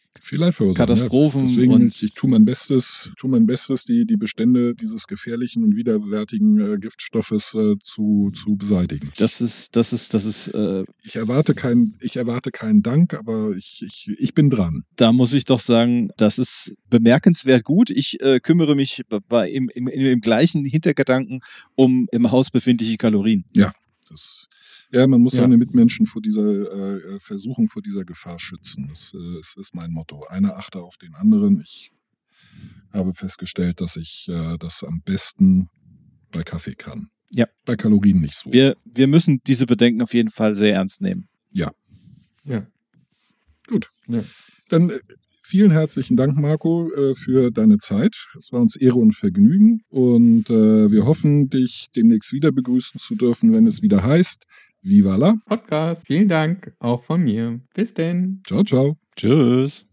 Katastrophen 0.75 1.43
Ja. 1.43 1.47
Deswegen, 1.49 1.73
und 1.73 2.03
ich, 2.03 2.13
tue 2.15 2.29
mein 2.29 2.45
Bestes, 2.45 3.13
tue 3.17 3.31
mein 3.31 3.47
Bestes, 3.47 3.85
die, 3.85 4.05
die 4.05 4.17
Bestände 4.17 4.75
dieses 4.75 5.07
gefährlichen 5.07 5.63
und 5.63 5.77
widerwärtigen 5.77 6.61
äh, 6.61 6.79
Giftstoffes 6.79 7.55
äh, 7.55 7.77
zu, 7.83 8.31
zu 8.35 8.57
beseitigen. 8.57 9.11
das 9.17 9.41
ist, 9.41 9.77
das 9.77 9.93
ist, 9.93 10.15
das 10.15 10.25
ist, 10.25 10.49
äh, 10.49 10.85
Ich 11.03 11.17
erwarte 11.17 11.55
keinen, 11.55 11.95
ich 12.01 12.17
erwarte 12.17 12.51
keinen 12.51 12.83
Dank, 12.83 13.15
aber 13.15 13.53
ich, 13.57 13.83
ich, 13.87 14.11
ich 14.19 14.35
bin 14.35 14.51
dran. 14.51 14.85
da 14.97 15.13
muss 15.13 15.33
ich 15.33 15.45
doch 15.45 15.61
sagen, 15.61 16.11
das 16.17 16.39
ist 16.39 16.77
bemerkenswert 16.91 17.65
gut. 17.65 17.91
Ich 17.91 18.21
äh, 18.21 18.41
kümmere 18.41 18.75
mich 18.75 19.03
bei, 19.29 19.49
im, 19.49 19.71
im, 19.73 19.89
im 19.89 20.21
gleichen 20.21 20.65
Hintergedanken 20.65 21.41
um 21.75 22.07
im 22.13 22.31
Haus 22.31 22.51
befindliche 22.51 22.97
Kalorien. 22.97 23.45
Das, 24.11 24.49
ja, 24.93 25.07
man 25.07 25.21
muss 25.21 25.35
Ja. 25.35 25.43
seine 25.43 25.57
Mitmenschen 25.57 26.07
vor 26.07 26.23
dieser 26.23 26.43
äh, 26.43 27.19
Versuchung, 27.21 27.69
vor 27.69 27.83
dieser 27.83 28.05
Gefahr 28.05 28.39
schützen. 28.39 28.87
Das, 28.89 29.13
äh, 29.15 29.37
das 29.37 29.57
ist 29.57 29.75
mein 29.75 29.91
Motto. 29.93 30.27
Einer 30.29 30.57
achte 30.57 30.81
auf 30.81 30.97
den 30.97 31.15
anderen. 31.15 31.61
Ich 31.61 31.93
habe 32.93 33.13
festgestellt, 33.15 33.81
dass 33.81 33.97
ich 33.97 34.27
äh, 34.29 34.57
das 34.59 34.83
am 34.83 35.03
besten 35.03 35.69
bei 36.31 36.43
Kaffee 36.43 36.75
kann. 36.75 37.11
Ja. 37.31 37.47
Bei 37.65 37.77
Kalorien 37.77 38.21
nicht 38.21 38.35
so. 38.35 38.53
Wir, 38.53 38.77
wir 38.85 39.07
müssen 39.07 39.41
diese 39.47 39.67
Bedenken 39.67 40.03
auf 40.03 40.15
jeden 40.15 40.31
Fall 40.31 40.55
sehr 40.55 40.75
ernst 40.75 41.01
nehmen. 41.03 41.29
Ja. 41.53 41.71
Dann 44.71 44.91
äh, 44.91 44.99
vielen 45.49 45.71
herzlichen 45.71 46.17
Dank, 46.17 46.37
Marco, 46.37 46.93
äh, 46.93 47.15
für 47.15 47.51
deine 47.51 47.79
Zeit. 47.79 48.15
Es 48.37 48.53
war 48.53 48.61
uns 48.61 48.77
Ehre 48.77 48.97
und 48.97 49.13
Vergnügen 49.13 49.81
und 49.89 50.51
äh, 50.51 50.91
wir 50.91 51.07
hoffen, 51.07 51.49
dich 51.49 51.89
demnächst 51.97 52.33
wieder 52.33 52.53
begrüßen 52.53 53.01
zu 53.01 53.15
dürfen, 53.15 53.53
wenn 53.53 53.67
es 53.67 53.83
wieder 53.83 54.03
heißt 54.05 54.45
Viva 54.83 55.17
la. 55.17 55.37
Podcast. 55.47 56.07
Vielen 56.07 56.29
Dank 56.29 56.73
auch 56.79 57.03
von 57.03 57.23
mir. 57.23 57.61
Bis 57.75 57.95
denn. 57.95 58.43
Ciao, 58.47 58.63
ciao. 58.63 58.97
Tschüss. 59.17 59.87